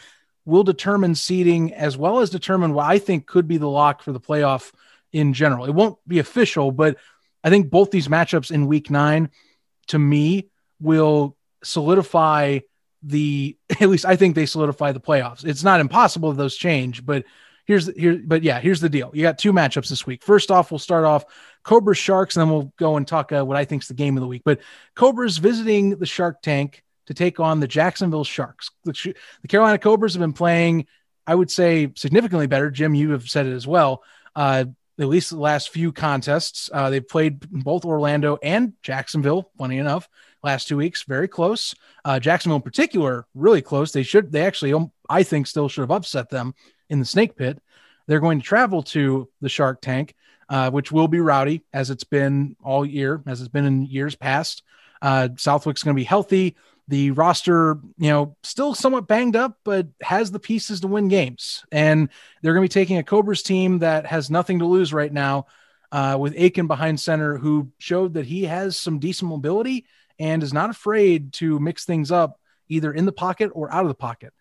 [0.45, 4.11] will determine seeding as well as determine what I think could be the lock for
[4.11, 4.71] the playoff
[5.11, 5.65] in general.
[5.65, 6.97] It won't be official, but
[7.43, 9.29] I think both these matchups in week nine,
[9.87, 10.49] to me,
[10.79, 12.59] will solidify
[13.01, 15.45] the at least I think they solidify the playoffs.
[15.45, 17.25] It's not impossible those change, but
[17.65, 19.11] here's here, but yeah, here's the deal.
[19.13, 20.23] You got two matchups this week.
[20.23, 21.25] First off, we'll start off
[21.63, 24.17] Cobra Sharks, and then we'll go and talk uh, what I think is the game
[24.17, 24.43] of the week.
[24.45, 24.59] But
[24.95, 28.71] Cobra's visiting the Shark Tank to take on the Jacksonville Sharks.
[28.83, 30.87] The, the Carolina Cobras have been playing,
[31.27, 32.71] I would say, significantly better.
[32.71, 34.03] Jim, you have said it as well.
[34.35, 34.65] Uh,
[34.99, 39.49] at least the last few contests, uh, they've played both Orlando and Jacksonville.
[39.57, 40.07] Funny enough,
[40.43, 41.73] last two weeks, very close.
[42.05, 43.91] Uh, Jacksonville, in particular, really close.
[43.91, 46.53] They should, they actually, um, I think, still should have upset them
[46.89, 47.61] in the snake pit.
[48.07, 50.13] They're going to travel to the Shark Tank,
[50.49, 54.15] uh, which will be rowdy as it's been all year, as it's been in years
[54.15, 54.63] past.
[55.01, 56.55] Uh, Southwick's going to be healthy.
[56.89, 61.63] The roster, you know, still somewhat banged up, but has the pieces to win games.
[61.71, 62.09] And
[62.41, 65.45] they're going to be taking a Cobras team that has nothing to lose right now,
[65.93, 69.85] uh, with Aiken behind center, who showed that he has some decent mobility
[70.19, 73.89] and is not afraid to mix things up either in the pocket or out of
[73.89, 74.33] the pocket.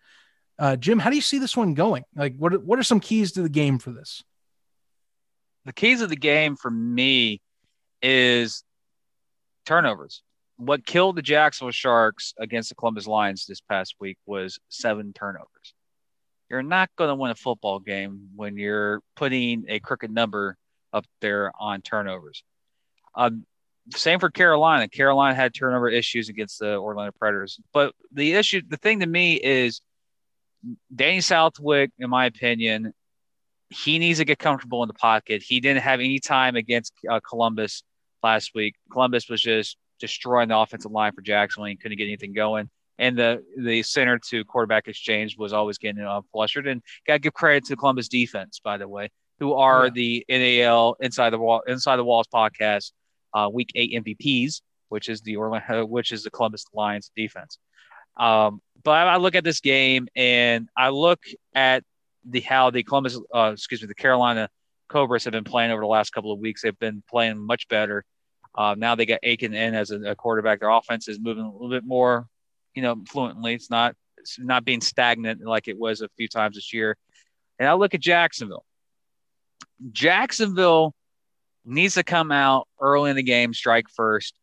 [0.59, 2.03] Uh, Jim, how do you see this one going?
[2.15, 4.23] Like, what what are some keys to the game for this?
[5.65, 7.41] The keys of the game for me
[8.01, 8.63] is
[9.65, 10.21] turnovers
[10.57, 15.73] what killed the Jacksonville Sharks against the Columbus Lions this past week was seven turnovers.
[16.49, 20.57] You're not going to win a football game when you're putting a crooked number
[20.91, 22.43] up there on turnovers.
[23.15, 23.45] Um,
[23.95, 24.87] same for Carolina.
[24.87, 27.59] Carolina had turnover issues against the Orlando Predators.
[27.73, 29.81] But the issue, the thing to me is
[30.93, 32.93] Danny Southwick, in my opinion,
[33.69, 35.41] he needs to get comfortable in the pocket.
[35.41, 37.83] He didn't have any time against uh, Columbus
[38.21, 38.75] last week.
[38.91, 42.69] Columbus was just destroying the offensive line for Jacksonville and couldn't get anything going.
[42.99, 46.67] And the the center to quarterback exchange was always getting uh, flustered.
[46.67, 49.09] And got to give credit to Columbus defense, by the way,
[49.39, 49.91] who are yeah.
[49.91, 52.91] the NAL inside the wall inside the walls podcast
[53.33, 57.57] uh, week eight MVPs, which is the Orlando, which is the Columbus Lions defense.
[58.17, 61.21] Um, but I look at this game and I look
[61.53, 61.83] at
[62.25, 64.49] the how the Columbus, uh, excuse me, the Carolina
[64.89, 66.61] Cobras have been playing over the last couple of weeks.
[66.61, 68.03] They've been playing much better.
[68.55, 70.59] Uh, now they got Aiken in as a, a, quarterback.
[70.59, 72.27] Their offense is moving a little bit more,
[72.75, 73.55] you know, fluently.
[73.55, 76.95] It's not it's not being stagnant like it was a few times this year.
[77.59, 78.65] And I look at Jacksonville.
[79.91, 80.93] Jacksonville
[81.65, 84.35] needs to come out early in the game, strike first,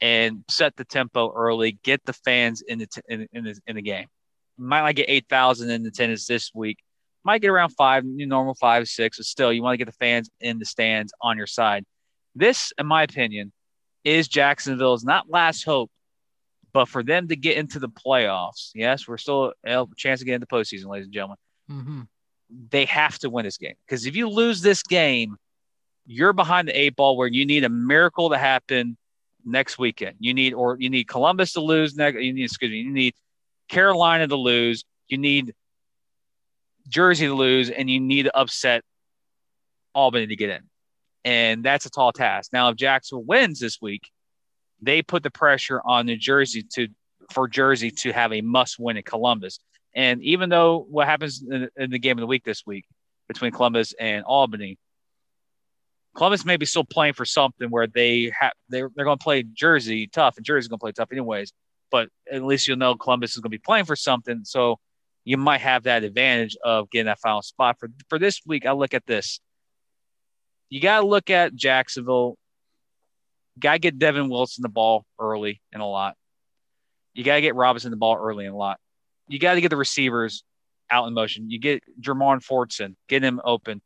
[0.00, 1.78] and set the tempo early.
[1.82, 4.06] Get the fans in the t- in, in, the, in the game.
[4.58, 6.78] Might not get eight thousand in attendance this week.
[7.24, 10.30] Might get around five, normal five, six, but still, you want to get the fans
[10.40, 11.84] in the stands on your side.
[12.34, 13.52] This, in my opinion,
[14.04, 15.90] is Jacksonville's not last hope,
[16.72, 18.70] but for them to get into the playoffs.
[18.74, 21.38] Yes, we're still a chance to get into postseason, ladies and gentlemen.
[21.70, 22.00] Mm-hmm.
[22.70, 25.36] They have to win this game because if you lose this game,
[26.06, 28.96] you're behind the eight ball where you need a miracle to happen
[29.46, 30.16] next weekend.
[30.20, 32.20] You need or you need Columbus to lose next.
[32.20, 32.78] You need excuse me.
[32.78, 33.14] You need
[33.68, 34.84] Carolina to lose.
[35.08, 35.54] You need
[36.88, 38.82] Jersey to lose, and you need to upset
[39.94, 40.68] Albany to get in
[41.26, 42.52] and that's a tall task.
[42.52, 44.08] Now, if Jacksonville wins this week,
[44.80, 46.86] they put the pressure on New Jersey to
[47.32, 49.58] for Jersey to have a must win at Columbus.
[49.92, 52.84] And even though what happens in, in the game of the week this week
[53.26, 54.78] between Columbus and Albany,
[56.16, 59.42] Columbus may be still playing for something where they have they're, they're going to play
[59.42, 61.52] Jersey tough, and Jersey's going to play tough anyways.
[61.90, 64.78] But at least you'll know Columbus is going to be playing for something, so
[65.24, 67.76] you might have that advantage of getting that final spot.
[67.78, 69.40] For for this week, I look at this:
[70.70, 72.38] you got to look at Jacksonville.
[73.58, 76.14] Got to get Devin Wilson the ball early and a lot.
[77.14, 78.78] You got to get Robinson the ball early and a lot.
[79.28, 80.44] You got to get the receivers
[80.90, 81.50] out in motion.
[81.50, 83.82] You get Jermar Fortson, get him open.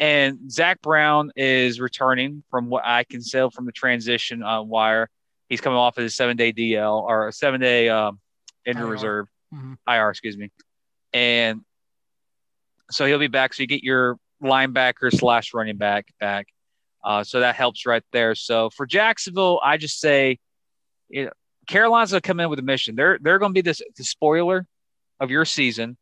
[0.00, 5.08] And Zach Brown is returning from what I can say from the transition uh, wire.
[5.48, 8.20] He's coming off of his seven day DL or a seven day um,
[8.66, 8.92] injury IR.
[8.92, 9.74] reserve, mm-hmm.
[9.88, 10.50] IR, excuse me.
[11.12, 11.62] And
[12.90, 13.54] so he'll be back.
[13.54, 16.48] So you get your linebacker slash running back back.
[17.04, 18.34] Uh, so that helps right there.
[18.34, 20.38] So for Jacksonville, I just say,
[21.08, 21.30] you know,
[21.66, 22.96] Carolina's gonna come in with a mission.
[22.96, 24.66] They're they're gonna be this the spoiler
[25.20, 25.96] of your season,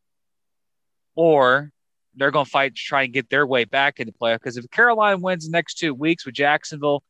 [1.15, 1.71] or
[2.17, 4.33] they're gonna fight to try and get their way back into play.
[4.33, 7.03] Because if Carolina wins the next two weeks with Jacksonville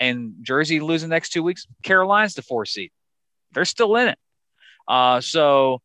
[0.00, 2.90] and Jersey losing the next two weeks, Carolina's the four seed.
[3.52, 4.18] They're still in it.
[4.88, 5.80] Uh, so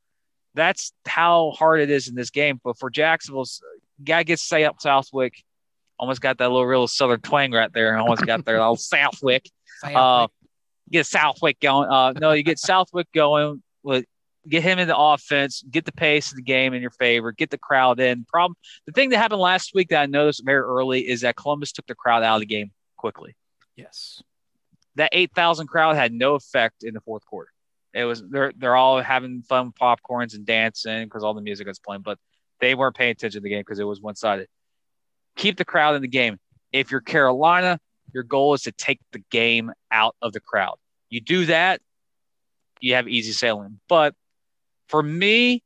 [0.53, 2.59] that's how hard it is in this game.
[2.63, 3.61] But for Jacksonville's
[4.03, 5.43] guy gets say up Southwick,
[5.99, 7.97] almost got that little real southern twang right there.
[7.97, 9.49] Almost got their little Southwick.
[9.81, 9.97] Southwick.
[9.97, 10.27] Uh,
[10.89, 11.89] get Southwick going.
[11.89, 14.05] Uh, no, you get Southwick going with
[14.47, 17.49] get him in the offense, get the pace of the game in your favor, get
[17.49, 18.25] the crowd in.
[18.25, 18.55] Problem
[18.85, 21.85] the thing that happened last week that I noticed very early is that Columbus took
[21.87, 23.35] the crowd out of the game quickly.
[23.75, 24.21] Yes.
[24.95, 27.49] That eight thousand crowd had no effect in the fourth quarter.
[27.93, 31.67] It was they're they're all having fun with popcorns and dancing because all the music
[31.67, 32.17] was playing, but
[32.59, 34.47] they weren't paying attention to the game because it was one sided.
[35.35, 36.37] Keep the crowd in the game.
[36.71, 37.79] If you're Carolina,
[38.13, 40.77] your goal is to take the game out of the crowd.
[41.09, 41.81] You do that,
[42.79, 43.79] you have easy sailing.
[43.87, 44.13] But
[44.91, 45.63] for me,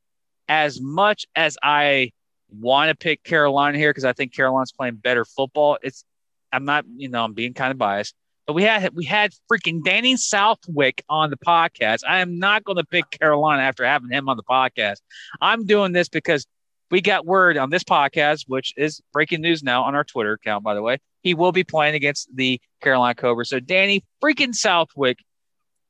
[0.48, 2.12] as much as I
[2.50, 6.06] want to pick Carolina here because I think Carolina's playing better football, it's
[6.54, 8.16] I'm not, you know, I'm being kind of biased.
[8.48, 12.02] But we had we had freaking Danny Southwick on the podcast.
[12.08, 14.98] I am not going to pick Carolina after having him on the podcast.
[15.42, 16.46] I'm doing this because
[16.92, 20.64] we got word on this podcast, which is breaking news now on our Twitter account,
[20.64, 21.00] by the way.
[21.24, 23.50] He will be playing against the Carolina Cobras.
[23.50, 25.18] So Danny freaking Southwick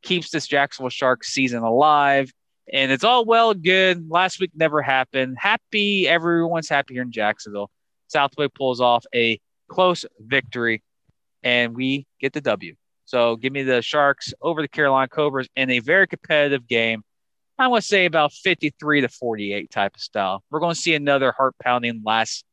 [0.02, 2.32] keeps this Jacksonville Sharks season alive.
[2.72, 4.10] And it's all well and good.
[4.10, 5.38] Last week never happened.
[5.40, 7.70] Happy, everyone's happy here in Jacksonville.
[8.08, 10.84] Southwick pulls off a close victory,
[11.44, 12.76] and we get the W.
[13.06, 17.04] So give me the Sharks over the Carolina Cobras in a very competitive game.
[17.58, 20.44] I want to say about 53 to 48 type of style.
[20.50, 22.44] We're going to see another heart pounding last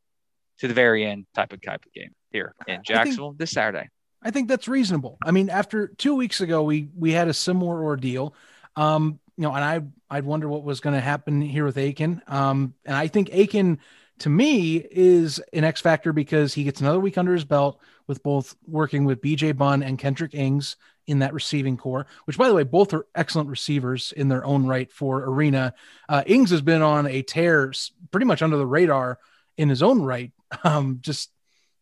[0.59, 3.89] to the very end type of type of game here in Jacksonville think, this Saturday.
[4.23, 5.19] I think that's reasonable.
[5.25, 8.35] I mean, after two weeks ago, we we had a similar ordeal.
[8.77, 9.81] Um, you know, and I
[10.17, 12.23] I'd wonder what was going to happen here with Aiken.
[12.29, 13.81] Um, and I think Aiken
[14.21, 18.23] to me is an X factor because he gets another week under his belt with
[18.23, 20.77] both working with BJ Bunn and Kendrick Ings
[21.09, 24.65] in that receiving corps, which by the way, both are excellent receivers in their own
[24.65, 25.75] right for Arena.
[26.09, 27.73] Uh, Ings has been on a tear
[28.13, 29.19] pretty much under the radar
[29.57, 30.31] in his own right,
[30.63, 31.33] um, just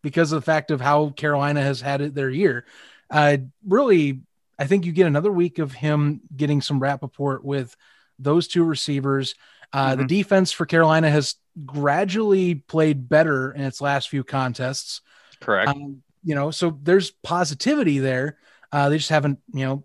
[0.03, 2.65] because of the fact of how Carolina has had it their year.
[3.11, 4.23] Uh, really,
[4.61, 7.74] I think you get another week of him getting some rapport with
[8.19, 9.35] those two receivers.
[9.73, 10.03] Uh, mm-hmm.
[10.03, 15.01] The defense for Carolina has gradually played better in its last few contests.
[15.41, 15.70] Correct.
[15.70, 18.37] Um, you know, so there's positivity there.
[18.70, 19.85] Uh, they just haven't, you know,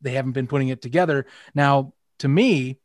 [0.00, 1.26] they haven't been putting it together.
[1.54, 2.80] Now, to me,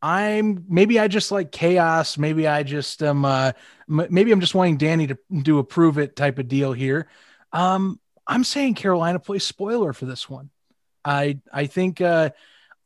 [0.00, 2.16] I'm maybe I just like chaos.
[2.18, 3.52] Maybe I just um uh,
[3.88, 7.08] m- maybe I'm just wanting Danny to do a prove it type of deal here.
[7.52, 10.50] Um, I'm saying Carolina plays spoiler for this one.
[11.04, 12.30] I I think uh,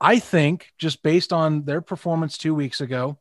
[0.00, 3.18] I think just based on their performance two weeks ago,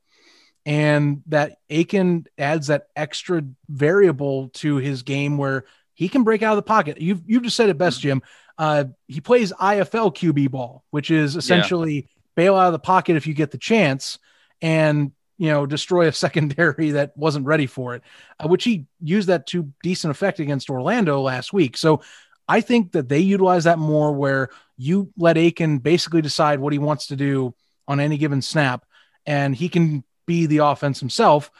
[0.65, 6.53] and that Aiken adds that extra variable to his game where he can break out
[6.53, 6.99] of the pocket.
[6.99, 8.22] You've you've just said it best, Jim.
[8.57, 12.01] Uh, he plays IFL QB ball, which is essentially yeah.
[12.35, 14.19] bail out of the pocket if you get the chance,
[14.61, 18.01] and you know destroy a secondary that wasn't ready for it.
[18.39, 21.77] Uh, which he used that to decent effect against Orlando last week.
[21.77, 22.01] So
[22.47, 26.80] I think that they utilize that more, where you let Aiken basically decide what he
[26.80, 27.55] wants to do
[27.88, 28.85] on any given snap,
[29.26, 31.51] and he can be the offense himself.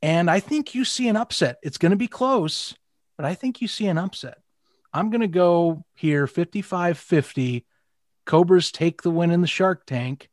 [0.00, 1.58] And I think you see an upset.
[1.62, 2.74] It's going to be close
[3.18, 4.38] but I think you see an upset.
[4.92, 7.66] I'm going to go here 55 50.
[8.24, 10.30] Cobras take the win in the Shark Tank,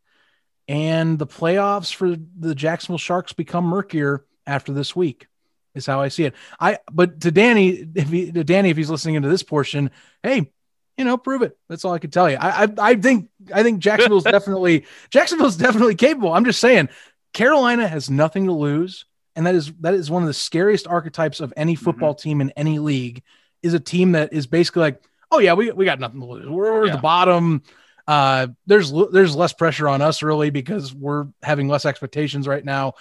[0.68, 5.28] and the playoffs for the Jacksonville Sharks become murkier after this week.
[5.76, 6.36] Is how I see it.
[6.60, 9.92] I but to Danny, if he, to Danny, if he's listening into this portion,
[10.24, 10.52] hey,
[10.98, 11.58] you know, prove it.
[11.70, 12.38] That's all I can tell you.
[12.38, 16.34] I I, I think I think Jacksonville's definitely Jacksonville's definitely capable.
[16.34, 16.90] I'm just saying,
[17.34, 21.40] Carolina has nothing to lose and that is that is one of the scariest archetypes
[21.40, 21.84] of any mm-hmm.
[21.84, 22.30] football mm-hmm.
[22.30, 23.22] team in any league
[23.62, 26.48] is a team that is basically like oh yeah we, we got nothing to lose
[26.48, 26.96] we're, we're yeah.
[26.96, 27.64] the bottom
[28.08, 32.94] uh, there's there's less pressure on us really because we're having less expectations right now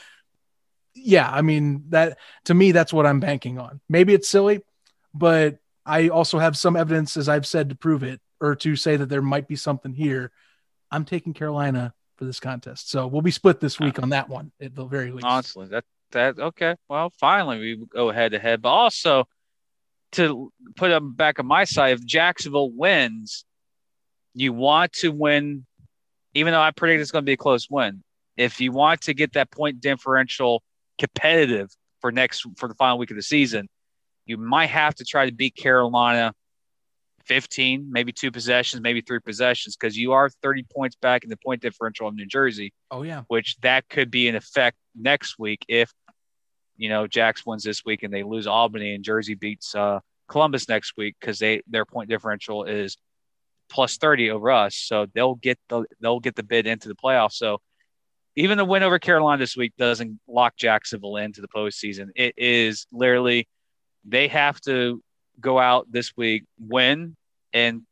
[0.94, 3.80] yeah i mean that to me that's what i'm banking on.
[3.88, 4.62] Maybe it's silly
[5.12, 8.96] but i also have some evidence as i've said to prove it or to say
[8.96, 10.30] that there might be something here.
[10.90, 12.90] I'm taking carolina for this contest.
[12.90, 15.26] So we'll be split this week on that one at the very least.
[15.26, 16.76] Honestly that that okay.
[16.88, 19.28] Well, finally we go head to head, but also
[20.12, 23.44] to put them back on my side, if Jacksonville wins,
[24.32, 25.66] you want to win,
[26.34, 28.02] even though I predict it's going to be a close win.
[28.36, 30.62] If you want to get that point differential
[30.98, 33.68] competitive for next for the final week of the season,
[34.26, 36.32] you might have to try to beat Carolina
[37.26, 41.38] 15, maybe two possessions, maybe three possessions, because you are 30 points back in the
[41.38, 42.72] point differential of New Jersey.
[42.90, 43.22] Oh, yeah.
[43.28, 45.90] Which that could be an effect next week if
[46.76, 50.68] you know, Jacks wins this week and they lose Albany and Jersey beats uh, Columbus
[50.68, 52.96] next week because they their point differential is
[53.68, 54.74] plus 30 over us.
[54.76, 57.34] So they'll get the they'll get the bid into the playoffs.
[57.34, 57.58] So
[58.36, 62.08] even the win over Carolina this week doesn't lock Jacksonville into the postseason.
[62.16, 63.48] It is literally
[64.04, 65.02] they have to
[65.40, 67.16] go out this week, win,
[67.52, 67.82] and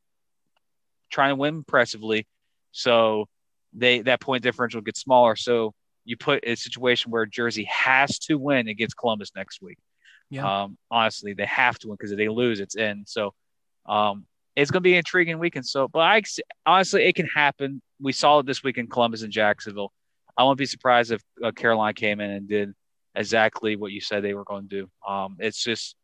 [1.11, 2.27] try to win impressively.
[2.73, 3.27] So
[3.73, 5.37] they that point differential gets smaller.
[5.37, 5.75] So
[6.05, 9.79] you put a situation where Jersey has to win against Columbus next week.
[10.31, 10.63] Yeah.
[10.63, 13.05] Um, honestly, they have to win because if they lose, it's in.
[13.07, 13.35] So
[13.87, 15.67] um, it's going to be an intriguing weekend.
[15.67, 16.23] So, but I
[16.67, 17.81] honestly, it can happen.
[18.01, 19.93] We saw it this week in Columbus and Jacksonville.
[20.37, 22.75] I won't be surprised if uh, Carolina came in and did
[23.15, 24.91] exactly what you said they were going to do.
[25.07, 25.97] Um, it's just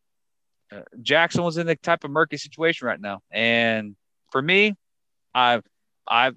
[0.73, 3.97] uh, Jackson was in the type of murky situation right now, and
[4.31, 4.75] for me,
[5.35, 5.63] I've
[6.07, 6.37] I've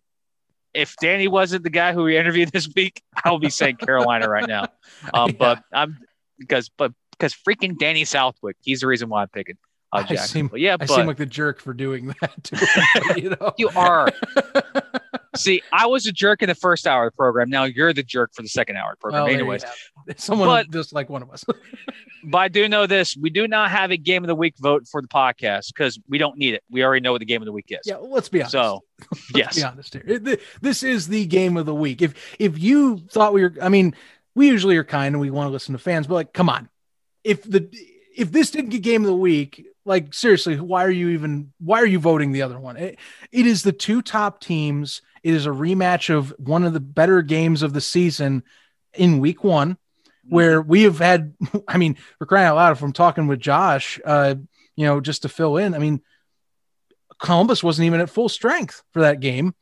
[0.74, 4.48] if Danny wasn't the guy who we interviewed this week, I'll be saying Carolina right
[4.48, 4.68] now.
[5.14, 5.36] Um, yeah.
[5.40, 5.98] But I'm
[6.38, 9.58] because but because freaking Danny Southwick, he's the reason why I'm picking.
[9.92, 13.18] Uh, I seem, yeah, I seem like the jerk for doing that.
[13.18, 14.08] You know, you are.
[15.36, 17.50] See, I was a jerk in the first hour of the program.
[17.50, 19.24] Now you're the jerk for the second hour of the program.
[19.24, 19.64] Well, Anyways,
[20.18, 21.46] someone but, just like one of us.
[22.24, 24.88] but I do know this: we do not have a game of the week vote
[24.90, 26.64] for the podcast because we don't need it.
[26.70, 27.80] We already know what the game of the week is.
[27.86, 28.52] Yeah, let's be honest.
[28.52, 28.82] So,
[29.36, 30.38] yes, be honest here.
[30.62, 32.02] This is the game of the week.
[32.02, 33.96] If if you thought we were, I mean,
[34.36, 36.70] we usually are kind and we want to listen to fans, but like, come on,
[37.24, 37.70] if the
[38.18, 41.80] if this didn't get game of the week, like seriously, why are you even why
[41.80, 42.78] are you voting the other one?
[42.78, 43.00] It,
[43.32, 45.02] it is the two top teams.
[45.24, 48.44] It is a rematch of one of the better games of the season
[48.94, 50.36] in week one, mm-hmm.
[50.36, 51.34] where we have had.
[51.68, 54.00] I mean, we're crying out loud from talking with Josh.
[54.04, 54.36] Uh,
[54.76, 55.74] you know, just to fill in.
[55.74, 56.02] I mean,
[57.20, 59.54] Columbus wasn't even at full strength for that game.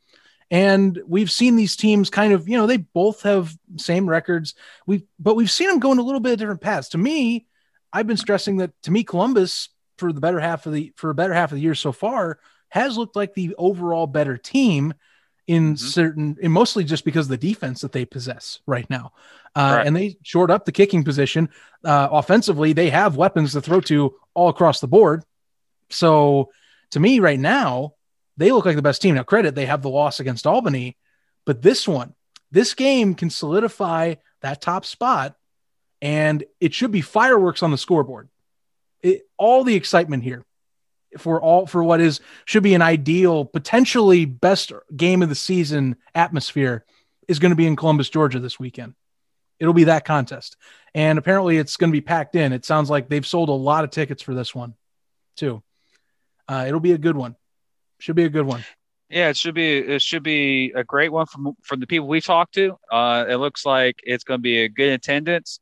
[0.50, 4.54] And we've seen these teams kind of, you know, they both have same records.
[4.86, 6.88] We but we've seen them going a little bit of different paths.
[6.90, 7.46] To me,
[7.92, 9.68] I've been stressing that to me, Columbus
[9.98, 12.38] for the better half of the for a better half of the year so far
[12.70, 14.94] has looked like the overall better team
[15.50, 15.84] in mm-hmm.
[15.84, 19.12] certain and mostly just because of the defense that they possess right now.
[19.56, 19.86] Uh, right.
[19.86, 21.48] and they short up the kicking position.
[21.84, 25.24] Uh, offensively, they have weapons to throw to all across the board.
[25.88, 26.50] So
[26.92, 27.94] to me, right now,
[28.36, 29.16] they look like the best team.
[29.16, 30.96] Now, credit, they have the loss against Albany,
[31.44, 32.14] but this one,
[32.52, 35.34] this game can solidify that top spot
[36.00, 38.28] and it should be fireworks on the scoreboard.
[39.02, 40.44] It, all the excitement here
[41.18, 45.96] for all for what is should be an ideal, potentially best game of the season
[46.14, 46.84] atmosphere
[47.28, 48.94] is going to be in Columbus, Georgia this weekend.
[49.58, 50.56] It'll be that contest,
[50.94, 52.52] and apparently it's going to be packed in.
[52.52, 54.74] It sounds like they've sold a lot of tickets for this one,
[55.36, 55.62] too.
[56.48, 57.36] Uh, it'll be a good one.
[57.98, 58.64] Should be a good one.
[59.10, 62.20] Yeah, it should be it should be a great one from from the people we
[62.20, 62.78] talked to.
[62.90, 65.60] Uh, it looks like it's going to be a good attendance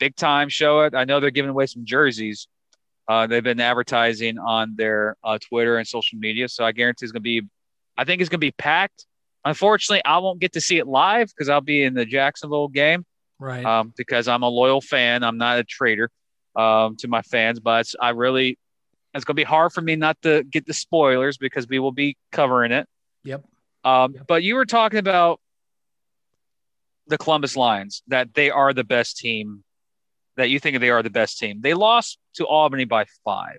[0.00, 0.94] big time show it.
[0.96, 2.48] I know they're giving away some jerseys.
[3.10, 7.10] Uh, they've been advertising on their uh, Twitter and social media, so I guarantee it's
[7.10, 7.42] going to be.
[7.98, 9.04] I think it's going to be packed.
[9.44, 13.04] Unfortunately, I won't get to see it live because I'll be in the Jacksonville game.
[13.40, 13.64] Right.
[13.64, 15.24] Um, because I'm a loyal fan.
[15.24, 16.08] I'm not a traitor
[16.54, 18.58] um, to my fans, but I really,
[19.12, 21.90] it's going to be hard for me not to get the spoilers because we will
[21.90, 22.86] be covering it.
[23.24, 23.44] Yep.
[23.82, 24.26] Um, yep.
[24.28, 25.40] But you were talking about
[27.08, 29.64] the Columbus Lions, that they are the best team
[30.40, 31.60] that you think they are the best team.
[31.60, 33.58] They lost to Albany by five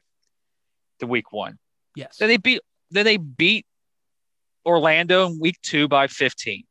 [0.99, 1.58] the week one.
[1.95, 2.18] Yes.
[2.18, 3.66] Then they beat then they beat
[4.66, 6.64] Orlando in week two by 15.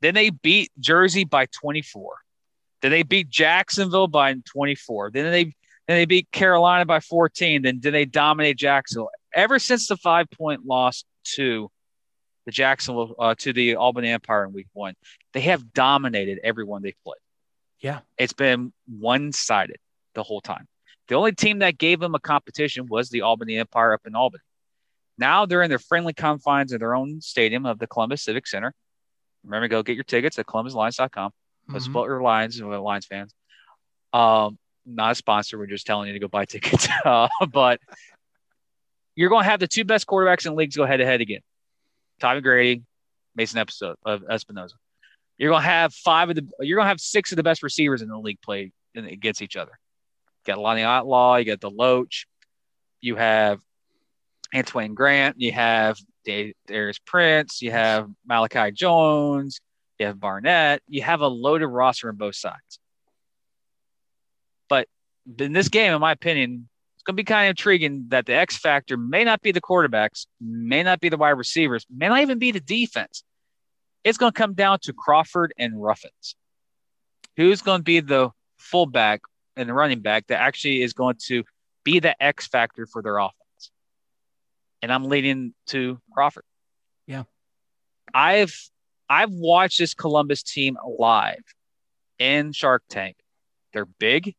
[0.00, 2.16] Then they beat Jersey by 24.
[2.82, 5.10] Then they beat Jacksonville by 24.
[5.10, 5.44] Then they
[5.86, 7.62] then they beat Carolina by 14.
[7.62, 9.10] Then did they dominate Jacksonville?
[9.34, 11.04] Ever since the five point loss
[11.36, 11.70] to
[12.46, 14.94] the Jacksonville uh, to the Albany Empire in week one,
[15.32, 17.16] they have dominated everyone they played.
[17.84, 18.00] Yeah.
[18.16, 19.76] It's been one sided
[20.14, 20.66] the whole time.
[21.08, 24.40] The only team that gave them a competition was the Albany Empire up in Albany.
[25.18, 28.72] Now they're in their friendly confines of their own stadium of the Columbus Civic Center.
[29.44, 31.30] Remember, go get your tickets at columbuslions.com.
[31.68, 31.92] Let's mm-hmm.
[31.92, 33.34] support your and Lions fans.
[34.14, 35.58] Um, not a sponsor.
[35.58, 36.88] We're just telling you to go buy tickets.
[37.04, 37.80] Uh, but
[39.14, 41.40] you're going to have the two best quarterbacks in leagues go head to head again.
[42.18, 42.82] Tommy Grady,
[43.36, 44.76] Mason episode of Espinosa.
[45.38, 48.08] You're gonna have five of the you're gonna have six of the best receivers in
[48.08, 49.72] the league play against each other.
[50.46, 52.26] You got Lonnie Outlaw, you got the Loach,
[53.00, 53.60] you have
[54.54, 59.60] Antoine Grant, you have Darius Prince, you have Malachi Jones,
[59.98, 62.78] you have Barnett, you have a loaded roster on both sides.
[64.68, 64.88] But
[65.38, 68.34] in this game, in my opinion, it's going to be kind of intriguing that the
[68.34, 72.20] X factor may not be the quarterbacks, may not be the wide receivers, may not
[72.20, 73.24] even be the defense.
[74.04, 76.36] It's going to come down to Crawford and Ruffins.
[77.36, 79.22] Who's going to be the fullback
[79.56, 81.42] and the running back that actually is going to
[81.84, 83.70] be the X factor for their offense?
[84.82, 86.44] And I'm leading to Crawford.
[87.06, 87.24] Yeah.
[88.12, 88.54] I've
[89.08, 91.42] I've watched this Columbus team live
[92.18, 93.16] in Shark Tank.
[93.72, 94.34] They're big,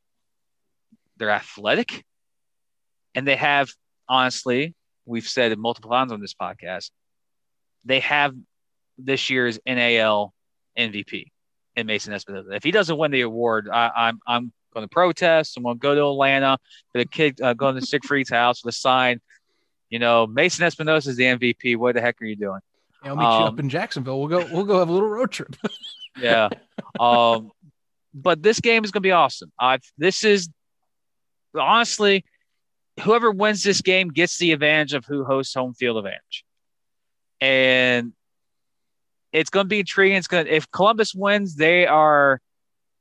[1.18, 2.04] they're athletic,
[3.14, 3.70] and they have
[4.08, 4.76] honestly,
[5.06, 6.92] we've said it multiple times on this podcast,
[7.84, 8.34] they have
[8.98, 10.34] this year's NAL
[10.78, 11.28] MVP
[11.76, 12.52] in Mason Espinosa.
[12.52, 15.58] If he doesn't win the award, I, am I'm, I'm going to protest.
[15.58, 16.58] I'm going to go to Atlanta
[16.92, 19.20] for the kid uh, going to Siegfried's house with a sign.
[19.90, 21.78] You know, Mason Espinosa is the MVP.
[21.78, 22.60] What the heck are you doing?
[23.04, 24.20] Yeah, I'll meet um, you up um, in Jacksonville.
[24.20, 24.48] We'll go.
[24.52, 25.56] We'll go have a little road trip.
[26.20, 26.50] yeah.
[27.00, 27.52] Um,
[28.14, 29.52] but this game is going to be awesome.
[29.60, 30.50] i this is
[31.54, 32.26] honestly,
[33.02, 36.46] whoever wins this game gets the advantage of who hosts home field advantage.
[37.42, 38.14] And
[39.36, 40.18] it's going to be intriguing.
[40.18, 42.40] It's going to, if Columbus wins, they are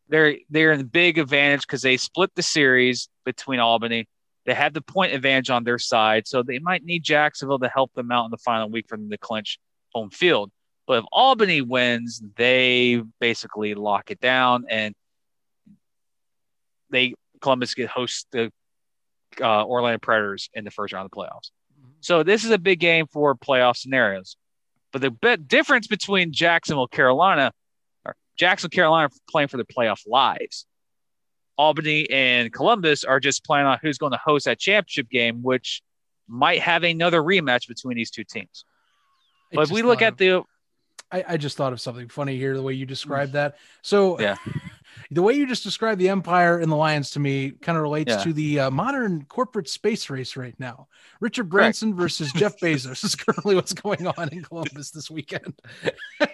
[0.09, 4.07] they're they're in big advantage because they split the series between Albany.
[4.45, 7.93] They have the point advantage on their side, so they might need Jacksonville to help
[7.95, 9.59] them out in the final week for them to clinch
[9.95, 10.51] home field.
[10.87, 14.95] But if Albany wins, they basically lock it down and
[16.91, 18.53] they Columbus get host the
[19.41, 21.51] uh, Orlando Predators in the first round of the playoffs.
[21.81, 21.91] Mm-hmm.
[22.01, 24.37] So this is a big game for playoff scenarios.
[24.95, 27.53] But the bit difference between Jacksonville, Carolina,
[28.05, 30.67] or Jacksonville, Carolina playing for their playoff lives.
[31.59, 35.83] Albany and Columbus are just playing on who's going to host that championship game, which
[36.29, 38.65] might have another rematch between these two teams.
[39.53, 40.45] But if we look at the
[41.15, 43.57] I, I, just thought of something funny here, the way you described that.
[43.83, 44.35] So yeah,
[45.13, 48.11] the way you just described the Empire and the Lions to me kind of relates
[48.11, 48.25] yeah.
[48.25, 50.89] to the uh, modern corporate space race right now.
[51.21, 52.01] Richard Branson Correct.
[52.01, 55.55] versus Jeff Bezos is currently what's going on in Columbus this weekend.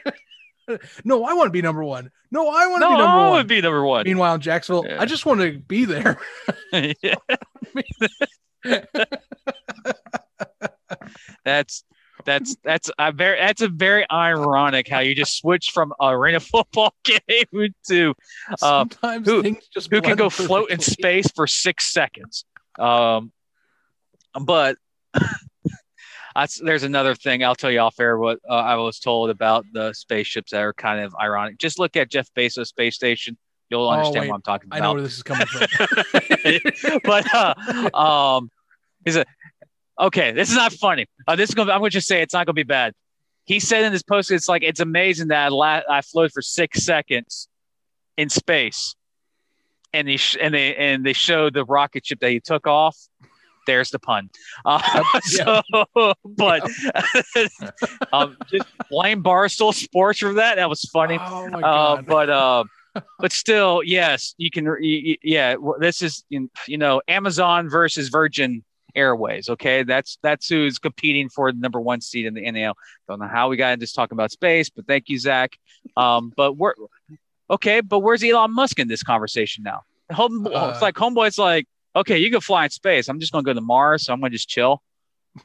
[1.05, 2.11] no, I want to be number one.
[2.31, 3.39] No, I want to no, be number I one.
[3.40, 4.05] to be number one.
[4.05, 5.01] Meanwhile, in Jacksonville, yeah.
[5.01, 6.19] I just want to be there.
[11.44, 11.85] that's
[12.24, 16.94] that's that's a very that's a very ironic how you just switch from arena football
[17.05, 18.14] game to
[18.51, 20.47] uh, Sometimes who, who can go perfectly.
[20.47, 22.44] float in space for six seconds.
[22.78, 23.32] Um,
[24.40, 24.76] but
[26.62, 29.92] there's another thing I'll tell you off air what uh, I was told about the
[29.92, 31.59] spaceships that are kind of ironic.
[31.59, 33.36] Just look at Jeff Bezos space station.
[33.68, 34.76] You'll oh, understand what I'm talking about.
[34.76, 35.66] I know where this is coming from.
[37.05, 38.51] but uh, um,
[39.05, 39.28] is it
[40.01, 40.32] okay?
[40.32, 41.06] This is not funny.
[41.27, 41.72] Uh, this is gonna.
[41.72, 42.94] I'm going to just say it's not going to be bad.
[43.44, 46.43] He said in this post, it's like it's amazing that I, la- I floated for
[46.43, 47.48] six seconds
[48.16, 48.94] in space,
[49.93, 52.97] and he sh- and they and they showed the rocket ship that he took off
[53.66, 54.31] there's the pun.
[54.64, 55.62] Uh, so,
[56.24, 56.68] but
[58.12, 60.56] um, just blame Barstool Sports for that.
[60.56, 61.18] That was funny.
[61.20, 61.98] Oh my uh, God.
[61.98, 62.64] Uh, but uh,
[63.18, 64.77] but still, yes, you can.
[64.81, 66.48] Yeah, this is you
[66.78, 68.64] know Amazon versus Virgin
[68.94, 69.48] Airways.
[69.48, 72.74] Okay, that's that's who's competing for the number one seat in the NAL.
[73.08, 75.58] Don't know how we got into just talking about space, but thank you, Zach.
[75.96, 76.74] Um, but we're
[77.50, 77.80] okay.
[77.80, 79.82] But where's Elon Musk in this conversation now?
[80.12, 83.08] Home, uh, it's like homeboy's like okay, you can fly in space.
[83.08, 84.82] I'm just going to go to Mars, so I'm going to just chill.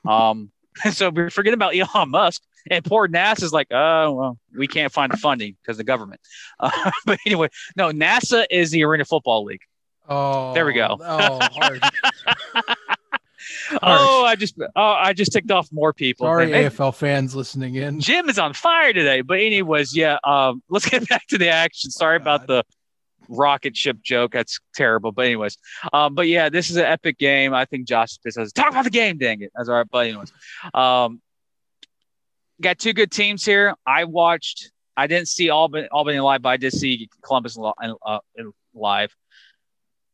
[0.04, 0.52] Um,
[0.92, 2.42] so we're forgetting about Elon Musk.
[2.72, 6.22] And poor NASA is like, oh, well, we can't find the funding because the government.
[6.60, 9.62] Uh, but anyway, no, NASA is the Arena Football League.
[10.10, 10.98] Oh, there we go.
[11.00, 11.40] Oh,
[13.82, 16.26] oh, I just oh, I just ticked off more people.
[16.26, 18.00] Sorry, AFL fans listening in.
[18.00, 19.22] Jim is on fire today.
[19.22, 20.18] But anyways, yeah.
[20.24, 21.92] Um, let's get back to the action.
[21.92, 22.64] Sorry about the
[23.30, 24.34] rocket ship joke.
[24.34, 25.12] That's terrible.
[25.12, 25.58] But anyways,
[25.94, 27.54] um, but yeah, this is an epic game.
[27.54, 29.18] I think Josh says talk about the game.
[29.18, 29.52] Dang it.
[29.56, 29.88] That's all right.
[29.90, 30.32] But anyways,
[30.74, 31.22] um,
[32.62, 33.76] got two good teams here.
[33.86, 34.72] I watched.
[34.98, 38.20] I didn't see Albany, Albany live, but I did see Columbus uh,
[38.74, 39.14] live.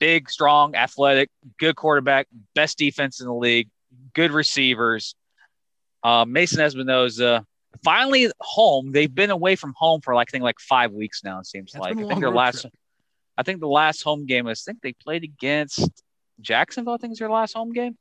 [0.01, 1.29] Big, strong, athletic,
[1.59, 3.69] good quarterback, best defense in the league,
[4.15, 5.13] good receivers.
[6.03, 7.45] Uh, Mason Espinosa
[7.83, 8.91] finally home.
[8.91, 11.39] They've been away from home for like I think like five weeks now.
[11.39, 12.61] It seems That's like I think their last.
[12.61, 12.73] Trip.
[13.37, 16.03] I think the last home game was, I think they played against
[16.41, 16.95] Jacksonville.
[16.95, 17.95] I think is their last home game.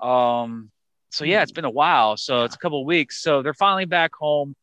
[0.00, 0.70] Um,
[1.10, 2.16] so yeah, it's been a while.
[2.16, 3.22] So it's a couple weeks.
[3.22, 4.54] So they're finally back home,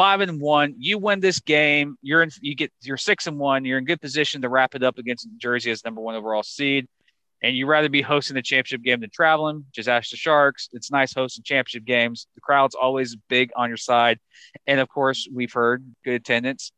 [0.00, 0.74] five and one.
[0.78, 2.30] You win this game, you're in.
[2.40, 3.66] You get you're six and one.
[3.66, 6.88] You're in good position to wrap it up against Jersey as number one overall seed.
[7.42, 9.66] And you'd rather be hosting the championship game than traveling.
[9.72, 10.70] Just ask the Sharks.
[10.72, 12.28] It's nice hosting championship games.
[12.34, 14.18] The crowd's always big on your side,
[14.66, 16.72] and of course, we've heard good attendance.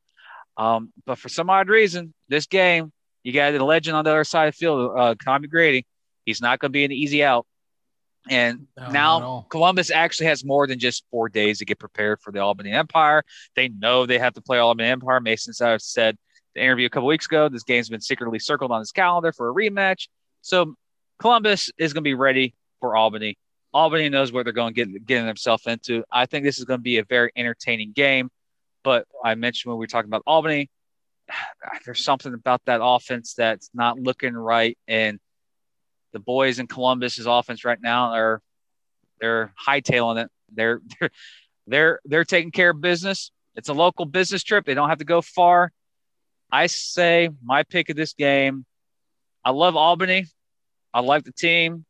[0.56, 2.92] Um, but for some odd reason, this game,
[3.22, 5.86] you got the legend on the other side of the field, uh, Tommy Grady.
[6.26, 7.46] He's not going to be an easy out.
[8.30, 12.30] And no, now Columbus actually has more than just four days to get prepared for
[12.30, 13.24] the Albany Empire.
[13.56, 15.20] They know they have to play Albany Empire.
[15.20, 16.16] Mason said
[16.54, 19.48] the interview a couple weeks ago, this game's been secretly circled on his calendar for
[19.48, 20.08] a rematch.
[20.40, 20.74] So
[21.18, 23.38] Columbus is going to be ready for Albany.
[23.74, 26.04] Albany knows what they're going to get getting themselves into.
[26.12, 28.28] I think this is going to be a very entertaining game.
[28.84, 30.70] But I mentioned when we were talking about Albany,
[31.84, 34.76] there's something about that offense that's not looking right.
[34.86, 35.18] And
[36.12, 38.40] the boys in Columbus's offense right now are
[39.20, 40.30] they're hightailing it.
[40.52, 41.10] They're they're
[41.66, 43.30] they're they're taking care of business.
[43.54, 44.64] It's a local business trip.
[44.64, 45.72] They don't have to go far.
[46.50, 48.64] I say my pick of this game.
[49.44, 50.26] I love Albany.
[50.94, 51.84] I like the team.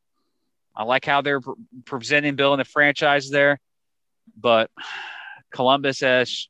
[0.75, 1.41] I like how they're
[1.85, 3.61] presenting, building the franchise there.
[4.37, 4.71] But
[5.53, 6.49] Columbus has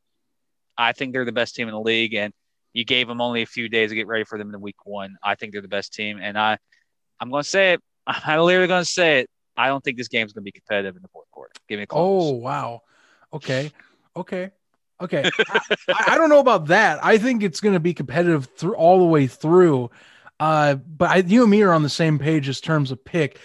[0.78, 2.32] I think they're the best team in the league, and
[2.73, 5.16] you gave them only a few days to get ready for them in week one.
[5.23, 6.59] I think they're the best team, and I,
[7.20, 7.80] I'm going to say it.
[8.06, 9.30] I'm literally going to say it.
[9.56, 11.52] I don't think this game's going to be competitive in the fourth quarter.
[11.68, 12.30] Give me a call.
[12.30, 12.80] Oh wow,
[13.32, 13.70] okay,
[14.16, 14.51] okay,
[15.01, 15.30] okay.
[15.89, 17.05] I, I, don't know about that.
[17.05, 19.90] I think it's going to be competitive through all the way through.
[20.40, 23.39] Uh, but I, you and me are on the same page as terms of pick,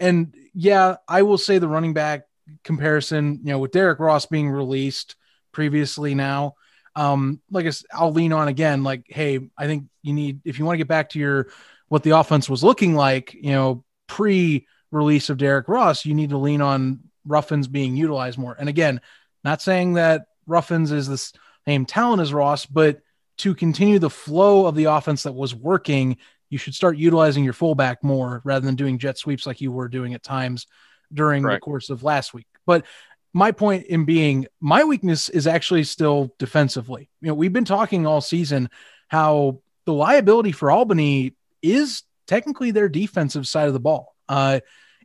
[0.00, 2.24] and yeah, I will say the running back
[2.64, 5.14] comparison, you know, with Derek Ross being released
[5.52, 6.54] previously now,
[6.96, 10.64] um, like I, I'll lean on again, like, hey, I think you need if you
[10.64, 11.48] want to get back to your
[11.92, 16.30] what the offense was looking like, you know, pre release of Derrick Ross, you need
[16.30, 18.56] to lean on Ruffins being utilized more.
[18.58, 19.02] And again,
[19.44, 23.02] not saying that Ruffins is the same talent as Ross, but
[23.38, 26.16] to continue the flow of the offense that was working,
[26.48, 29.88] you should start utilizing your fullback more rather than doing jet sweeps like you were
[29.88, 30.66] doing at times
[31.12, 32.46] during the course of last week.
[32.64, 32.86] But
[33.34, 37.10] my point in being my weakness is actually still defensively.
[37.20, 38.70] You know, we've been talking all season
[39.08, 44.14] how the liability for Albany is technically their defensive side of the ball.
[44.28, 44.60] Uh,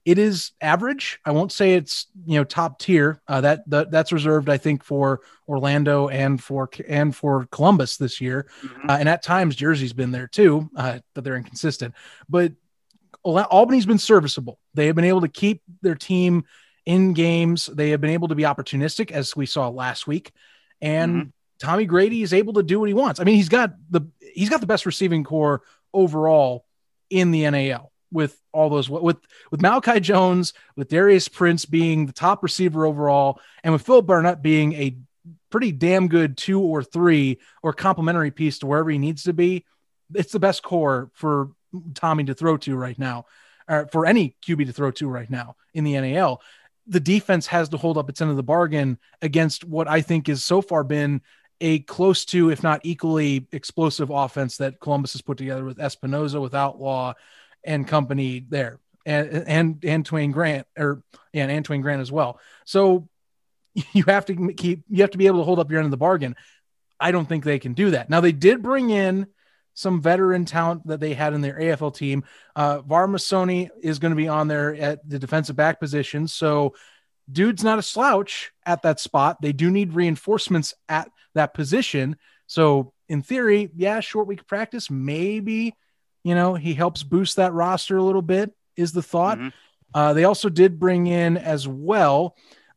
[0.06, 1.20] it is average.
[1.26, 3.22] I won't say it's you know top tier.
[3.28, 5.20] Uh, that, that that's reserved, I think, for
[5.50, 8.48] Orlando and for and for Columbus this year.
[8.62, 8.90] Mm-hmm.
[8.90, 11.94] Uh, and at times, Jersey's been there too, uh, but they're inconsistent.
[12.30, 12.54] But
[13.26, 14.60] Albany's been serviceable.
[14.76, 16.46] They have been able to keep their team
[16.86, 17.66] in games.
[17.66, 20.32] They have been able to be opportunistic, as we saw last week.
[20.82, 21.30] And mm-hmm.
[21.60, 23.20] Tommy Grady is able to do what he wants.
[23.20, 25.64] I mean, he's got the he's got the best receiving corps
[25.98, 26.65] overall
[27.10, 29.18] in the NAL with all those with
[29.52, 34.41] with Malachi Jones, with Darius Prince being the top receiver overall, and with Phil Barnett
[34.41, 34.98] being a
[35.49, 39.65] pretty damn good two or three or complementary piece to wherever he needs to be.
[40.14, 41.52] It's the best corps for
[41.95, 43.26] Tommy to throw to right now,
[43.68, 46.41] or for any QB to throw to right now in the NAL.
[46.90, 50.30] The defense has to hold up its end of the bargain against what I think
[50.30, 51.22] is so far been
[51.60, 56.40] a close to, if not equally explosive offense that Columbus has put together with Espinosa,
[56.40, 57.14] with Outlaw,
[57.64, 61.04] and company there, and and and Twain Grant or
[61.34, 62.40] and Antoine Grant as well.
[62.66, 63.08] So
[63.94, 65.92] you have to keep you have to be able to hold up your end of
[65.92, 66.36] the bargain.
[67.00, 68.10] I don't think they can do that.
[68.10, 69.28] Now they did bring in
[69.78, 72.24] some veteran talent that they had in their AFL team.
[72.56, 76.28] Uh, Varmasoni is going to be on there at the defensive back position.
[76.28, 76.74] So,
[77.32, 79.40] dude's not a slouch at that spot.
[79.40, 82.18] They do need reinforcements at that position.
[82.45, 85.73] So, in theory, yeah, short week practice, maybe
[86.27, 89.38] you know, he helps boost that roster a little bit, is the thought.
[89.38, 89.47] Mm-hmm.
[89.93, 92.35] Uh, they also did bring in as well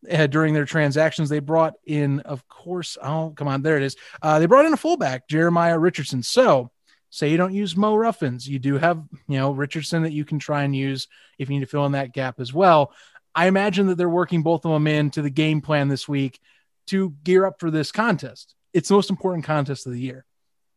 [0.09, 1.29] uh, during their transactions.
[1.29, 3.97] They brought in, of course, oh, come on, there it is.
[4.23, 6.23] Uh, they brought in a fullback, Jeremiah Richardson.
[6.23, 6.71] So,
[7.11, 10.39] say you don't use Mo Ruffins, you do have, you know, Richardson that you can
[10.39, 12.93] try and use if you need to fill in that gap as well.
[13.35, 16.39] I imagine that they're working both of them into the game plan this week
[16.87, 18.55] to gear up for this contest.
[18.73, 20.25] It's the most important contest of the year.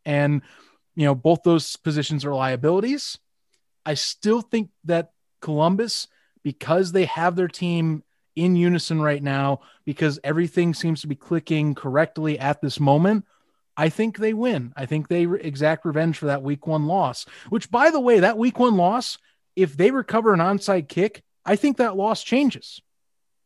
[0.06, 0.42] And
[0.96, 3.18] you know, both those positions are liabilities.
[3.86, 5.12] I still think that
[5.42, 6.08] Columbus,
[6.44, 8.04] because they have their team
[8.36, 13.26] in unison right now, because everything seems to be clicking correctly at this moment,
[13.76, 14.74] I think they win.
[14.76, 18.38] I think they exact revenge for that week one loss, which, by the way, that
[18.38, 19.18] week one loss,
[19.56, 22.82] if they recover an onside kick, I think that loss changes.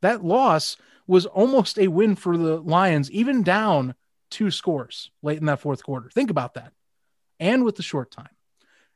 [0.02, 0.78] That loss
[1.08, 3.96] was almost a win for the Lions, even down
[4.30, 6.10] two scores late in that fourth quarter.
[6.10, 6.74] Think about that
[7.40, 8.30] and with the short time.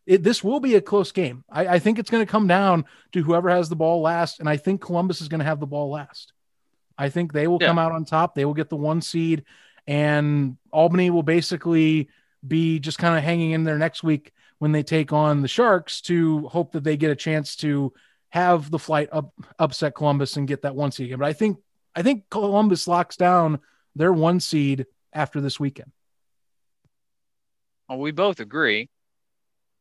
[0.05, 1.43] It, this will be a close game.
[1.49, 4.49] I, I think it's going to come down to whoever has the ball last, and
[4.49, 6.33] I think Columbus is going to have the ball last.
[6.97, 7.67] I think they will yeah.
[7.67, 8.35] come out on top.
[8.35, 9.45] They will get the one seed,
[9.87, 12.09] and Albany will basically
[12.45, 16.01] be just kind of hanging in there next week when they take on the Sharks
[16.01, 17.93] to hope that they get a chance to
[18.29, 21.07] have the flight up, upset Columbus and get that one seed.
[21.07, 21.19] Again.
[21.19, 21.57] But I think
[21.95, 23.59] I think Columbus locks down
[23.95, 25.91] their one seed after this weekend.
[27.89, 28.89] Well, we both agree.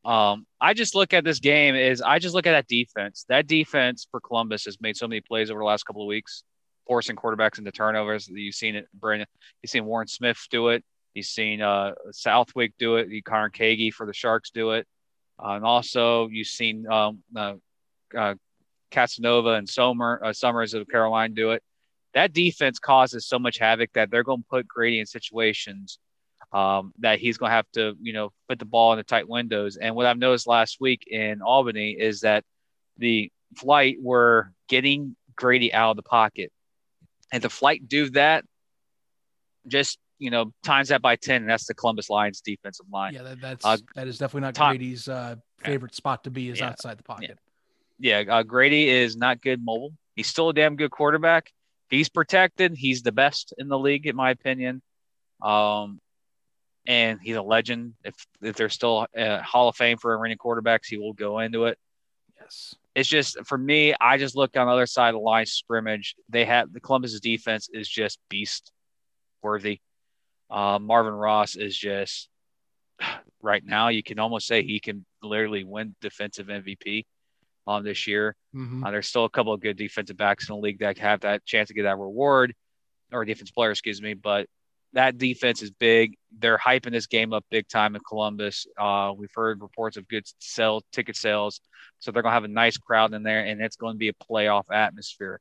[0.05, 3.25] Um, I just look at this game is I just look at that defense.
[3.29, 6.43] That defense for Columbus has made so many plays over the last couple of weeks,
[6.87, 8.29] forcing quarterbacks into turnovers.
[8.29, 9.29] You've seen it, Brandon.
[9.63, 10.83] You've seen Warren Smith do it.
[11.15, 13.11] You've seen uh, Southwick do it.
[13.11, 14.87] You Connor Kagi for the Sharks do it,
[15.39, 17.55] uh, and also you've seen um, uh,
[18.17, 18.35] uh,
[18.91, 21.63] Casanova and Sommer, uh, Summers of Carolina do it.
[22.15, 25.99] That defense causes so much havoc that they're going to put Grady in situations
[26.53, 29.29] um, that he's going to have to, you know, put the ball in the tight
[29.29, 29.77] windows.
[29.77, 32.45] And what I've noticed last week in Albany is that
[32.99, 36.53] the flight were getting Grady out of the pocket.
[37.33, 38.45] And the flight do that,
[39.69, 43.15] just you know, times that by ten, and that's the Columbus Lions defensive line.
[43.15, 45.97] Yeah, that, that's uh, that is definitely not Grady's uh, favorite yeah.
[45.97, 46.69] spot to be is yeah.
[46.71, 47.39] outside the pocket.
[47.99, 49.95] Yeah, yeah uh, Grady is not good mobile.
[50.17, 51.53] He's still a damn good quarterback.
[51.91, 52.75] He's protected.
[52.77, 54.81] He's the best in the league, in my opinion.
[55.43, 56.01] Um,
[56.87, 57.95] and he's a legend.
[58.05, 61.65] If if there's still a Hall of Fame for arena quarterbacks, he will go into
[61.67, 61.79] it.
[62.41, 62.75] Yes.
[62.95, 66.15] It's just for me, I just look on the other side of the line scrimmage.
[66.29, 68.73] They have the Columbus defense is just beast
[69.43, 69.81] worthy.
[70.49, 72.29] Uh, Marvin Ross is just
[73.43, 73.89] right now.
[73.89, 77.05] You can almost say he can literally win defensive MVP.
[77.67, 78.37] Um, this year.
[78.55, 78.85] Mm-hmm.
[78.85, 81.45] Uh, there's still a couple of good defensive backs in the league that have that
[81.45, 82.55] chance to get that reward,
[83.13, 84.15] or defense player, excuse me.
[84.15, 84.47] But
[84.93, 86.17] that defense is big.
[86.37, 88.67] They're hyping this game up big time in Columbus.
[88.79, 91.61] Uh, we've heard reports of good sell ticket sales,
[92.01, 94.13] so they're gonna have a nice crowd in there, and it's going to be a
[94.13, 95.41] playoff atmosphere.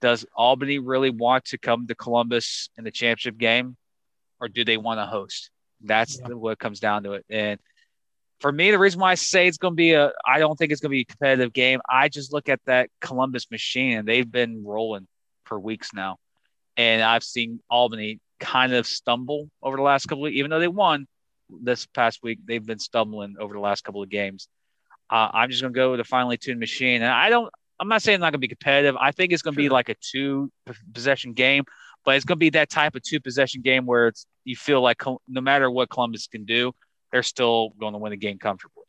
[0.00, 3.76] Does Albany really want to come to Columbus in the championship game,
[4.40, 5.50] or do they want to host?
[5.80, 6.34] That's yeah.
[6.34, 7.26] what comes down to it.
[7.30, 7.60] And
[8.40, 10.70] for me, the reason why I say it's going to be a, I don't think
[10.70, 11.80] it's going to be a competitive game.
[11.88, 15.06] I just look at that Columbus machine, and they've been rolling
[15.44, 16.18] for weeks now,
[16.76, 20.68] and I've seen Albany kind of stumble over the last couple of, even though they
[20.68, 21.06] won
[21.50, 24.48] this past week, they've been stumbling over the last couple of games.
[25.10, 27.52] Uh, I'm just going to go with a finely tuned machine, and I don't.
[27.80, 28.96] I'm not saying it's not going to be competitive.
[29.00, 29.68] I think it's going to sure.
[29.70, 30.50] be like a two
[30.92, 31.64] possession game,
[32.04, 34.80] but it's going to be that type of two possession game where it's you feel
[34.80, 36.72] like no matter what Columbus can do,
[37.12, 38.84] they're still going to win the game comfortably.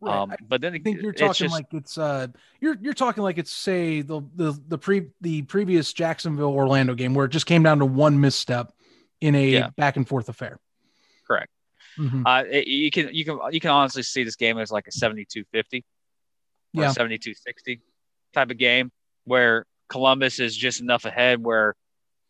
[0.00, 0.14] Right.
[0.14, 2.26] Um, but then I think you're talking just, like it's uh
[2.60, 7.14] you're you're talking like it's say the the the pre the previous Jacksonville Orlando game
[7.14, 8.72] where it just came down to one misstep
[9.22, 9.70] in a yeah.
[9.76, 10.58] back and forth affair.
[11.26, 11.50] Correct.
[11.98, 12.26] Mm-hmm.
[12.26, 14.90] Uh, it, you can you can you can honestly see this game as like a
[14.90, 15.44] 72-50
[16.76, 16.92] or yeah.
[16.92, 17.80] 72-60
[18.34, 18.92] type of game
[19.24, 21.74] where Columbus is just enough ahead where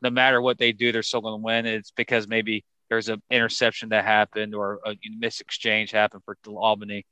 [0.03, 1.67] no matter what they do, they're still going to win.
[1.67, 7.05] It's because maybe there's an interception that happened or a miss exchange happened for Albany.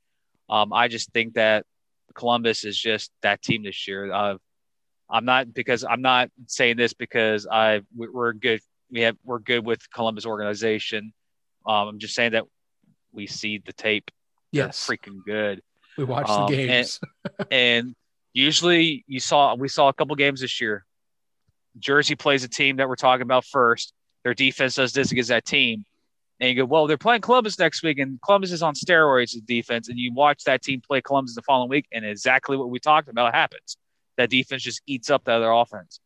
[0.49, 1.65] Um, I just think that
[2.13, 4.11] Columbus is just that team this year.
[4.11, 4.37] Uh,
[5.09, 8.61] I'm not because I'm not saying this because I we're good.
[8.91, 11.13] We have we're good with Columbus organization.
[11.65, 12.45] Um, I'm just saying that
[13.11, 14.09] we see the tape.
[14.51, 15.61] Yes, They're freaking good.
[15.97, 17.95] We watch um, the games, and, and,
[18.33, 20.85] usually you saw we saw a couple games this year.
[21.77, 23.93] Jersey plays a team that we're talking about first.
[24.25, 25.85] Their defense does this against that team.
[26.41, 29.41] And you go, well, they're playing Columbus next week, and Columbus is on steroids in
[29.45, 29.87] defense.
[29.87, 33.07] And you watch that team play Columbus the following week, and exactly what we talked
[33.07, 33.77] about happens.
[34.17, 36.01] That defense just eats up the other offense.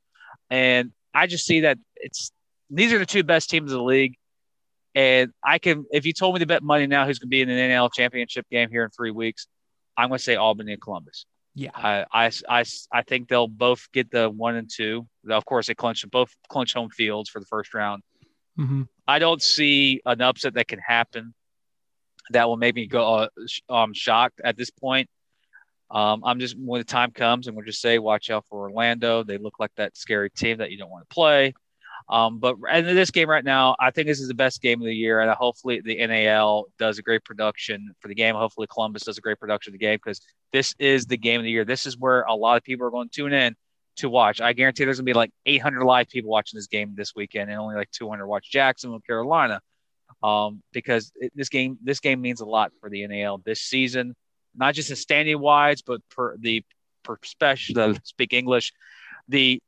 [0.52, 2.32] And I just see that it's
[2.70, 4.16] these are the two best teams of the league.
[4.94, 7.42] And I can, if you told me to bet money now who's going to be
[7.42, 9.48] in an NL championship game here in three weeks,
[9.98, 11.26] I'm going to say Albany and Columbus.
[11.56, 15.08] Yeah, I, I, I, I think they'll both get the one and two.
[15.30, 18.04] Of course, they clinch both clinch home fields for the first round.
[18.60, 18.84] Mm-hmm.
[19.08, 21.34] I don't see an upset that can happen
[22.32, 23.28] that will make me go
[23.70, 25.10] uh, um, shocked at this point.
[25.90, 29.24] Um, I'm just when the time comes, and we'll just say, watch out for Orlando.
[29.24, 31.54] They look like that scary team that you don't want to play.
[32.08, 34.86] Um, but in this game right now, I think this is the best game of
[34.86, 38.36] the year, and hopefully the NAL does a great production for the game.
[38.36, 40.22] Hopefully Columbus does a great production of the game because
[40.52, 41.66] this is the game of the year.
[41.66, 43.56] This is where a lot of people are going to tune in
[44.00, 44.42] to watch.
[44.42, 47.60] I guarantee there's gonna be like 800 live people watching this game this weekend, and
[47.60, 49.62] only like 200 watch Jacksonville, Carolina,
[50.24, 54.16] um, because it, this game this game means a lot for the NAL this season,
[54.56, 56.64] not just in standing wise, but for the
[57.04, 58.74] per special speak English,
[59.28, 59.62] the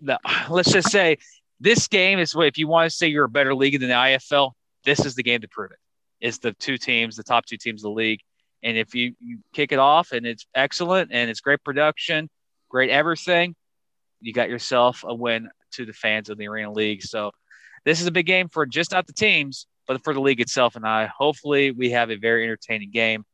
[0.00, 0.18] the
[0.50, 1.18] let's just say
[1.60, 3.94] this game is what if you want to say you're a better league than the
[3.94, 4.52] IFL,
[4.84, 5.78] this is the game to prove it.
[6.20, 8.20] It's the two teams, the top two teams of the league.
[8.62, 12.28] And if you, you kick it off and it's excellent and it's great production,
[12.68, 13.54] great everything,
[14.20, 17.02] you got yourself a win to the fans of the Arena League.
[17.02, 17.30] So
[17.84, 20.76] this is a big game for just not the teams, but for the league itself.
[20.76, 23.24] And I hopefully we have a very entertaining game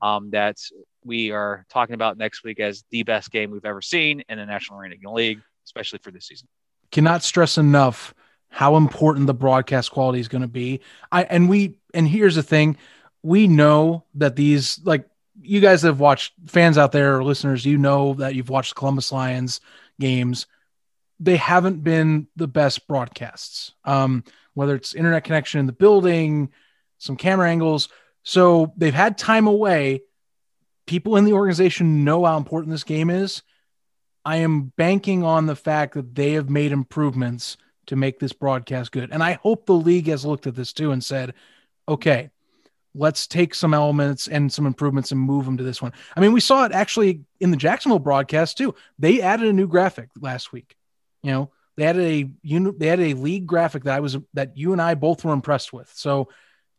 [0.00, 0.56] um, that
[1.04, 4.46] we are talking about next week as the best game we've ever seen in the
[4.46, 6.48] National Arena League, especially for this season
[6.92, 8.14] cannot stress enough
[8.50, 10.80] how important the broadcast quality is going to be.
[11.10, 12.76] I and we and here's the thing,
[13.22, 15.08] we know that these like
[15.40, 19.12] you guys have watched fans out there or listeners, you know that you've watched Columbus
[19.12, 19.60] Lions
[20.00, 20.46] games.
[21.20, 23.72] They haven't been the best broadcasts.
[23.84, 26.50] Um, whether it's internet connection in the building,
[26.98, 27.88] some camera angles.
[28.22, 30.02] So they've had time away.
[30.86, 33.42] People in the organization know how important this game is.
[34.24, 37.56] I am banking on the fact that they have made improvements
[37.86, 39.10] to make this broadcast good.
[39.10, 41.34] And I hope the league has looked at this too and said,
[41.88, 42.30] okay,
[42.94, 45.92] let's take some elements and some improvements and move them to this one.
[46.16, 48.74] I mean, we saw it actually in the Jacksonville broadcast too.
[48.98, 50.76] They added a new graphic last week.
[51.22, 54.72] You know, they added a they had a league graphic that I was that you
[54.72, 55.90] and I both were impressed with.
[55.94, 56.28] So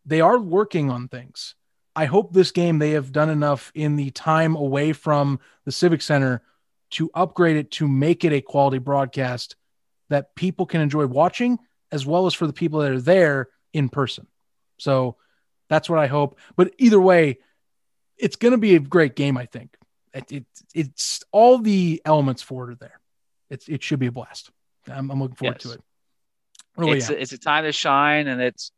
[0.06, 1.56] they are working on things.
[1.95, 6.02] I hope this game they have done enough in the time away from the Civic
[6.02, 6.41] Center
[6.91, 9.56] to upgrade it to make it a quality broadcast
[10.10, 11.57] that people can enjoy watching
[11.91, 14.27] as well as for the people that are there in person.
[14.77, 15.18] So
[15.69, 16.38] that's what I hope.
[16.56, 17.40] But either way,
[18.18, 19.76] it's going to be a great game, I think.
[20.14, 20.45] It, it,
[20.76, 22.99] it's all the elements for it are there.
[23.49, 24.52] It's, it should be a blast.
[24.88, 25.64] I'm, I'm looking forward yes.
[25.64, 25.81] to it.
[26.77, 27.15] Really, it's, yeah.
[27.15, 28.72] a, it's a time to shine, and it's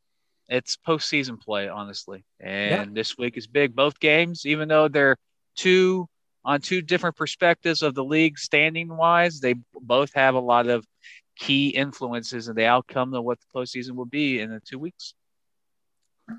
[0.47, 2.23] it's postseason play, honestly.
[2.39, 2.85] And yeah.
[2.93, 3.75] this week is big.
[3.75, 5.17] Both games, even though they're
[5.55, 6.07] two
[6.45, 9.39] on two different perspectives of the league standing wise.
[9.39, 10.85] They both have a lot of
[11.37, 15.15] key influences in the outcome of what the postseason will be in the two weeks.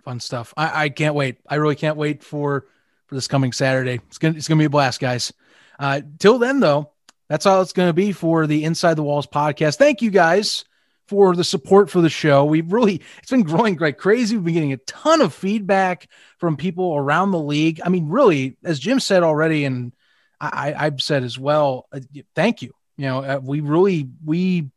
[0.05, 0.53] Fun stuff.
[0.57, 1.39] I, I can't wait.
[1.49, 2.67] I really can't wait for
[3.07, 4.01] for this coming Saturday.
[4.09, 5.33] It's gonna it's gonna be a blast, guys.
[5.79, 6.91] Uh, till then, though,
[7.29, 9.77] that's all it's gonna be for the Inside the Walls podcast.
[9.77, 10.65] Thank you guys
[11.07, 12.45] for the support for the show.
[12.45, 14.37] We've really it's been growing like crazy.
[14.37, 16.09] We've been getting a ton of feedback
[16.39, 17.81] from people around the league.
[17.85, 19.93] I mean, really, as Jim said already, and
[20.41, 21.87] I, I've said as well.
[21.93, 22.01] Uh,
[22.35, 22.73] thank you.
[22.97, 24.71] You know, uh, we really we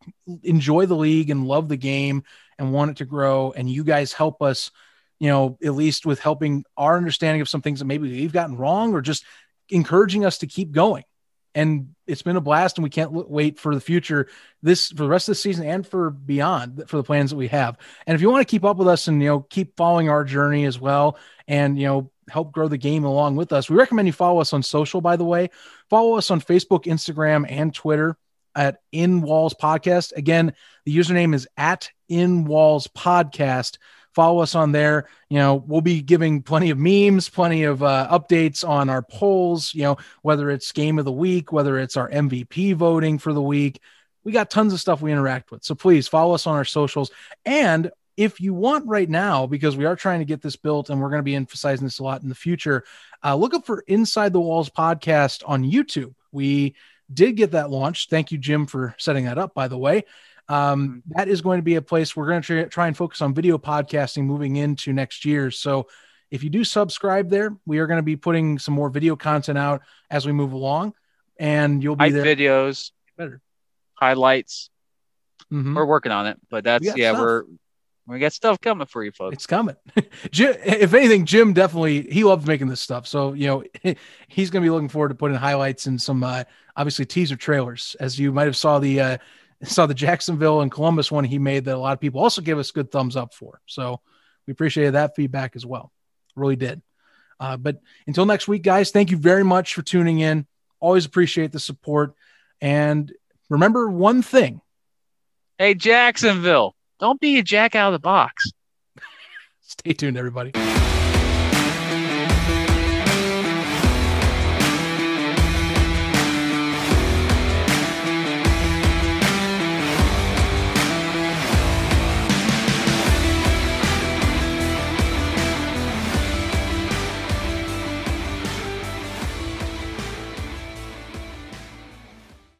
[0.43, 2.23] enjoy the league and love the game
[2.57, 3.51] and want it to grow.
[3.51, 4.71] And you guys help us,
[5.19, 8.57] you know, at least with helping our understanding of some things that maybe we've gotten
[8.57, 9.25] wrong or just
[9.69, 11.03] encouraging us to keep going.
[11.55, 14.27] And it's been a blast and we can't wait for the future
[14.61, 17.47] this for the rest of the season and for beyond for the plans that we
[17.47, 17.77] have.
[18.05, 20.23] And if you want to keep up with us and you know keep following our
[20.23, 21.17] journey as well
[21.47, 24.53] and you know help grow the game along with us we recommend you follow us
[24.53, 25.49] on social by the way.
[25.89, 28.15] Follow us on facebook instagram and twitter
[28.55, 30.15] at in walls podcast.
[30.15, 30.53] Again
[30.85, 33.79] the username is at in walls podcast
[34.19, 35.07] follow us on there.
[35.29, 39.73] You know, we'll be giving plenty of memes, plenty of uh, updates on our polls,
[39.73, 43.41] you know, whether it's game of the week, whether it's our MVP voting for the
[43.41, 43.79] week.
[44.25, 45.63] We got tons of stuff we interact with.
[45.63, 47.11] So please follow us on our socials.
[47.45, 50.99] And if you want right now, because we are trying to get this built and
[50.99, 52.83] we're going to be emphasizing this a lot in the future,
[53.23, 56.13] uh, look up for Inside the Walls podcast on YouTube.
[56.33, 56.75] We
[57.13, 58.09] did get that launched.
[58.09, 60.03] Thank you, Jim, for setting that up, by the way.
[60.49, 61.17] Um, mm-hmm.
[61.17, 63.57] that is going to be a place we're going to try and focus on video
[63.59, 65.51] podcasting moving into next year.
[65.51, 65.87] So
[66.31, 69.57] if you do subscribe there, we are going to be putting some more video content
[69.57, 70.93] out as we move along,
[71.39, 72.23] and you'll be there.
[72.23, 73.41] Videos, better
[73.93, 74.69] highlights.
[75.51, 75.75] Mm-hmm.
[75.75, 77.21] We're working on it, but that's we yeah, stuff.
[77.21, 77.43] we're
[78.07, 79.35] we got stuff coming for you folks.
[79.35, 79.75] It's coming.
[80.31, 83.07] Jim, if anything, Jim definitely he loves making this stuff.
[83.07, 83.63] So you know
[84.27, 86.43] he's going to be looking forward to putting highlights and some uh,
[86.75, 89.17] obviously teaser trailers, as you might have saw the uh,
[89.63, 92.57] saw the Jacksonville and Columbus one he made that a lot of people also gave
[92.57, 93.59] us good thumbs up for.
[93.65, 93.99] So
[94.47, 95.91] we appreciated that feedback as well.
[96.35, 96.81] Really did.
[97.39, 100.45] Uh, but until next week, guys, thank you very much for tuning in.
[100.79, 102.15] Always appreciate the support.
[102.61, 103.11] And
[103.49, 104.61] remember one thing.
[105.57, 108.51] Hey, Jacksonville, don't be a jack out of the box.
[109.61, 110.51] Stay tuned, everybody.